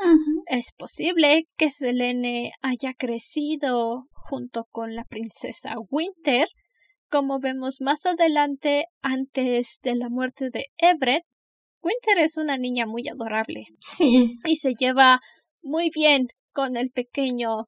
Es 0.48 0.74
posible 0.74 1.44
que 1.56 1.70
Selene 1.70 2.52
haya 2.62 2.94
crecido 2.94 4.08
junto 4.12 4.66
con 4.72 4.96
la 4.96 5.04
princesa 5.06 5.76
Winter, 5.90 6.48
como 7.10 7.40
vemos 7.40 7.82
más 7.82 8.06
adelante 8.06 8.86
antes 9.02 9.80
de 9.84 9.96
la 9.96 10.10
muerte 10.10 10.48
de 10.52 10.68
Everett. 10.78 11.24
Winter 11.82 12.18
es 12.20 12.38
una 12.38 12.58
niña 12.58 12.86
muy 12.86 13.08
adorable. 13.08 13.66
Sí. 13.80 14.38
Y 14.46 14.56
se 14.56 14.74
lleva 14.74 15.20
muy 15.62 15.90
bien 15.94 16.28
con 16.54 16.76
el 16.78 16.90
pequeño 16.90 17.66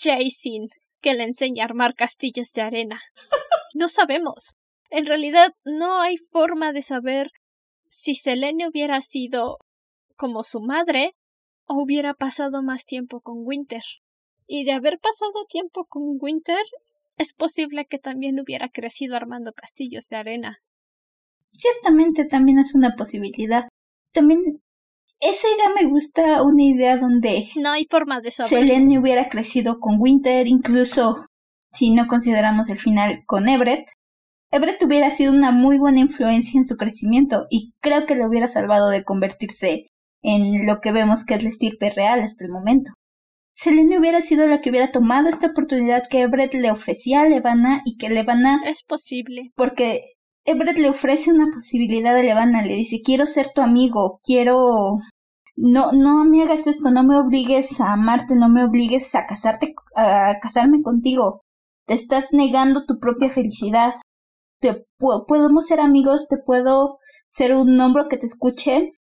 Jason 0.00 0.68
que 1.00 1.14
le 1.14 1.24
enseña 1.24 1.64
a 1.64 1.66
armar 1.66 1.94
castillos 1.94 2.52
de 2.52 2.62
arena. 2.62 3.00
No 3.72 3.86
sabemos. 3.88 4.56
En 4.90 5.06
realidad 5.06 5.54
no 5.64 6.00
hay 6.00 6.16
forma 6.32 6.72
de 6.72 6.82
saber 6.82 7.30
si 7.88 8.16
Selene 8.16 8.68
hubiera 8.68 9.00
sido 9.00 9.58
como 10.16 10.42
su 10.42 10.60
madre 10.60 11.14
o 11.66 11.80
hubiera 11.80 12.14
pasado 12.14 12.64
más 12.64 12.84
tiempo 12.84 13.20
con 13.20 13.46
Winter. 13.46 13.82
Y 14.48 14.64
de 14.64 14.72
haber 14.72 14.98
pasado 14.98 15.44
tiempo 15.48 15.84
con 15.84 16.02
Winter, 16.20 16.64
es 17.16 17.32
posible 17.32 17.86
que 17.86 17.98
también 17.98 18.40
hubiera 18.40 18.68
crecido 18.68 19.14
armando 19.14 19.52
castillos 19.52 20.08
de 20.08 20.16
arena. 20.16 20.58
Ciertamente 21.52 22.24
también 22.24 22.58
es 22.58 22.74
una 22.74 22.96
posibilidad. 22.96 23.68
También 24.12 24.60
esa 25.20 25.46
idea 25.48 25.70
me 25.74 25.88
gusta, 25.88 26.42
una 26.42 26.62
idea 26.62 26.96
donde 26.96 27.48
no 27.56 27.70
hay 27.70 27.86
forma 27.88 28.20
de 28.20 28.30
saber. 28.30 28.50
Selene 28.50 28.98
hubiera 28.98 29.28
crecido 29.28 29.78
con 29.78 30.00
Winter, 30.00 30.46
incluso 30.46 31.26
si 31.72 31.90
no 31.90 32.06
consideramos 32.08 32.68
el 32.70 32.78
final 32.78 33.22
con 33.26 33.48
Everett. 33.48 33.86
Everett 34.50 34.82
hubiera 34.82 35.10
sido 35.12 35.32
una 35.32 35.52
muy 35.52 35.78
buena 35.78 36.00
influencia 36.00 36.58
en 36.58 36.64
su 36.64 36.76
crecimiento 36.76 37.46
y 37.50 37.74
creo 37.80 38.06
que 38.06 38.16
le 38.16 38.26
hubiera 38.26 38.48
salvado 38.48 38.88
de 38.88 39.04
convertirse 39.04 39.90
en 40.22 40.66
lo 40.66 40.80
que 40.80 40.92
vemos 40.92 41.24
que 41.24 41.34
es 41.34 41.42
la 41.42 41.50
estirpe 41.50 41.90
real 41.90 42.22
hasta 42.22 42.44
el 42.44 42.50
momento. 42.50 42.90
Selene 43.52 43.98
hubiera 43.98 44.22
sido 44.22 44.46
la 44.46 44.60
que 44.60 44.70
hubiera 44.70 44.90
tomado 44.90 45.28
esta 45.28 45.48
oportunidad 45.48 46.08
que 46.08 46.22
Everett 46.22 46.54
le 46.54 46.70
ofrecía 46.70 47.20
a 47.20 47.28
Levana 47.28 47.82
y 47.84 47.98
que 47.98 48.08
Levana... 48.08 48.62
Es 48.64 48.82
posible. 48.82 49.52
Porque 49.54 50.14
Everett 50.50 50.78
le 50.78 50.90
ofrece 50.90 51.32
una 51.32 51.46
posibilidad 51.54 52.16
a 52.16 52.22
Levana, 52.22 52.62
le 52.62 52.74
dice 52.74 53.02
quiero 53.04 53.24
ser 53.24 53.52
tu 53.54 53.60
amigo, 53.60 54.18
quiero... 54.24 54.98
No, 55.54 55.92
no 55.92 56.24
me 56.24 56.42
hagas 56.42 56.66
esto, 56.66 56.90
no 56.90 57.04
me 57.04 57.16
obligues 57.16 57.80
a 57.80 57.92
amarte, 57.92 58.34
no 58.34 58.48
me 58.48 58.64
obligues 58.64 59.14
a 59.14 59.26
casarte, 59.26 59.74
a 59.94 60.40
casarme 60.40 60.82
contigo. 60.82 61.42
Te 61.86 61.94
estás 61.94 62.32
negando 62.32 62.84
tu 62.84 62.98
propia 62.98 63.30
felicidad. 63.30 63.94
Te 64.58 64.86
podemos 64.98 65.66
ser 65.66 65.78
amigos, 65.78 66.26
te 66.28 66.38
puedo 66.38 66.98
ser 67.28 67.54
un 67.54 67.80
hombro 67.80 68.08
que 68.08 68.16
te 68.16 68.26
escuche, 68.26 68.92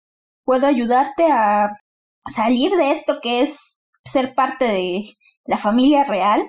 puedo 0.45 0.67
ayudarte 0.67 1.31
a 1.31 1.79
salir 2.27 2.75
de 2.75 2.91
esto 2.91 3.15
que 3.23 3.41
es 3.41 3.83
ser 4.05 4.35
parte 4.35 4.65
de 4.65 5.03
la 5.45 5.57
familia 5.57 6.03
real, 6.03 6.41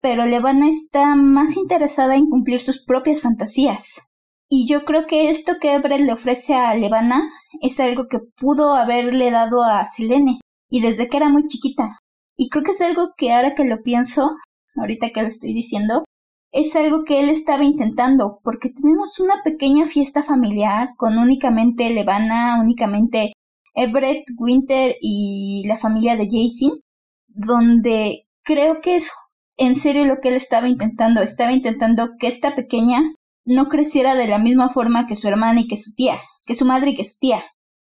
pero 0.00 0.24
Levana 0.24 0.70
está 0.70 1.14
más 1.16 1.56
interesada 1.58 2.14
en 2.14 2.30
cumplir 2.30 2.62
sus 2.62 2.82
propias 2.84 3.20
fantasías. 3.20 4.08
Y 4.50 4.66
yo 4.66 4.84
creo 4.84 5.06
que 5.06 5.30
esto 5.30 5.54
que 5.60 5.74
Everett 5.74 6.00
le 6.00 6.12
ofrece 6.12 6.54
a 6.54 6.74
Levana 6.74 7.22
es 7.60 7.78
algo 7.80 8.06
que 8.08 8.18
pudo 8.36 8.74
haberle 8.74 9.30
dado 9.30 9.62
a 9.62 9.84
Selene, 9.84 10.40
y 10.70 10.80
desde 10.80 11.08
que 11.08 11.18
era 11.18 11.28
muy 11.28 11.46
chiquita. 11.46 11.98
Y 12.36 12.48
creo 12.48 12.64
que 12.64 12.70
es 12.70 12.80
algo 12.80 13.02
que 13.16 13.32
ahora 13.32 13.54
que 13.54 13.64
lo 13.64 13.82
pienso, 13.82 14.30
ahorita 14.76 15.10
que 15.10 15.22
lo 15.22 15.28
estoy 15.28 15.52
diciendo, 15.52 16.04
es 16.50 16.74
algo 16.76 17.04
que 17.04 17.20
él 17.20 17.28
estaba 17.28 17.64
intentando, 17.64 18.40
porque 18.42 18.70
tenemos 18.70 19.18
una 19.20 19.42
pequeña 19.42 19.86
fiesta 19.86 20.22
familiar 20.22 20.90
con 20.96 21.18
únicamente 21.18 21.90
Levana, 21.90 22.58
únicamente 22.60 23.32
Everett, 23.74 24.24
Winter 24.38 24.96
y 25.00 25.64
la 25.66 25.76
familia 25.76 26.16
de 26.16 26.26
Jason, 26.26 26.78
donde 27.26 28.24
creo 28.42 28.80
que 28.80 28.96
es 28.96 29.10
en 29.58 29.74
serio 29.74 30.06
lo 30.06 30.20
que 30.20 30.30
él 30.30 30.36
estaba 30.36 30.68
intentando. 30.68 31.20
Estaba 31.20 31.52
intentando 31.52 32.08
que 32.18 32.28
esta 32.28 32.56
pequeña 32.56 33.02
no 33.48 33.68
creciera 33.68 34.14
de 34.14 34.26
la 34.26 34.38
misma 34.38 34.68
forma 34.68 35.06
que 35.06 35.16
su 35.16 35.26
hermana 35.26 35.60
y 35.62 35.68
que 35.68 35.78
su 35.78 35.94
tía, 35.94 36.20
que 36.44 36.54
su 36.54 36.66
madre 36.66 36.90
y 36.90 36.96
que 36.96 37.06
su 37.06 37.18
tía, 37.18 37.42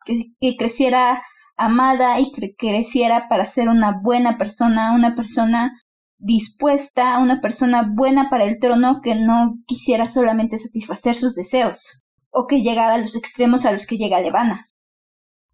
que, 0.05 0.55
creciera 0.57 1.21
amada 1.57 2.17
y 2.21 2.31
que 2.31 2.55
creciera 2.57 3.27
para 3.27 3.45
ser 3.45 3.67
una 3.67 3.99
buena 4.01 4.37
persona, 4.37 4.93
una 4.93 5.15
persona 5.17 5.73
dispuesta, 6.17 7.19
una 7.19 7.41
persona 7.41 7.91
buena 7.93 8.29
para 8.29 8.45
el 8.45 8.57
trono 8.59 9.01
que 9.03 9.15
no 9.15 9.55
quisiera 9.67 10.07
solamente 10.07 10.57
satisfacer 10.57 11.15
sus 11.15 11.35
deseos 11.35 12.03
o 12.31 12.47
que 12.47 12.61
llegara 12.61 12.95
a 12.95 12.97
los 12.97 13.17
extremos 13.17 13.65
a 13.65 13.73
los 13.73 13.85
que 13.85 13.97
llega 13.97 14.21
Levana. 14.21 14.69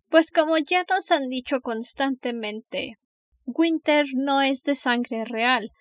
Pues 0.09 0.29
como 0.29 0.59
ya 0.59 0.85
nos 0.87 1.09
han 1.11 1.29
dicho 1.29 1.61
constantemente, 1.61 2.99
Winter 3.45 4.05
no 4.13 4.43
es 4.43 4.61
de 4.61 4.75
sangre 4.75 5.25
real. 5.25 5.71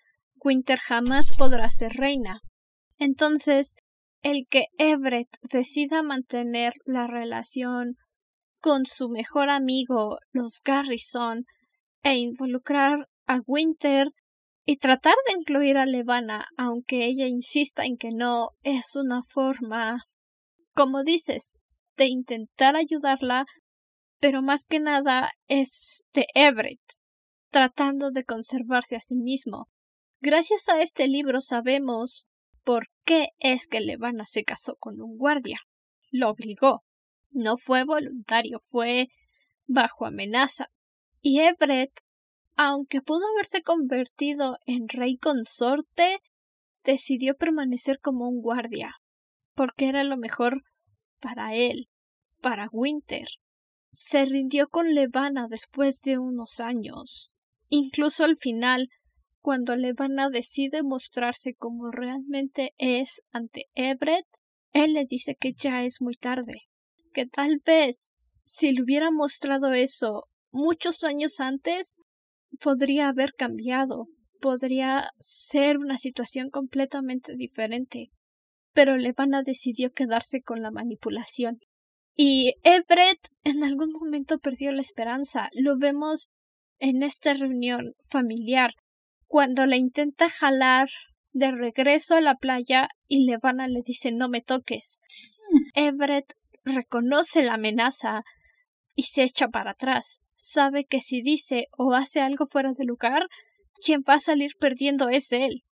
Winter 0.42 0.78
jamás 0.78 1.36
podrá 1.36 1.68
ser 1.68 1.92
reina. 1.92 2.40
Entonces, 2.98 3.74
el 4.24 4.46
que 4.48 4.68
Everett 4.78 5.28
decida 5.52 6.02
mantener 6.02 6.72
la 6.86 7.06
relación 7.06 7.96
con 8.58 8.86
su 8.86 9.10
mejor 9.10 9.50
amigo, 9.50 10.16
los 10.32 10.62
Garrison, 10.64 11.44
e 12.02 12.16
involucrar 12.16 13.06
a 13.26 13.40
Winter 13.46 14.08
y 14.64 14.78
tratar 14.78 15.14
de 15.26 15.34
incluir 15.38 15.76
a 15.76 15.84
Levana, 15.84 16.46
aunque 16.56 17.04
ella 17.04 17.26
insista 17.26 17.84
en 17.84 17.98
que 17.98 18.08
no, 18.12 18.48
es 18.62 18.96
una 18.96 19.22
forma, 19.28 19.98
como 20.74 21.02
dices, 21.02 21.58
de 21.98 22.06
intentar 22.06 22.76
ayudarla, 22.76 23.44
pero 24.20 24.40
más 24.40 24.64
que 24.64 24.80
nada 24.80 25.32
es 25.48 26.04
de 26.14 26.24
Everett 26.34 26.80
tratando 27.50 28.10
de 28.10 28.24
conservarse 28.24 28.96
a 28.96 29.00
sí 29.00 29.16
mismo. 29.16 29.68
Gracias 30.20 30.70
a 30.70 30.80
este 30.80 31.08
libro 31.08 31.42
sabemos 31.42 32.26
por 32.64 32.86
qué 33.04 33.28
es 33.38 33.66
que 33.66 33.80
Levana 33.80 34.24
se 34.26 34.44
casó 34.44 34.76
con 34.76 35.00
un 35.00 35.16
guardia. 35.16 35.60
Lo 36.10 36.30
obligó. 36.30 36.82
No 37.30 37.56
fue 37.56 37.84
voluntario, 37.84 38.58
fue 38.60 39.08
bajo 39.66 40.06
amenaza. 40.06 40.68
Y 41.20 41.40
Everett, 41.40 41.92
aunque 42.56 43.00
pudo 43.00 43.26
haberse 43.32 43.62
convertido 43.62 44.58
en 44.66 44.88
rey 44.88 45.16
consorte, 45.16 46.20
decidió 46.84 47.34
permanecer 47.34 47.98
como 48.00 48.28
un 48.28 48.40
guardia, 48.40 48.94
porque 49.54 49.88
era 49.88 50.04
lo 50.04 50.16
mejor 50.16 50.62
para 51.20 51.54
él, 51.54 51.88
para 52.40 52.68
Winter. 52.70 53.26
Se 53.90 54.24
rindió 54.24 54.68
con 54.68 54.94
Levana 54.94 55.46
después 55.48 56.00
de 56.02 56.18
unos 56.18 56.60
años. 56.60 57.34
Incluso 57.68 58.24
al 58.24 58.36
final, 58.36 58.88
cuando 59.44 59.76
Levana 59.76 60.30
decide 60.30 60.82
mostrarse 60.82 61.52
como 61.52 61.90
realmente 61.90 62.72
es 62.78 63.20
ante 63.30 63.66
Everett, 63.74 64.24
él 64.72 64.94
le 64.94 65.04
dice 65.04 65.36
que 65.38 65.52
ya 65.52 65.84
es 65.84 66.00
muy 66.00 66.14
tarde, 66.14 66.62
que 67.12 67.26
tal 67.26 67.60
vez 67.62 68.14
si 68.42 68.72
le 68.72 68.82
hubiera 68.82 69.10
mostrado 69.10 69.74
eso 69.74 70.24
muchos 70.50 71.04
años 71.04 71.40
antes, 71.40 71.98
podría 72.58 73.08
haber 73.08 73.34
cambiado, 73.34 74.06
podría 74.40 75.10
ser 75.18 75.76
una 75.76 75.98
situación 75.98 76.48
completamente 76.48 77.34
diferente. 77.36 78.12
Pero 78.72 78.96
Levana 78.96 79.42
decidió 79.44 79.92
quedarse 79.92 80.40
con 80.40 80.62
la 80.62 80.70
manipulación. 80.70 81.58
Y 82.16 82.54
Everett 82.62 83.28
en 83.42 83.62
algún 83.62 83.90
momento 83.90 84.38
perdió 84.38 84.72
la 84.72 84.80
esperanza. 84.80 85.50
Lo 85.52 85.76
vemos 85.76 86.30
en 86.78 87.02
esta 87.02 87.34
reunión 87.34 87.92
familiar, 88.08 88.72
cuando 89.34 89.66
le 89.66 89.78
intenta 89.78 90.28
jalar 90.28 90.86
de 91.32 91.50
regreso 91.50 92.14
a 92.14 92.20
la 92.20 92.36
playa 92.36 92.88
y 93.08 93.26
Levana 93.26 93.66
le 93.66 93.80
dice 93.84 94.12
no 94.12 94.28
me 94.28 94.42
toques. 94.42 95.00
Everett 95.74 96.34
reconoce 96.62 97.42
la 97.42 97.54
amenaza 97.54 98.22
y 98.94 99.02
se 99.02 99.24
echa 99.24 99.48
para 99.48 99.72
atrás. 99.72 100.20
Sabe 100.36 100.84
que 100.84 101.00
si 101.00 101.20
dice 101.20 101.66
o 101.76 101.94
hace 101.94 102.20
algo 102.20 102.46
fuera 102.46 102.70
de 102.78 102.84
lugar, 102.84 103.24
quien 103.84 104.04
va 104.08 104.14
a 104.14 104.18
salir 104.20 104.52
perdiendo 104.60 105.08
es 105.08 105.32
él. 105.32 105.64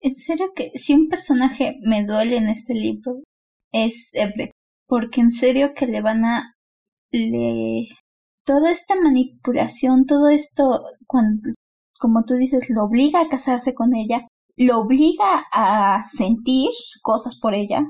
En 0.00 0.14
serio 0.14 0.52
que 0.54 0.70
si 0.76 0.94
un 0.94 1.08
personaje 1.08 1.74
me 1.82 2.04
duele 2.04 2.36
en 2.36 2.48
este 2.48 2.74
libro 2.74 3.24
es 3.72 4.10
Everett, 4.12 4.52
porque 4.86 5.20
en 5.20 5.32
serio 5.32 5.72
que 5.74 5.86
Levana 5.86 6.54
le 7.10 7.88
toda 8.44 8.70
esta 8.70 8.94
manipulación, 8.94 10.06
todo 10.06 10.28
esto, 10.28 10.84
cuando, 11.08 11.54
como 12.04 12.24
tú 12.24 12.34
dices, 12.34 12.68
lo 12.68 12.84
obliga 12.84 13.22
a 13.22 13.28
casarse 13.28 13.72
con 13.72 13.94
ella, 13.94 14.28
lo 14.56 14.80
obliga 14.80 15.46
a 15.50 16.04
sentir 16.12 16.68
cosas 17.00 17.38
por 17.40 17.54
ella. 17.54 17.80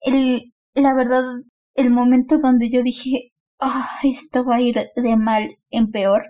El, 0.00 0.52
la 0.72 0.94
verdad, 0.94 1.24
el 1.74 1.90
momento 1.90 2.38
donde 2.38 2.70
yo 2.70 2.84
dije, 2.84 3.32
ah, 3.58 3.98
esto 4.04 4.44
va 4.44 4.54
a 4.54 4.60
ir 4.60 4.76
de 4.94 5.16
mal 5.16 5.56
en 5.70 5.90
peor, 5.90 6.22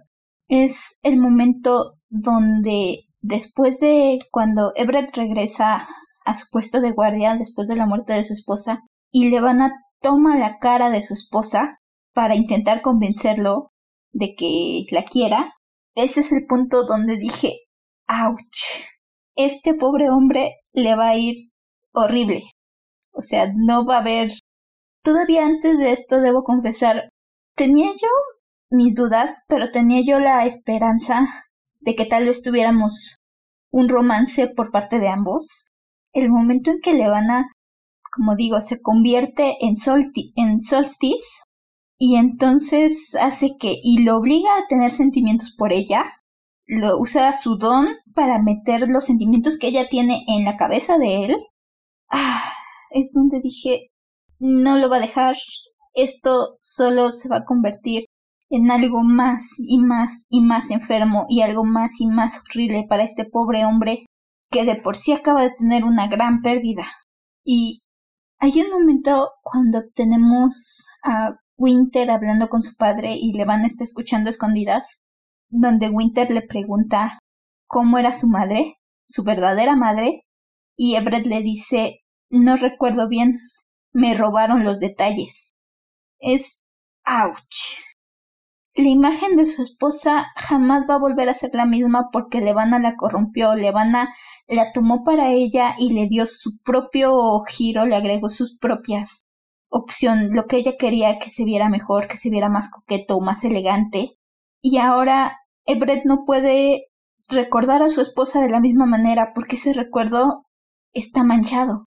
es 0.48 0.96
el 1.02 1.18
momento 1.18 1.92
donde 2.08 3.00
después 3.20 3.80
de 3.80 4.18
cuando 4.30 4.72
Everett 4.74 5.14
regresa 5.14 5.86
a 6.24 6.34
su 6.34 6.46
puesto 6.50 6.80
de 6.80 6.92
guardia 6.92 7.36
después 7.36 7.68
de 7.68 7.76
la 7.76 7.84
muerte 7.84 8.14
de 8.14 8.24
su 8.24 8.32
esposa 8.32 8.80
y 9.10 9.28
Levana 9.28 9.74
toma 10.00 10.38
la 10.38 10.58
cara 10.58 10.88
de 10.88 11.02
su 11.02 11.12
esposa 11.12 11.80
para 12.14 12.34
intentar 12.34 12.80
convencerlo 12.80 13.72
de 14.12 14.34
que 14.38 14.86
la 14.90 15.04
quiera, 15.04 15.52
ese 15.94 16.20
es 16.20 16.32
el 16.32 16.46
punto 16.46 16.86
donde 16.86 17.16
dije, 17.16 17.52
ouch, 18.08 18.84
este 19.36 19.74
pobre 19.74 20.10
hombre 20.10 20.52
le 20.72 20.96
va 20.96 21.10
a 21.10 21.16
ir 21.16 21.50
horrible. 21.92 22.42
O 23.12 23.22
sea, 23.22 23.52
no 23.54 23.86
va 23.86 23.98
a 23.98 24.00
haber... 24.00 24.32
Todavía 25.02 25.44
antes 25.44 25.78
de 25.78 25.92
esto 25.92 26.20
debo 26.20 26.42
confesar, 26.44 27.10
tenía 27.54 27.92
yo 27.92 28.08
mis 28.70 28.94
dudas, 28.94 29.44
pero 29.48 29.70
tenía 29.70 30.02
yo 30.04 30.18
la 30.18 30.46
esperanza 30.46 31.28
de 31.80 31.94
que 31.94 32.06
tal 32.06 32.26
vez 32.26 32.42
tuviéramos 32.42 33.16
un 33.70 33.88
romance 33.88 34.48
por 34.48 34.70
parte 34.70 34.98
de 34.98 35.08
ambos. 35.08 35.68
El 36.12 36.30
momento 36.30 36.70
en 36.70 36.80
que 36.80 36.94
Levana, 36.94 37.46
como 38.16 38.34
digo, 38.34 38.60
se 38.62 38.80
convierte 38.80 39.56
en, 39.60 39.74
en 40.36 40.60
Solstice 40.60 41.44
y 41.98 42.16
entonces 42.16 43.14
hace 43.20 43.56
que 43.58 43.76
y 43.82 44.02
lo 44.02 44.16
obliga 44.16 44.56
a 44.56 44.66
tener 44.68 44.90
sentimientos 44.90 45.54
por 45.56 45.72
ella, 45.72 46.04
lo 46.66 46.98
usa 46.98 47.32
su 47.32 47.56
don 47.56 47.88
para 48.14 48.42
meter 48.42 48.88
los 48.88 49.04
sentimientos 49.04 49.58
que 49.58 49.68
ella 49.68 49.88
tiene 49.88 50.24
en 50.28 50.44
la 50.44 50.56
cabeza 50.56 50.98
de 50.98 51.24
él. 51.24 51.36
Ah, 52.10 52.52
es 52.90 53.12
donde 53.12 53.40
dije, 53.40 53.90
no 54.38 54.78
lo 54.78 54.88
va 54.88 54.96
a 54.96 55.00
dejar, 55.00 55.36
esto 55.94 56.58
solo 56.60 57.10
se 57.10 57.28
va 57.28 57.38
a 57.38 57.44
convertir 57.44 58.04
en 58.50 58.70
algo 58.70 59.02
más 59.02 59.42
y 59.58 59.78
más 59.78 60.26
y 60.28 60.40
más 60.40 60.70
enfermo 60.70 61.26
y 61.28 61.42
algo 61.42 61.64
más 61.64 62.00
y 62.00 62.06
más 62.06 62.40
horrible 62.40 62.86
para 62.88 63.04
este 63.04 63.24
pobre 63.24 63.64
hombre 63.64 64.06
que 64.50 64.64
de 64.64 64.76
por 64.76 64.96
sí 64.96 65.12
acaba 65.12 65.42
de 65.42 65.54
tener 65.56 65.84
una 65.84 66.08
gran 66.08 66.42
pérdida. 66.42 66.86
Y 67.44 67.82
hay 68.38 68.60
un 68.60 68.70
momento 68.70 69.30
cuando 69.42 69.82
tenemos 69.94 70.86
a 71.02 71.36
Winter 71.56 72.10
hablando 72.10 72.48
con 72.48 72.62
su 72.62 72.76
padre 72.76 73.14
y 73.14 73.32
le 73.32 73.44
van 73.44 73.62
a 73.62 73.66
estar 73.66 73.84
escuchando 73.84 74.30
escondidas, 74.30 75.00
donde 75.48 75.88
Winter 75.88 76.30
le 76.30 76.42
pregunta 76.42 77.18
cómo 77.66 77.98
era 77.98 78.12
su 78.12 78.28
madre, 78.28 78.76
su 79.06 79.22
verdadera 79.22 79.76
madre, 79.76 80.24
y 80.76 80.96
Everett 80.96 81.26
le 81.26 81.42
dice 81.42 82.00
no 82.30 82.56
recuerdo 82.56 83.08
bien, 83.08 83.38
me 83.92 84.14
robaron 84.14 84.64
los 84.64 84.80
detalles. 84.80 85.54
Es 86.18 86.62
ouch. 87.06 87.78
La 88.74 88.88
imagen 88.88 89.36
de 89.36 89.46
su 89.46 89.62
esposa 89.62 90.26
jamás 90.34 90.84
va 90.90 90.94
a 90.94 90.98
volver 90.98 91.28
a 91.28 91.34
ser 91.34 91.54
la 91.54 91.64
misma 91.64 92.08
porque 92.12 92.40
Levana 92.40 92.80
la 92.80 92.96
corrompió, 92.96 93.54
Levana 93.54 94.12
la 94.48 94.72
tomó 94.72 95.04
para 95.04 95.30
ella 95.30 95.76
y 95.78 95.92
le 95.92 96.08
dio 96.08 96.26
su 96.26 96.58
propio 96.64 97.40
giro, 97.44 97.86
le 97.86 97.94
agregó 97.94 98.30
sus 98.30 98.58
propias 98.58 99.23
opciones, 99.74 100.30
lo 100.30 100.46
que 100.46 100.56
ella 100.58 100.76
quería 100.78 101.18
que 101.18 101.30
se 101.30 101.44
viera 101.44 101.68
mejor, 101.68 102.06
que 102.06 102.16
se 102.16 102.30
viera 102.30 102.48
más 102.48 102.70
coqueto, 102.70 103.20
más 103.20 103.42
elegante. 103.42 104.16
Y 104.62 104.78
ahora 104.78 105.40
Everett 105.66 106.04
no 106.04 106.24
puede 106.24 106.86
recordar 107.28 107.82
a 107.82 107.88
su 107.88 108.00
esposa 108.00 108.40
de 108.40 108.50
la 108.50 108.60
misma 108.60 108.86
manera 108.86 109.32
porque 109.34 109.56
ese 109.56 109.72
recuerdo 109.72 110.46
está 110.92 111.24
manchado. 111.24 111.88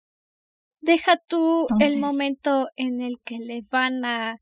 Deja 0.81 1.17
tú 1.27 1.67
el 1.79 1.99
momento 1.99 2.67
en 2.75 3.01
el 3.01 3.15
que 3.23 3.39
Levana 3.39 4.35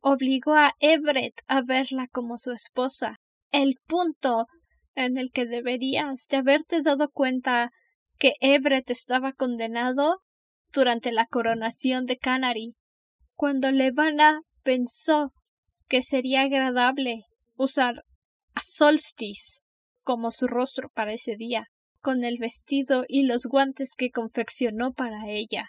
obligó 0.00 0.54
a 0.54 0.72
Everett 0.78 1.40
a 1.48 1.62
verla 1.62 2.06
como 2.12 2.38
su 2.38 2.52
esposa. 2.52 3.18
El 3.50 3.74
punto 3.86 4.46
en 4.94 5.16
el 5.16 5.30
que 5.32 5.44
deberías 5.46 6.26
de 6.28 6.36
haberte 6.36 6.82
dado 6.82 7.10
cuenta 7.10 7.70
que 8.16 8.34
Everett 8.40 8.90
estaba 8.90 9.32
condenado 9.32 10.20
durante 10.76 11.10
la 11.10 11.26
coronación 11.26 12.04
de 12.04 12.18
Canary, 12.18 12.76
cuando 13.34 13.72
Levana 13.72 14.42
pensó 14.62 15.32
que 15.88 16.02
sería 16.02 16.42
agradable 16.42 17.22
usar 17.56 18.04
a 18.54 18.60
Solstice 18.62 19.62
como 20.02 20.30
su 20.30 20.46
rostro 20.46 20.90
para 20.94 21.14
ese 21.14 21.34
día, 21.34 21.64
con 22.00 22.22
el 22.22 22.36
vestido 22.38 23.04
y 23.08 23.24
los 23.24 23.46
guantes 23.46 23.94
que 23.96 24.10
confeccionó 24.10 24.92
para 24.92 25.28
ella, 25.28 25.66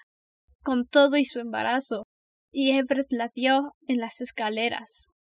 con 0.61 0.85
todo 0.85 1.17
y 1.17 1.25
su 1.25 1.39
embarazo, 1.39 2.03
y 2.51 2.71
Everett 2.71 3.11
la 3.11 3.31
vio 3.33 3.73
en 3.87 3.97
las 3.97 4.19
escaleras. 4.21 5.11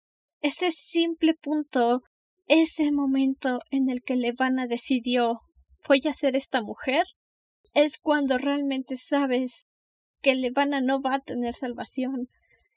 Ese 0.40 0.70
simple 0.72 1.34
punto, 1.34 2.02
ese 2.46 2.90
momento 2.92 3.60
en 3.70 3.88
el 3.88 4.02
que 4.02 4.16
Levana 4.16 4.66
decidió 4.66 5.40
voy 5.88 6.00
a 6.08 6.12
ser 6.12 6.34
esta 6.34 6.60
mujer, 6.60 7.04
es 7.72 7.98
cuando 7.98 8.38
realmente 8.38 8.96
sabes 8.96 9.66
que 10.26 10.34
Levana 10.34 10.80
no 10.80 11.00
va 11.00 11.14
a 11.14 11.20
tener 11.20 11.54
salvación 11.54 12.28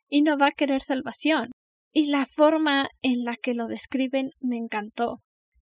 y 0.08 0.22
no 0.22 0.38
va 0.38 0.50
a 0.50 0.52
querer 0.52 0.84
salvación. 0.84 1.50
Y 1.92 2.12
la 2.12 2.28
forma 2.28 2.90
en 3.02 3.24
la 3.24 3.38
que 3.38 3.56
lo 3.56 3.66
describen 3.66 4.30
me 4.40 4.58
encantó. 4.58 5.16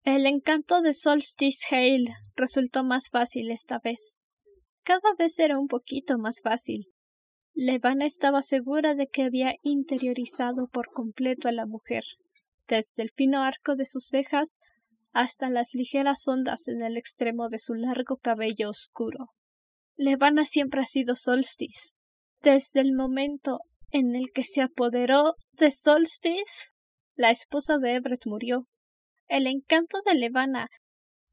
El 0.03 0.27
encanto 0.27 0.81
de 0.81 0.93
Solstice 0.93 1.75
Hale 1.75 2.13
resultó 2.35 2.83
más 2.83 3.09
fácil 3.09 3.49
esta 3.49 3.79
vez. 3.83 4.19
Cada 4.83 5.15
vez 5.17 5.39
era 5.39 5.57
un 5.57 5.67
poquito 5.67 6.19
más 6.19 6.41
fácil. 6.43 6.85
Levana 7.55 8.05
estaba 8.05 8.43
segura 8.43 8.93
de 8.93 9.07
que 9.07 9.23
había 9.23 9.55
interiorizado 9.63 10.67
por 10.67 10.85
completo 10.85 11.47
a 11.47 11.51
la 11.51 11.65
mujer, 11.65 12.03
desde 12.67 13.01
el 13.01 13.09
fino 13.09 13.41
arco 13.41 13.73
de 13.73 13.87
sus 13.87 14.05
cejas 14.05 14.59
hasta 15.13 15.49
las 15.49 15.73
ligeras 15.73 16.27
ondas 16.27 16.67
en 16.67 16.83
el 16.83 16.95
extremo 16.95 17.47
de 17.47 17.57
su 17.57 17.73
largo 17.73 18.17
cabello 18.17 18.69
oscuro. 18.69 19.29
Levana 20.01 20.45
siempre 20.45 20.81
ha 20.81 20.85
sido 20.85 21.13
Solstice. 21.15 21.93
Desde 22.41 22.81
el 22.81 22.95
momento 22.95 23.59
en 23.91 24.15
el 24.15 24.31
que 24.33 24.43
se 24.43 24.61
apoderó 24.61 25.35
de 25.51 25.69
Solstice, 25.69 26.71
la 27.15 27.29
esposa 27.29 27.77
de 27.77 27.93
Everett 27.93 28.25
murió. 28.25 28.67
El 29.27 29.45
encanto 29.45 30.01
de 30.03 30.15
Levana, 30.15 30.69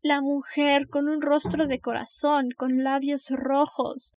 la 0.02 0.20
mujer 0.20 0.86
con 0.86 1.08
un 1.08 1.22
rostro 1.22 1.66
de 1.66 1.80
corazón, 1.80 2.50
con 2.54 2.84
labios 2.84 3.30
rojos, 3.30 4.16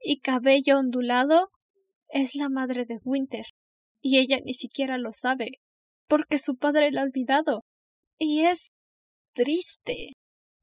y 0.00 0.20
cabello 0.20 0.78
ondulado 0.78 1.50
es 2.08 2.34
la 2.34 2.48
madre 2.48 2.86
de 2.86 3.00
Winter, 3.04 3.44
y 4.00 4.18
ella 4.18 4.38
ni 4.42 4.54
siquiera 4.54 4.96
lo 4.96 5.12
sabe, 5.12 5.60
porque 6.08 6.38
su 6.38 6.56
padre 6.56 6.90
la 6.90 7.02
ha 7.02 7.04
olvidado. 7.04 7.64
Y 8.16 8.44
es 8.44 8.68
triste, 9.34 10.14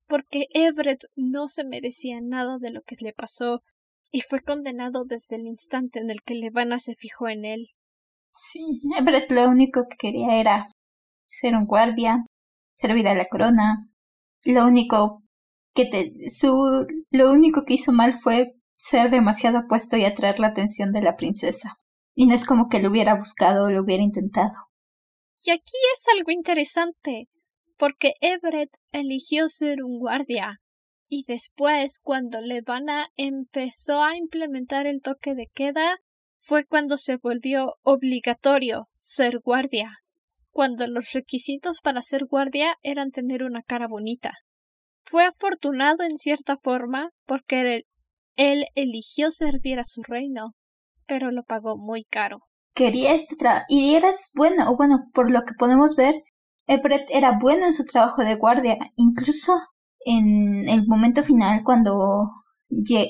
porque 0.08 0.48
Everett 0.52 1.04
no 1.16 1.48
se 1.48 1.66
merecía 1.66 2.20
nada 2.22 2.58
de 2.60 2.72
lo 2.72 2.82
que 2.82 2.96
le 3.02 3.14
pasó, 3.14 3.62
y 4.12 4.22
fue 4.22 4.42
condenado 4.42 5.04
desde 5.06 5.36
el 5.36 5.48
instante 5.48 6.00
en 6.00 6.10
el 6.10 6.22
que 6.24 6.36
Levana 6.36 6.80
se 6.80 6.96
fijó 6.96 7.28
en 7.28 7.46
él. 7.46 7.68
Sí, 8.30 8.82
Everett 8.98 9.30
lo 9.32 9.50
único 9.50 9.86
que 9.90 9.98
quería 9.98 10.40
era 10.40 10.68
ser 11.26 11.56
un 11.56 11.66
guardia, 11.66 12.26
servir 12.74 13.08
a 13.08 13.16
la 13.16 13.26
corona. 13.26 13.90
Lo 14.44 14.66
único 14.66 15.24
que 15.74 15.86
te, 15.86 16.30
su, 16.30 16.88
lo 17.12 17.32
único 17.32 17.64
que 17.66 17.74
hizo 17.74 17.92
mal 17.92 18.14
fue 18.14 18.54
ser 18.74 19.10
demasiado 19.10 19.60
apuesto 19.60 19.98
y 19.98 20.06
atraer 20.06 20.40
la 20.40 20.48
atención 20.48 20.92
de 20.92 21.02
la 21.02 21.16
princesa. 21.16 21.78
Y 22.16 22.28
no 22.28 22.34
es 22.34 22.46
como 22.46 22.70
que 22.70 22.80
lo 22.80 22.90
hubiera 22.90 23.16
buscado 23.16 23.66
o 23.66 23.72
lo 23.72 23.82
hubiera 23.82 24.04
intentado. 24.04 24.54
Y 25.46 25.52
aquí 25.52 25.78
es 25.94 26.04
algo 26.16 26.32
interesante, 26.32 27.28
porque 27.78 28.14
Everett 28.22 28.72
eligió 28.92 29.48
ser 29.48 29.84
un 29.84 30.00
guardia. 30.00 30.60
Y 31.08 31.24
después, 31.28 32.00
cuando 32.04 32.42
Levana 32.42 33.08
empezó 33.16 34.04
a 34.04 34.18
implementar 34.18 34.88
el 34.88 35.02
toque 35.02 35.36
de 35.36 35.48
queda, 35.54 35.98
fue 36.40 36.66
cuando 36.66 36.98
se 36.98 37.18
volvió 37.18 37.76
obligatorio 37.84 38.88
ser 38.98 39.40
guardia, 39.40 39.92
cuando 40.52 40.88
los 40.88 41.12
requisitos 41.14 41.82
para 41.82 42.02
ser 42.02 42.26
guardia 42.26 42.76
eran 42.82 43.12
tener 43.12 43.44
una 43.44 43.62
cara 43.62 43.88
bonita. 43.88 44.34
Fue 45.02 45.24
afortunado 45.24 46.04
en 46.04 46.18
cierta 46.18 46.58
forma 46.58 47.10
porque 47.26 47.84
él 48.36 48.66
eligió 48.76 49.32
servir 49.32 49.80
a 49.80 49.84
su 49.84 50.02
reino, 50.08 50.54
pero 51.06 51.32
lo 51.32 51.44
pagó 51.44 51.78
muy 51.78 52.04
caro. 52.04 52.40
Quería 52.74 53.14
este 53.14 53.36
trabajo 53.36 53.66
y 53.70 53.96
eras 53.96 54.32
bueno, 54.36 54.70
o 54.70 54.78
bueno, 54.78 55.00
por 55.14 55.32
lo 55.32 55.42
que 55.42 55.54
podemos 55.58 55.96
ver, 55.96 56.14
Everett 56.68 57.10
era 57.10 57.38
bueno 57.40 57.66
en 57.66 57.74
su 57.74 57.86
trabajo 57.86 58.24
de 58.24 58.36
guardia, 58.38 58.78
incluso 58.96 59.54
en 60.06 60.68
el 60.70 60.86
momento 60.88 61.24
final 61.24 61.64
cuando, 61.64 62.30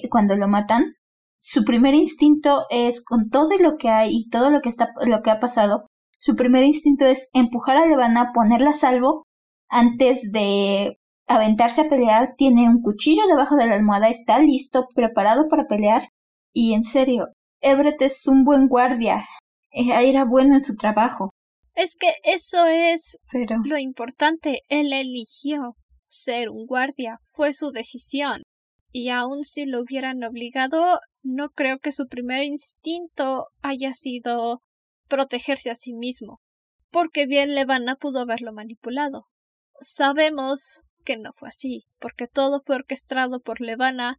cuando 0.09 0.35
lo 0.35 0.47
matan, 0.47 0.95
su 1.39 1.63
primer 1.63 1.93
instinto 1.93 2.61
es 2.69 3.03
con 3.03 3.29
todo 3.29 3.49
lo 3.59 3.77
que 3.77 3.89
hay 3.89 4.09
y 4.15 4.29
todo 4.29 4.49
lo 4.49 4.61
que 4.61 4.69
está 4.69 4.89
lo 5.05 5.21
que 5.21 5.31
ha 5.31 5.39
pasado, 5.39 5.87
Su 6.19 6.35
primer 6.35 6.63
instinto 6.63 7.05
es 7.05 7.29
empujar 7.33 7.77
a 7.77 7.85
Levana, 7.85 8.31
ponerla 8.33 8.71
a 8.71 8.73
salvo. 8.73 9.23
Antes 9.69 10.31
de 10.31 10.97
aventarse 11.27 11.81
a 11.81 11.89
pelear, 11.89 12.35
tiene 12.37 12.67
un 12.69 12.81
cuchillo 12.81 13.27
debajo 13.27 13.55
de 13.55 13.67
la 13.67 13.75
almohada, 13.75 14.09
está 14.09 14.39
listo, 14.39 14.87
preparado 14.95 15.47
para 15.49 15.67
pelear. 15.67 16.09
Y 16.53 16.73
en 16.73 16.83
serio, 16.83 17.27
Everett 17.61 18.01
es 18.01 18.27
un 18.27 18.43
buen 18.45 18.67
guardia. 18.67 19.27
Eh, 19.71 19.91
era 20.09 20.25
bueno 20.25 20.53
en 20.55 20.59
su 20.59 20.75
trabajo. 20.75 21.31
Es 21.77 21.95
que 21.95 22.15
eso 22.23 22.65
es 22.65 23.19
lo 23.63 23.77
importante. 23.77 24.63
Él 24.67 24.91
eligió 24.93 25.75
ser 26.07 26.49
un 26.49 26.65
guardia. 26.65 27.19
Fue 27.21 27.53
su 27.53 27.69
decisión. 27.69 28.41
Y 28.91 29.09
aun 29.09 29.43
si 29.43 29.67
lo 29.67 29.81
hubieran 29.81 30.23
obligado, 30.23 30.99
no 31.21 31.49
creo 31.51 31.77
que 31.77 31.91
su 31.91 32.07
primer 32.07 32.41
instinto 32.41 33.45
haya 33.61 33.93
sido 33.93 34.63
protegerse 35.07 35.69
a 35.69 35.75
sí 35.75 35.93
mismo. 35.93 36.41
Porque 36.89 37.27
bien 37.27 37.53
Levana 37.53 37.95
pudo 37.95 38.21
haberlo 38.21 38.53
manipulado. 38.53 39.27
Sabemos 39.79 40.83
que 41.03 41.17
no 41.17 41.31
fue 41.31 41.49
así, 41.49 41.83
porque 41.99 42.25
todo 42.27 42.63
fue 42.65 42.77
orquestado 42.77 43.39
por 43.39 43.61
Levana 43.61 44.17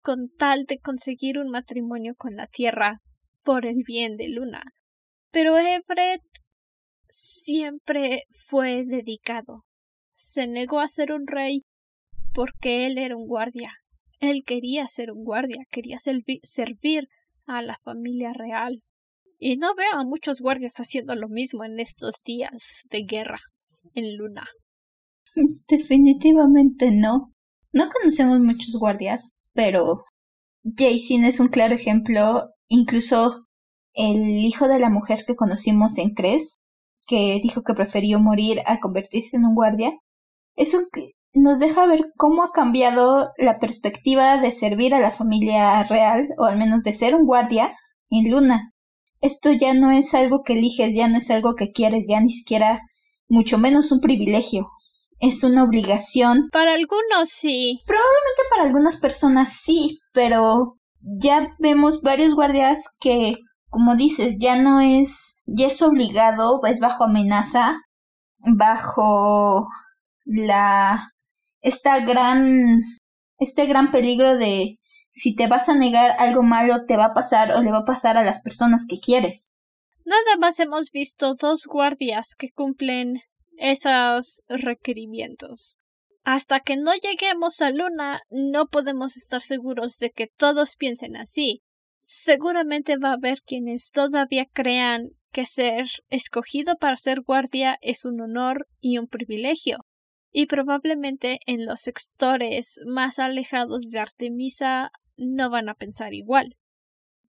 con 0.00 0.30
tal 0.30 0.64
de 0.64 0.78
conseguir 0.78 1.38
un 1.38 1.50
matrimonio 1.50 2.14
con 2.16 2.34
la 2.34 2.46
tierra 2.46 3.02
por 3.42 3.66
el 3.66 3.82
bien 3.86 4.16
de 4.16 4.30
Luna. 4.30 4.62
Pero 5.30 5.58
Everett 5.58 6.22
siempre 7.08 8.24
fue 8.46 8.82
dedicado. 8.84 9.64
Se 10.12 10.46
negó 10.46 10.80
a 10.80 10.88
ser 10.88 11.12
un 11.12 11.26
rey 11.26 11.64
porque 12.34 12.86
él 12.86 12.98
era 12.98 13.16
un 13.16 13.26
guardia. 13.26 13.72
Él 14.20 14.42
quería 14.44 14.86
ser 14.86 15.12
un 15.12 15.24
guardia, 15.24 15.64
quería 15.70 15.96
servir 15.98 17.08
a 17.46 17.62
la 17.62 17.78
familia 17.84 18.32
real. 18.32 18.82
Y 19.38 19.56
no 19.56 19.74
veo 19.74 19.92
a 19.92 20.04
muchos 20.04 20.40
guardias 20.40 20.74
haciendo 20.76 21.14
lo 21.14 21.28
mismo 21.28 21.64
en 21.64 21.78
estos 21.78 22.22
días 22.24 22.86
de 22.90 23.04
guerra 23.04 23.38
en 23.94 24.16
Luna. 24.16 24.46
Definitivamente 25.68 26.90
no. 26.90 27.32
No 27.72 27.84
conocemos 27.90 28.40
muchos 28.40 28.74
guardias, 28.78 29.38
pero 29.52 30.04
Jason 30.64 31.24
es 31.24 31.38
un 31.38 31.48
claro 31.48 31.74
ejemplo. 31.74 32.50
Incluso 32.68 33.46
el 33.94 34.44
hijo 34.44 34.68
de 34.68 34.78
la 34.78 34.90
mujer 34.90 35.24
que 35.26 35.36
conocimos 35.36 35.96
en 35.98 36.14
Cres 36.14 36.58
que 37.08 37.40
dijo 37.42 37.62
que 37.62 37.74
prefirió 37.74 38.20
morir 38.20 38.60
a 38.66 38.78
convertirse 38.78 39.36
en 39.36 39.46
un 39.46 39.54
guardia, 39.54 39.92
eso 40.54 40.78
nos 41.32 41.58
deja 41.58 41.86
ver 41.86 42.12
cómo 42.16 42.42
ha 42.42 42.52
cambiado 42.52 43.30
la 43.38 43.58
perspectiva 43.58 44.40
de 44.40 44.52
servir 44.52 44.94
a 44.94 45.00
la 45.00 45.10
familia 45.10 45.82
real, 45.84 46.28
o 46.38 46.44
al 46.44 46.58
menos 46.58 46.82
de 46.82 46.92
ser 46.92 47.14
un 47.14 47.26
guardia, 47.26 47.76
en 48.10 48.30
Luna. 48.30 48.72
Esto 49.20 49.52
ya 49.52 49.74
no 49.74 49.90
es 49.90 50.14
algo 50.14 50.42
que 50.44 50.52
eliges, 50.52 50.94
ya 50.94 51.08
no 51.08 51.18
es 51.18 51.30
algo 51.30 51.54
que 51.56 51.72
quieres, 51.72 52.06
ya 52.08 52.20
ni 52.20 52.30
siquiera, 52.30 52.80
mucho 53.28 53.58
menos 53.58 53.90
un 53.90 54.00
privilegio. 54.00 54.68
Es 55.18 55.42
una 55.42 55.64
obligación. 55.64 56.48
Para 56.52 56.74
algunos 56.74 57.28
sí. 57.28 57.80
Probablemente 57.86 58.42
para 58.50 58.62
algunas 58.64 58.96
personas 58.98 59.52
sí, 59.52 59.98
pero 60.12 60.76
ya 61.00 61.50
vemos 61.58 62.02
varios 62.02 62.34
guardias 62.34 62.84
que, 63.00 63.36
como 63.68 63.96
dices, 63.96 64.36
ya 64.38 64.56
no 64.56 64.80
es 64.80 65.36
y 65.48 65.64
es 65.64 65.80
obligado, 65.80 66.64
es 66.66 66.78
bajo 66.78 67.04
amenaza, 67.04 67.78
bajo 68.38 69.68
la 70.24 71.12
esta 71.60 72.04
gran 72.04 72.82
este 73.38 73.66
gran 73.66 73.90
peligro 73.90 74.36
de 74.36 74.78
si 75.12 75.34
te 75.34 75.48
vas 75.48 75.68
a 75.68 75.74
negar 75.74 76.14
algo 76.18 76.42
malo 76.42 76.84
te 76.86 76.96
va 76.96 77.06
a 77.06 77.14
pasar 77.14 77.52
o 77.52 77.62
le 77.62 77.72
va 77.72 77.78
a 77.78 77.84
pasar 77.84 78.18
a 78.18 78.24
las 78.24 78.42
personas 78.42 78.86
que 78.88 79.00
quieres. 79.00 79.50
Nada 80.04 80.36
más 80.38 80.60
hemos 80.60 80.90
visto 80.92 81.34
dos 81.34 81.66
guardias 81.66 82.34
que 82.36 82.50
cumplen 82.50 83.20
esos 83.56 84.42
requerimientos. 84.48 85.80
Hasta 86.24 86.60
que 86.60 86.76
no 86.76 86.92
lleguemos 86.94 87.60
a 87.62 87.70
Luna, 87.70 88.20
no 88.30 88.66
podemos 88.66 89.16
estar 89.16 89.40
seguros 89.40 89.96
de 89.98 90.10
que 90.10 90.26
todos 90.26 90.76
piensen 90.76 91.16
así. 91.16 91.62
Seguramente 91.96 92.96
va 92.96 93.10
a 93.10 93.14
haber 93.14 93.40
quienes 93.40 93.90
todavía 93.90 94.46
crean 94.52 95.17
que 95.32 95.46
ser 95.46 95.86
escogido 96.08 96.76
para 96.76 96.96
ser 96.96 97.20
guardia 97.22 97.78
es 97.80 98.04
un 98.04 98.20
honor 98.20 98.66
y 98.80 98.98
un 98.98 99.06
privilegio, 99.06 99.78
y 100.32 100.46
probablemente 100.46 101.40
en 101.46 101.66
los 101.66 101.80
sectores 101.80 102.80
más 102.86 103.18
alejados 103.18 103.90
de 103.90 103.98
Artemisa 103.98 104.90
no 105.16 105.50
van 105.50 105.68
a 105.68 105.74
pensar 105.74 106.14
igual. 106.14 106.56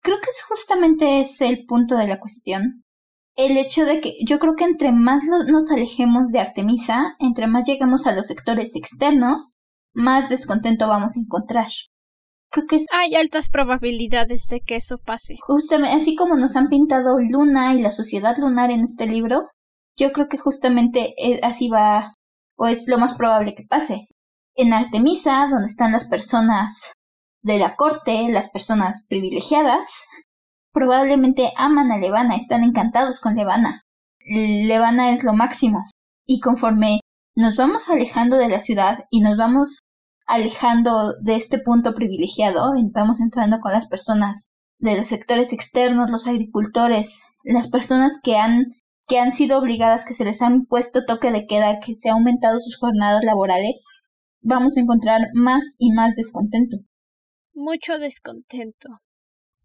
Creo 0.01 0.19
que 0.19 0.31
es 0.31 0.43
justamente 0.45 1.21
ese 1.21 1.49
el 1.49 1.67
punto 1.67 1.97
de 1.97 2.07
la 2.07 2.21
cuestión. 2.21 2.85
El 3.37 3.57
hecho 3.57 3.85
de 3.85 4.01
que 4.01 4.15
yo 4.27 4.39
creo 4.39 4.55
que 4.57 4.65
entre 4.65 4.91
más 4.91 5.23
nos 5.47 5.71
alejemos 5.71 6.31
de 6.33 6.41
Artemisa, 6.41 7.17
entre 7.19 7.47
más 7.47 7.65
lleguemos 7.65 8.07
a 8.07 8.13
los 8.13 8.27
sectores 8.27 8.75
externos, 8.75 9.57
más 9.93 10.29
descontento 10.29 10.89
vamos 10.89 11.17
a 11.17 11.21
encontrar. 11.21 11.69
Creo 12.51 12.67
que 12.67 12.81
hay 12.93 13.15
altas 13.15 13.51
probabilidades 13.51 14.47
de 14.49 14.61
que 14.61 14.77
eso 14.77 14.99
pase. 14.99 15.37
Justamente, 15.41 15.97
así 15.97 16.17
como 16.17 16.37
nos 16.37 16.57
han 16.57 16.69
pintado 16.69 17.19
Luna 17.21 17.75
y 17.75 17.83
la 17.83 17.93
sociedad 17.93 18.37
lunar 18.39 18.71
en 18.71 18.85
este 18.85 19.07
libro, 19.07 19.49
yo 19.97 20.13
creo 20.13 20.29
que 20.29 20.39
justamente 20.39 21.15
eh, 21.19 21.41
así 21.43 21.69
va, 21.69 22.15
o 22.57 22.67
es 22.67 22.87
lo 22.87 22.99
más 22.99 23.15
probable 23.15 23.55
que 23.55 23.67
pase. 23.69 24.07
En 24.55 24.73
Artemisa, 24.73 25.47
donde 25.51 25.67
están 25.67 25.93
las 25.93 26.09
personas 26.09 26.93
de 27.43 27.59
la 27.59 27.77
corte, 27.77 28.29
las 28.31 28.51
personas 28.51 29.07
privilegiadas, 29.09 29.89
probablemente 30.73 31.53
aman 31.57 31.93
a 31.93 31.99
Levana, 31.99 32.37
están 32.37 32.65
encantados 32.65 33.21
con 33.21 33.37
Levana. 33.37 33.83
Levana 34.21 35.13
es 35.13 35.25
lo 35.25 35.33
máximo. 35.33 35.85
Y 36.27 36.41
conforme 36.41 37.01
nos 37.35 37.57
vamos 37.57 37.89
alejando 37.89 38.37
de 38.37 38.49
la 38.49 38.61
ciudad 38.61 39.05
y 39.11 39.21
nos 39.21 39.37
vamos 39.37 39.79
alejando 40.29 41.15
de 41.23 41.37
este 41.37 41.59
punto 41.59 41.95
privilegiado, 41.95 42.75
vamos 42.93 43.21
entrando 43.21 43.61
con 43.61 43.73
las 43.73 43.89
personas 43.89 44.51
de 44.79 44.95
los 44.95 45.09
sectores 45.09 45.53
externos, 45.53 46.11
los 46.11 46.27
agricultores, 46.27 47.23
las 47.43 47.69
personas 47.69 48.21
que 48.23 48.37
han 48.37 48.67
que 49.09 49.19
han 49.19 49.33
sido 49.33 49.59
obligadas, 49.59 50.05
que 50.05 50.13
se 50.13 50.27
les 50.27 50.43
han 50.43 50.67
puesto 50.67 51.07
toque 51.07 51.33
de 51.33 51.47
queda, 51.47 51.81
que 51.81 51.95
se 51.95 52.11
ha 52.11 52.13
aumentado 52.13 52.61
sus 52.61 52.77
jornadas 52.77 53.25
laborales, 53.25 53.83
vamos 54.43 54.77
a 54.77 54.81
encontrar 54.81 55.21
más 55.33 55.65
y 55.79 55.93
más 55.93 56.15
descontento. 56.15 56.77
Mucho 57.55 57.99
descontento. 57.99 59.01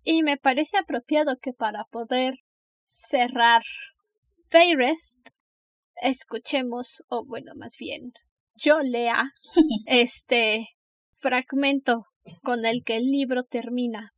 Y 0.02 0.24
me 0.24 0.38
parece 0.38 0.78
apropiado 0.78 1.40
que 1.42 1.52
para 1.52 1.84
poder 1.92 2.36
cerrar 2.80 3.64
Fairest, 4.46 5.20
escuchemos, 6.02 7.04
o 7.10 7.26
bueno, 7.26 7.52
más 7.58 7.76
bien, 7.78 8.14
yo 8.56 8.82
lea 8.82 9.32
este 9.86 10.68
fragmento 11.14 12.06
con 12.42 12.66
el 12.66 12.84
que 12.84 12.96
el 12.96 13.06
libro 13.06 13.44
termina. 13.44 14.14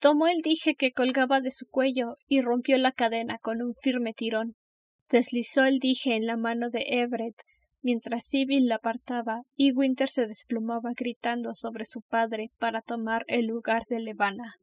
Tomó 0.00 0.28
el 0.28 0.42
dije 0.42 0.74
que 0.74 0.92
colgaba 0.92 1.40
de 1.40 1.50
su 1.50 1.66
cuello 1.66 2.16
y 2.26 2.40
rompió 2.40 2.78
la 2.78 2.92
cadena 2.92 3.38
con 3.38 3.62
un 3.62 3.74
firme 3.74 4.14
tirón. 4.14 4.54
Deslizó 5.08 5.64
el 5.64 5.78
dije 5.78 6.14
en 6.14 6.26
la 6.26 6.36
mano 6.36 6.68
de 6.68 6.84
Everett 6.86 7.42
mientras 7.82 8.26
Sibyl 8.26 8.66
la 8.66 8.76
apartaba 8.76 9.42
y 9.54 9.72
Winter 9.72 10.08
se 10.08 10.26
desplomaba 10.26 10.92
gritando 10.96 11.54
sobre 11.54 11.84
su 11.84 12.02
padre 12.02 12.50
para 12.58 12.82
tomar 12.82 13.24
el 13.28 13.46
lugar 13.46 13.82
de 13.88 14.00
Levana. 14.00 14.56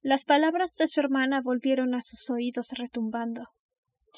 Las 0.00 0.24
palabras 0.24 0.74
de 0.76 0.88
su 0.88 1.00
hermana 1.00 1.42
volvieron 1.42 1.94
a 1.94 2.02
sus 2.02 2.28
oídos 2.30 2.70
retumbando, 2.76 3.48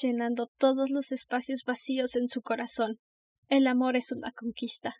llenando 0.01 0.47
todos 0.57 0.89
los 0.89 1.11
espacios 1.11 1.63
vacíos 1.65 2.15
en 2.15 2.27
su 2.27 2.41
corazón. 2.41 2.99
El 3.47 3.67
amor 3.67 3.95
es 3.95 4.11
una 4.11 4.31
conquista. 4.31 4.95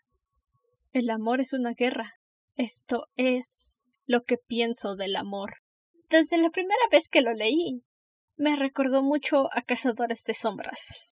El 0.92 1.10
amor 1.10 1.40
es 1.40 1.52
una 1.52 1.72
guerra. 1.72 2.14
Esto 2.54 3.06
es 3.16 3.84
lo 4.06 4.22
que 4.22 4.38
pienso 4.38 4.94
del 4.94 5.16
amor. 5.16 5.54
Desde 6.08 6.38
la 6.38 6.50
primera 6.50 6.80
vez 6.90 7.08
que 7.08 7.22
lo 7.22 7.32
leí, 7.32 7.82
me 8.36 8.54
recordó 8.54 9.02
mucho 9.02 9.48
a 9.52 9.62
Cazadores 9.62 10.22
de 10.24 10.34
Sombras. 10.34 11.12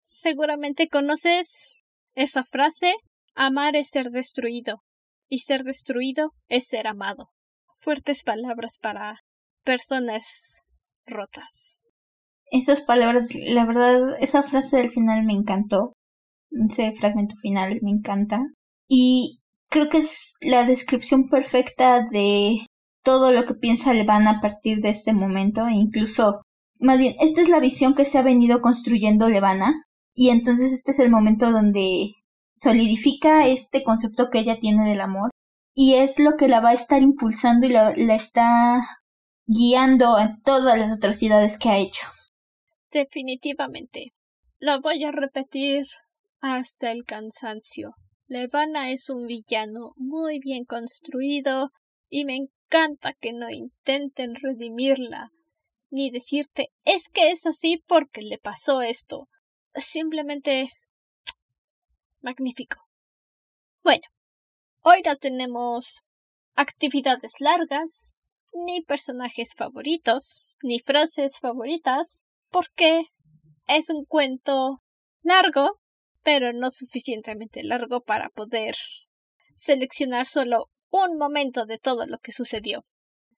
Seguramente 0.00 0.88
conoces 0.88 1.78
esa 2.14 2.44
frase 2.44 2.94
Amar 3.34 3.76
es 3.76 3.88
ser 3.88 4.10
destruido 4.10 4.82
y 5.28 5.38
ser 5.38 5.62
destruido 5.62 6.32
es 6.48 6.66
ser 6.66 6.86
amado. 6.86 7.30
Fuertes 7.78 8.24
palabras 8.24 8.78
para 8.78 9.20
personas 9.64 10.62
rotas. 11.06 11.78
Esas 12.50 12.82
palabras, 12.82 13.30
la 13.34 13.64
verdad, 13.64 14.18
esa 14.20 14.42
frase 14.42 14.76
del 14.76 14.90
final 14.90 15.24
me 15.24 15.32
encantó 15.32 15.94
ese 16.70 16.92
fragmento 16.92 17.34
final 17.36 17.78
me 17.82 17.90
encanta. 17.90 18.46
Y 18.88 19.40
creo 19.68 19.88
que 19.88 19.98
es 19.98 20.34
la 20.40 20.64
descripción 20.64 21.28
perfecta 21.28 22.06
de 22.10 22.66
todo 23.02 23.32
lo 23.32 23.46
que 23.46 23.54
piensa 23.54 23.92
Levana 23.92 24.38
a 24.38 24.40
partir 24.40 24.80
de 24.80 24.90
este 24.90 25.12
momento. 25.12 25.66
E 25.66 25.72
incluso, 25.72 26.42
más 26.78 26.98
bien, 26.98 27.14
esta 27.20 27.42
es 27.42 27.48
la 27.48 27.60
visión 27.60 27.94
que 27.94 28.04
se 28.04 28.18
ha 28.18 28.22
venido 28.22 28.60
construyendo 28.60 29.28
Levana. 29.28 29.84
Y 30.14 30.30
entonces 30.30 30.72
este 30.72 30.92
es 30.92 30.98
el 30.98 31.10
momento 31.10 31.50
donde 31.50 32.14
solidifica 32.52 33.46
este 33.46 33.82
concepto 33.82 34.28
que 34.30 34.40
ella 34.40 34.58
tiene 34.60 34.88
del 34.88 35.00
amor. 35.00 35.30
Y 35.74 35.94
es 35.94 36.18
lo 36.18 36.36
que 36.36 36.48
la 36.48 36.60
va 36.60 36.70
a 36.70 36.74
estar 36.74 37.00
impulsando 37.00 37.66
y 37.66 37.70
la, 37.70 37.96
la 37.96 38.14
está 38.14 38.78
guiando 39.46 40.18
en 40.18 40.40
todas 40.42 40.78
las 40.78 40.92
atrocidades 40.92 41.58
que 41.58 41.68
ha 41.70 41.78
hecho. 41.78 42.06
Definitivamente. 42.90 44.12
Lo 44.58 44.80
voy 44.80 45.02
a 45.04 45.12
repetir 45.12 45.86
hasta 46.42 46.92
el 46.92 47.04
cansancio. 47.04 47.94
Levana 48.26 48.90
es 48.90 49.08
un 49.08 49.26
villano 49.26 49.92
muy 49.96 50.38
bien 50.38 50.64
construido 50.64 51.70
y 52.10 52.26
me 52.26 52.36
encanta 52.36 53.14
que 53.14 53.32
no 53.32 53.48
intenten 53.48 54.34
redimirla 54.34 55.30
ni 55.92 56.10
decirte 56.10 56.70
es 56.84 57.08
que 57.08 57.30
es 57.30 57.46
así 57.46 57.82
porque 57.86 58.22
le 58.22 58.38
pasó 58.38 58.80
esto. 58.80 59.28
Simplemente 59.74 60.70
magnífico. 62.22 62.78
Bueno, 63.82 64.02
hoy 64.80 65.02
no 65.04 65.16
tenemos 65.16 66.02
actividades 66.54 67.34
largas, 67.40 68.14
ni 68.52 68.82
personajes 68.82 69.54
favoritos, 69.54 70.40
ni 70.62 70.80
frases 70.80 71.38
favoritas, 71.38 72.22
porque 72.50 73.02
es 73.66 73.90
un 73.90 74.06
cuento 74.06 74.76
largo, 75.22 75.78
pero 76.22 76.52
no 76.52 76.70
suficientemente 76.70 77.62
largo 77.62 78.02
para 78.02 78.28
poder 78.30 78.74
seleccionar 79.54 80.26
solo 80.26 80.70
un 80.90 81.18
momento 81.18 81.66
de 81.66 81.78
todo 81.78 82.06
lo 82.06 82.18
que 82.18 82.32
sucedió. 82.32 82.84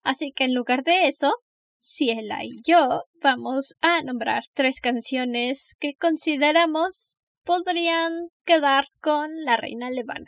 Así 0.02 0.32
que 0.32 0.44
en 0.44 0.54
lugar 0.54 0.82
de 0.84 1.08
eso, 1.08 1.32
Ciela 1.76 2.44
y 2.44 2.60
yo 2.66 3.04
vamos 3.20 3.74
a 3.80 4.02
nombrar 4.02 4.44
tres 4.52 4.80
canciones 4.80 5.76
que 5.80 5.94
consideramos 5.94 7.16
podrían 7.44 8.28
quedar 8.44 8.86
con 9.00 9.44
la 9.44 9.56
reina 9.56 9.90
Levana. 9.90 10.26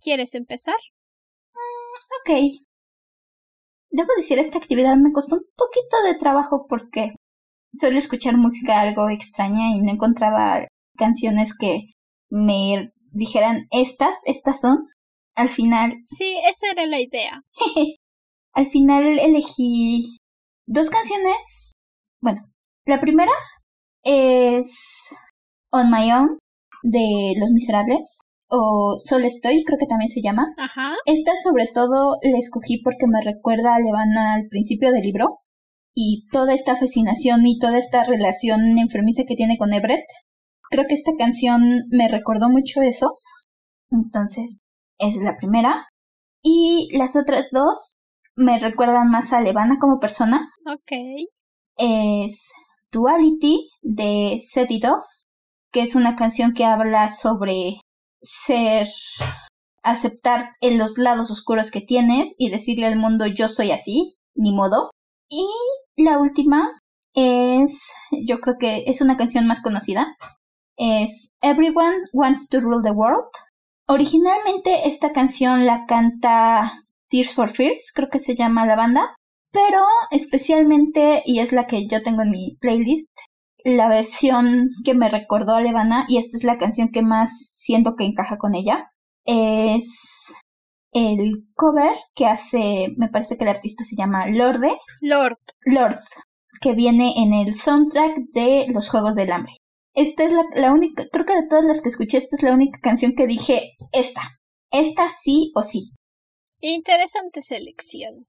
¿Quieres 0.00 0.34
empezar? 0.34 0.76
Mm, 1.52 2.20
ok. 2.20 2.66
Debo 3.90 4.08
decir, 4.16 4.38
esta 4.38 4.58
actividad 4.58 4.96
me 4.96 5.12
costó 5.12 5.36
un 5.36 5.46
poquito 5.56 6.02
de 6.04 6.18
trabajo 6.18 6.66
porque 6.68 7.14
suelo 7.72 7.98
escuchar 7.98 8.36
música 8.36 8.80
algo 8.80 9.08
extraña 9.08 9.74
y 9.74 9.80
no 9.80 9.92
encontraba 9.92 10.66
canciones 10.96 11.56
que 11.56 11.82
me 12.30 12.90
dijeran 13.12 13.66
estas, 13.70 14.16
estas 14.24 14.60
son. 14.60 14.78
Al 15.34 15.48
final. 15.48 15.92
Sí, 16.06 16.38
esa 16.48 16.70
era 16.72 16.86
la 16.86 17.00
idea. 17.00 17.38
al 18.54 18.66
final 18.66 19.18
elegí 19.18 20.18
dos 20.66 20.88
canciones. 20.88 21.72
Bueno, 22.22 22.40
la 22.86 23.00
primera 23.00 23.32
es 24.02 25.08
On 25.70 25.90
My 25.90 26.10
Own 26.12 26.38
de 26.82 27.34
Los 27.38 27.50
Miserables 27.50 28.20
o 28.48 28.96
Solo 28.98 29.26
Estoy, 29.26 29.64
creo 29.64 29.78
que 29.78 29.86
también 29.86 30.08
se 30.08 30.22
llama. 30.22 30.46
Ajá. 30.56 30.94
Esta 31.04 31.32
sobre 31.42 31.66
todo 31.74 32.16
la 32.22 32.38
escogí 32.38 32.82
porque 32.82 33.06
me 33.06 33.20
recuerda 33.20 33.74
a 33.74 33.80
Levana 33.80 34.34
al 34.34 34.48
principio 34.48 34.92
del 34.92 35.02
libro 35.02 35.40
y 35.94 36.26
toda 36.30 36.54
esta 36.54 36.76
fascinación 36.76 37.46
y 37.46 37.58
toda 37.58 37.78
esta 37.78 38.04
relación 38.04 38.78
enfermiza 38.78 39.24
que 39.26 39.34
tiene 39.34 39.56
con 39.58 39.72
Everett. 39.72 40.04
Creo 40.70 40.84
que 40.88 40.94
esta 40.94 41.12
canción 41.18 41.62
me 41.90 42.08
recordó 42.08 42.48
mucho 42.48 42.82
eso. 42.82 43.18
Entonces, 43.90 44.60
esa 44.98 45.18
es 45.18 45.24
la 45.24 45.36
primera. 45.36 45.86
Y 46.42 46.88
las 46.96 47.16
otras 47.16 47.48
dos 47.50 47.94
me 48.36 48.58
recuerdan 48.58 49.08
más 49.10 49.32
a 49.32 49.40
Levana 49.40 49.78
como 49.80 49.98
persona. 49.98 50.48
Ok. 50.66 50.92
Es 51.76 52.50
Duality 52.92 53.70
de 53.82 54.38
Set 54.40 54.70
It 54.70 54.84
Off, 54.84 55.04
que 55.72 55.82
es 55.82 55.94
una 55.94 56.16
canción 56.16 56.54
que 56.54 56.64
habla 56.64 57.08
sobre 57.08 57.80
ser, 58.22 58.86
aceptar 59.82 60.50
en 60.60 60.78
los 60.78 60.98
lados 60.98 61.30
oscuros 61.30 61.70
que 61.70 61.80
tienes 61.80 62.34
y 62.38 62.50
decirle 62.50 62.86
al 62.86 62.98
mundo 62.98 63.26
yo 63.26 63.48
soy 63.48 63.70
así, 63.70 64.16
ni 64.34 64.52
modo. 64.52 64.90
Y 65.28 65.46
la 65.96 66.18
última 66.18 66.70
es, 67.14 67.82
yo 68.12 68.40
creo 68.40 68.56
que 68.58 68.84
es 68.86 69.00
una 69.00 69.16
canción 69.16 69.46
más 69.46 69.62
conocida, 69.62 70.16
es 70.76 71.32
Everyone 71.40 71.98
Wants 72.12 72.48
to 72.48 72.60
Rule 72.60 72.82
the 72.82 72.90
World. 72.90 73.28
Originalmente 73.88 74.88
esta 74.88 75.12
canción 75.12 75.64
la 75.64 75.86
canta 75.86 76.84
Tears 77.08 77.34
for 77.34 77.48
Fears, 77.48 77.92
creo 77.94 78.08
que 78.08 78.18
se 78.18 78.34
llama 78.34 78.66
la 78.66 78.76
banda, 78.76 79.14
pero 79.52 79.84
especialmente, 80.10 81.22
y 81.24 81.38
es 81.38 81.52
la 81.52 81.66
que 81.66 81.86
yo 81.86 82.02
tengo 82.02 82.22
en 82.22 82.30
mi 82.30 82.56
playlist, 82.60 83.10
la 83.64 83.88
versión 83.88 84.70
que 84.84 84.94
me 84.94 85.08
recordó 85.08 85.54
a 85.54 85.60
Levana, 85.60 86.04
y 86.08 86.18
esta 86.18 86.36
es 86.36 86.44
la 86.44 86.58
canción 86.58 86.90
que 86.92 87.02
más 87.02 87.52
siento 87.56 87.94
que 87.96 88.04
encaja 88.04 88.38
con 88.38 88.54
ella, 88.54 88.90
es 89.24 90.34
el 90.92 91.46
cover 91.54 91.96
que 92.14 92.26
hace, 92.26 92.94
me 92.96 93.08
parece 93.08 93.36
que 93.36 93.44
el 93.44 93.50
artista 93.50 93.84
se 93.84 93.96
llama 93.96 94.26
Lorde. 94.26 94.76
Lord. 95.00 95.36
Lord, 95.64 95.98
que 96.60 96.74
viene 96.74 97.14
en 97.16 97.34
el 97.34 97.54
soundtrack 97.54 98.18
de 98.32 98.66
Los 98.68 98.88
Juegos 98.88 99.14
del 99.14 99.32
Hambre. 99.32 99.54
Esta 99.96 100.24
es 100.24 100.32
la, 100.32 100.44
la 100.54 100.72
única, 100.74 101.04
creo 101.10 101.24
que 101.24 101.34
de 101.34 101.48
todas 101.48 101.64
las 101.64 101.80
que 101.80 101.88
escuché, 101.88 102.18
esta 102.18 102.36
es 102.36 102.42
la 102.42 102.52
única 102.52 102.78
canción 102.82 103.14
que 103.16 103.26
dije, 103.26 103.76
esta, 103.92 104.20
esta 104.70 105.08
sí 105.08 105.52
o 105.54 105.62
sí. 105.62 105.92
Interesante 106.60 107.40
selección. 107.40 108.26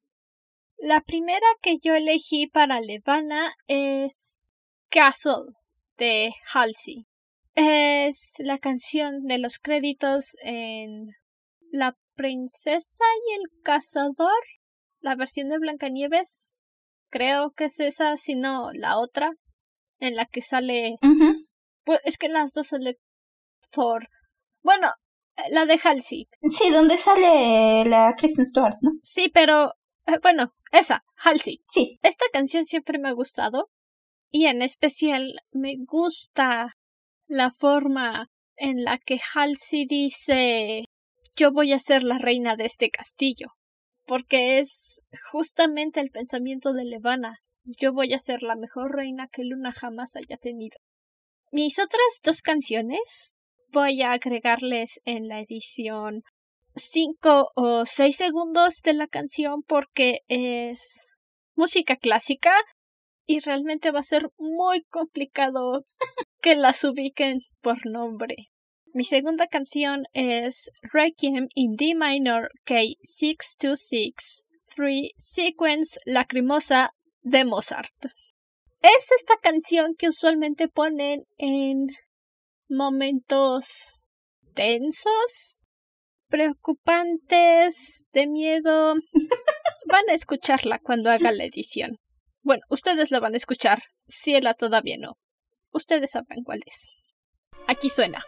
La 0.77 1.01
primera 1.01 1.45
que 1.61 1.75
yo 1.83 1.93
elegí 1.93 2.47
para 2.47 2.79
Levana 2.79 3.53
es 3.67 4.45
Castle 4.89 5.51
de 5.97 6.31
Halsey. 6.53 7.05
Es 7.55 8.35
la 8.37 8.57
canción 8.57 9.25
de 9.25 9.37
los 9.39 9.57
créditos 9.57 10.37
en 10.43 11.07
La 11.71 11.97
princesa 12.15 13.03
y 13.27 13.41
el 13.41 13.61
cazador, 13.63 14.41
la 15.01 15.15
versión 15.15 15.49
de 15.49 15.59
Blancanieves. 15.59 16.55
Creo 17.09 17.51
que 17.51 17.65
es 17.65 17.79
esa, 17.81 18.15
si 18.15 18.35
no 18.35 18.71
la 18.73 18.99
otra, 18.99 19.33
en 19.99 20.15
la 20.15 20.25
que 20.27 20.41
sale. 20.41 20.95
Pues 21.87 22.01
es 22.03 22.17
que 22.17 22.27
las 22.27 22.51
dos 22.51 22.67
sale 22.67 22.99
Thor. 23.71 24.09
Bueno, 24.61 24.91
la 25.51 25.65
de 25.65 25.79
Halsey. 25.81 26.27
Sí, 26.41 26.69
donde 26.69 26.97
sale 26.97 27.85
la 27.85 28.13
Kristen 28.17 28.45
Stewart, 28.45 28.75
¿no? 28.81 28.91
Sí, 29.01 29.31
pero 29.33 29.71
eh, 30.05 30.19
bueno, 30.21 30.51
esa, 30.73 31.05
Halsey. 31.15 31.61
Sí. 31.69 31.97
Esta 32.01 32.25
canción 32.33 32.65
siempre 32.65 32.99
me 32.99 33.07
ha 33.07 33.13
gustado 33.13 33.69
y 34.29 34.47
en 34.47 34.61
especial 34.61 35.35
me 35.53 35.75
gusta 35.87 36.73
la 37.25 37.51
forma 37.51 38.27
en 38.57 38.83
la 38.83 38.97
que 38.97 39.21
Halsey 39.33 39.85
dice 39.85 40.89
yo 41.37 41.53
voy 41.53 41.71
a 41.71 41.79
ser 41.79 42.03
la 42.03 42.17
reina 42.17 42.57
de 42.57 42.65
este 42.65 42.89
castillo, 42.89 43.53
porque 44.05 44.59
es 44.59 45.03
justamente 45.31 46.01
el 46.01 46.11
pensamiento 46.11 46.73
de 46.73 46.83
Levana. 46.83 47.39
Yo 47.63 47.93
voy 47.93 48.13
a 48.13 48.19
ser 48.19 48.43
la 48.43 48.57
mejor 48.57 48.93
reina 48.93 49.29
que 49.31 49.45
Luna 49.45 49.71
jamás 49.71 50.17
haya 50.17 50.35
tenido. 50.35 50.75
Mis 51.57 51.79
otras 51.79 52.21
dos 52.23 52.43
canciones 52.43 53.35
voy 53.69 54.03
a 54.03 54.11
agregarles 54.11 55.01
en 55.05 55.27
la 55.27 55.39
edición 55.39 56.21
cinco 56.75 57.49
o 57.55 57.83
seis 57.83 58.17
segundos 58.17 58.83
de 58.83 58.93
la 58.93 59.07
canción 59.07 59.63
porque 59.63 60.19
es 60.27 61.15
música 61.55 61.95
clásica 61.95 62.53
y 63.25 63.39
realmente 63.39 63.89
va 63.89 64.01
a 64.01 64.03
ser 64.03 64.29
muy 64.37 64.83
complicado 64.83 65.83
que 66.43 66.55
las 66.55 66.83
ubiquen 66.83 67.39
por 67.61 67.87
nombre. 67.87 68.35
Mi 68.93 69.03
segunda 69.03 69.47
canción 69.47 70.03
es 70.13 70.69
Requiem 70.93 71.47
in 71.55 71.75
D 71.75 71.95
minor 71.95 72.51
K626 72.67 74.45
3 74.75 75.11
Sequence 75.17 75.99
Lacrimosa 76.05 76.91
de 77.23 77.45
Mozart. 77.45 77.97
Es 78.81 79.11
esta 79.11 79.35
canción 79.41 79.95
que 79.97 80.09
usualmente 80.09 80.67
ponen 80.67 81.25
en 81.37 81.87
momentos 82.69 83.99
tensos, 84.53 85.57
preocupantes, 86.27 88.05
de 88.13 88.27
miedo. 88.27 88.93
Van 89.87 90.09
a 90.09 90.13
escucharla 90.13 90.79
cuando 90.79 91.09
haga 91.09 91.31
la 91.31 91.45
edición. 91.45 91.97
Bueno, 92.43 92.63
ustedes 92.69 93.09
la 93.11 93.19
van 93.19 93.33
a 93.33 93.37
escuchar. 93.37 93.83
Ciela 94.07 94.53
todavía 94.53 94.95
no. 94.97 95.17
Ustedes 95.71 96.11
sabrán 96.11 96.43
cuál 96.43 96.61
es. 96.65 96.89
Aquí 97.67 97.89
suena. 97.89 98.23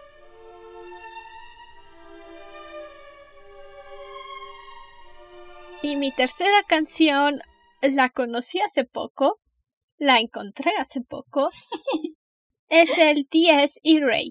Y 5.82 5.96
mi 5.96 6.12
tercera 6.12 6.64
canción 6.68 7.40
la 7.82 8.10
conocí 8.10 8.60
hace 8.60 8.84
poco, 8.84 9.40
la 10.00 10.20
encontré 10.20 10.72
hace 10.80 11.02
poco, 11.02 11.50
es 12.70 12.98
el 12.98 13.28
Dies 13.30 13.80
Irae 13.84 14.30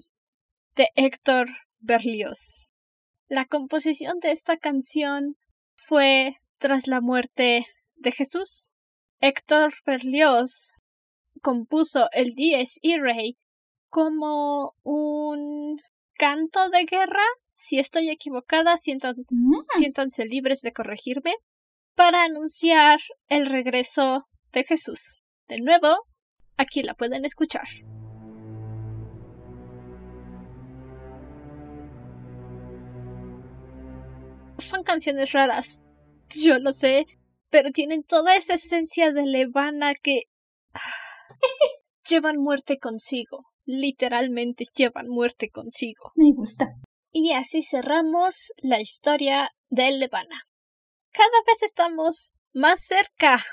de 0.75 0.89
Héctor 0.95 1.47
Berlioz. 1.79 2.67
La 3.27 3.45
composición 3.45 4.19
de 4.19 4.31
esta 4.31 4.57
canción 4.57 5.37
fue 5.75 6.35
tras 6.57 6.87
la 6.87 6.99
muerte 6.99 7.65
de 7.95 8.11
Jesús. 8.11 8.69
Héctor 9.21 9.71
Berlioz 9.85 10.77
compuso 11.41 12.09
el 12.11 12.31
Dies 12.33 12.79
Irae 12.81 13.35
como 13.89 14.73
un 14.83 15.77
canto 16.15 16.69
de 16.69 16.85
guerra 16.85 17.23
si 17.53 17.77
estoy 17.77 18.09
equivocada, 18.09 18.75
mm. 18.75 19.53
siéntanse 19.77 20.25
libres 20.25 20.61
de 20.61 20.71
corregirme, 20.71 21.35
para 21.93 22.23
anunciar 22.23 22.99
el 23.27 23.45
regreso 23.47 24.25
de 24.53 24.63
Jesús. 24.63 25.18
De 25.49 25.57
nuevo, 25.57 26.05
aquí 26.57 26.83
la 26.83 26.93
pueden 26.93 27.25
escuchar. 27.25 27.65
Son 34.59 34.83
canciones 34.83 35.31
raras, 35.31 35.83
yo 36.29 36.59
lo 36.59 36.71
sé, 36.71 37.07
pero 37.49 37.71
tienen 37.71 38.03
toda 38.03 38.35
esa 38.35 38.53
esencia 38.53 39.11
de 39.11 39.25
Levana 39.25 39.95
que 39.95 40.25
llevan 42.07 42.37
muerte 42.37 42.77
consigo. 42.77 43.39
Literalmente 43.65 44.65
llevan 44.75 45.07
muerte 45.07 45.49
consigo. 45.49 46.11
Me 46.15 46.31
gusta. 46.35 46.67
Y 47.11 47.33
así 47.33 47.63
cerramos 47.63 48.51
la 48.57 48.79
historia 48.79 49.49
de 49.69 49.91
Levana. 49.93 50.43
Cada 51.11 51.41
vez 51.47 51.63
estamos 51.63 52.35
más 52.53 52.81
cerca 52.81 53.43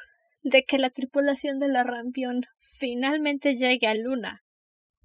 de 0.47 0.65
que 0.65 0.79
la 0.79 0.91
tripulación 0.91 1.59
de 1.59 1.67
la 1.67 1.83
Rampion 1.83 2.43
finalmente 2.61 3.57
llegue 3.57 3.89
a 3.89 3.95
Luna. 3.95 4.45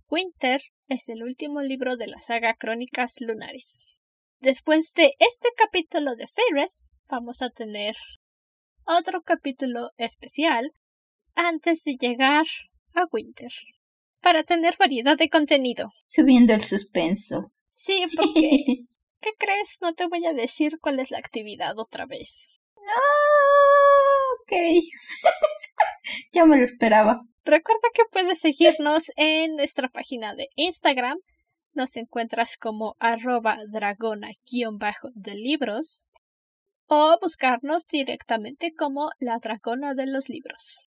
Winter 0.08 0.62
es 0.88 1.10
el 1.10 1.24
último 1.24 1.64
libro 1.64 1.98
de 1.98 2.06
la 2.06 2.20
saga 2.20 2.54
Crónicas 2.54 3.16
Lunares. 3.22 4.00
Después 4.40 4.94
de 4.94 5.14
este 5.18 5.50
capítulo 5.58 6.16
de 6.16 6.28
Fairest, 6.28 6.86
vamos 7.10 7.42
a 7.42 7.50
tener 7.50 7.96
otro 8.86 9.24
capítulo 9.24 9.90
especial 9.98 10.74
antes 11.34 11.84
de 11.86 11.96
llegar 12.00 12.46
a 12.94 13.08
Winter, 13.12 13.52
para 14.20 14.44
tener 14.44 14.76
variedad 14.78 15.18
de 15.18 15.30
contenido. 15.30 15.88
Subiendo 16.06 16.54
el 16.54 16.64
suspenso. 16.64 17.52
Sí, 17.68 18.04
porque... 18.16 18.86
¿Qué 19.22 19.32
crees? 19.40 19.78
No 19.82 19.96
te 19.96 20.08
voy 20.08 20.24
a 20.28 20.34
decir 20.34 20.78
cuál 20.80 21.00
es 21.00 21.10
la 21.10 21.18
actividad 21.18 21.74
otra 21.80 22.06
vez. 22.06 22.60
Ah, 22.78 23.81
ok. 24.40 24.52
ya 26.34 26.46
me 26.46 26.58
lo 26.58 26.64
esperaba. 26.64 27.22
Recuerda 27.44 27.88
que 27.94 28.04
puedes 28.12 28.40
seguirnos 28.40 29.12
en 29.16 29.56
nuestra 29.56 29.90
página 29.90 30.36
de 30.36 30.50
Instagram. 30.56 31.18
Nos 31.74 31.96
encuentras 31.98 32.58
como 32.58 32.96
arroba 33.00 33.58
dragona-de 33.72 35.34
libros 35.36 36.08
o 36.88 37.18
buscarnos 37.22 37.88
directamente 37.88 38.74
como 38.78 39.10
la 39.20 39.40
dragona 39.40 39.94
de 39.94 40.08
los 40.08 40.28
libros. 40.28 40.90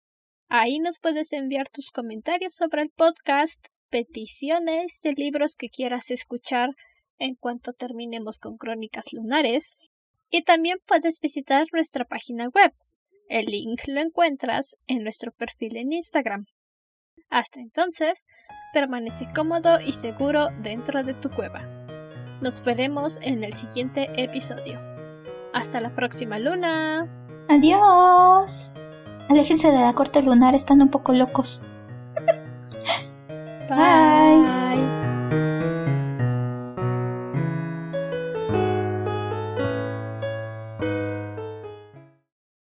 Ahí 0.49 0.79
nos 0.79 0.99
puedes 1.01 1.33
enviar 1.33 1.69
tus 1.69 1.91
comentarios 1.91 2.55
sobre 2.55 2.83
el 2.83 2.91
podcast, 2.91 3.67
peticiones 3.91 5.01
de 5.03 5.13
libros 5.13 5.57
que 5.57 5.69
quieras 5.69 6.11
escuchar 6.11 6.71
en 7.19 7.35
cuanto 7.35 7.73
terminemos 7.73 8.39
con 8.39 8.57
Crónicas 8.57 9.13
Lunares. 9.13 9.91
Y 10.31 10.45
también 10.45 10.79
puedes 10.87 11.21
visitar 11.21 11.67
nuestra 11.73 12.05
página 12.05 12.49
web. 12.49 12.73
El 13.29 13.45
link 13.45 13.81
lo 13.87 14.01
encuentras 14.01 14.77
en 14.87 15.03
nuestro 15.03 15.33
perfil 15.33 15.77
en 15.77 15.93
Instagram. 15.93 16.47
Hasta 17.29 17.61
entonces, 17.61 18.27
permanece 18.73 19.29
cómodo 19.35 19.81
y 19.81 19.93
seguro 19.93 20.49
dentro 20.63 21.03
de 21.03 21.13
tu 21.13 21.29
cueva. 21.29 21.61
Nos 22.41 22.65
veremos 22.65 23.21
en 23.23 23.45
el 23.45 23.53
siguiente 23.53 24.09
episodio. 24.17 24.81
Hasta 25.53 25.81
la 25.83 25.95
próxima 25.95 26.39
luna. 26.39 27.07
Adiós. 27.51 28.73
Aléjense 29.29 29.69
de 29.69 29.79
la 29.79 29.93
corte 29.93 30.23
lunar, 30.23 30.55
están 30.55 30.81
un 30.81 30.89
poco 30.89 31.13
locos. 31.13 31.63
Bye. 33.69 33.98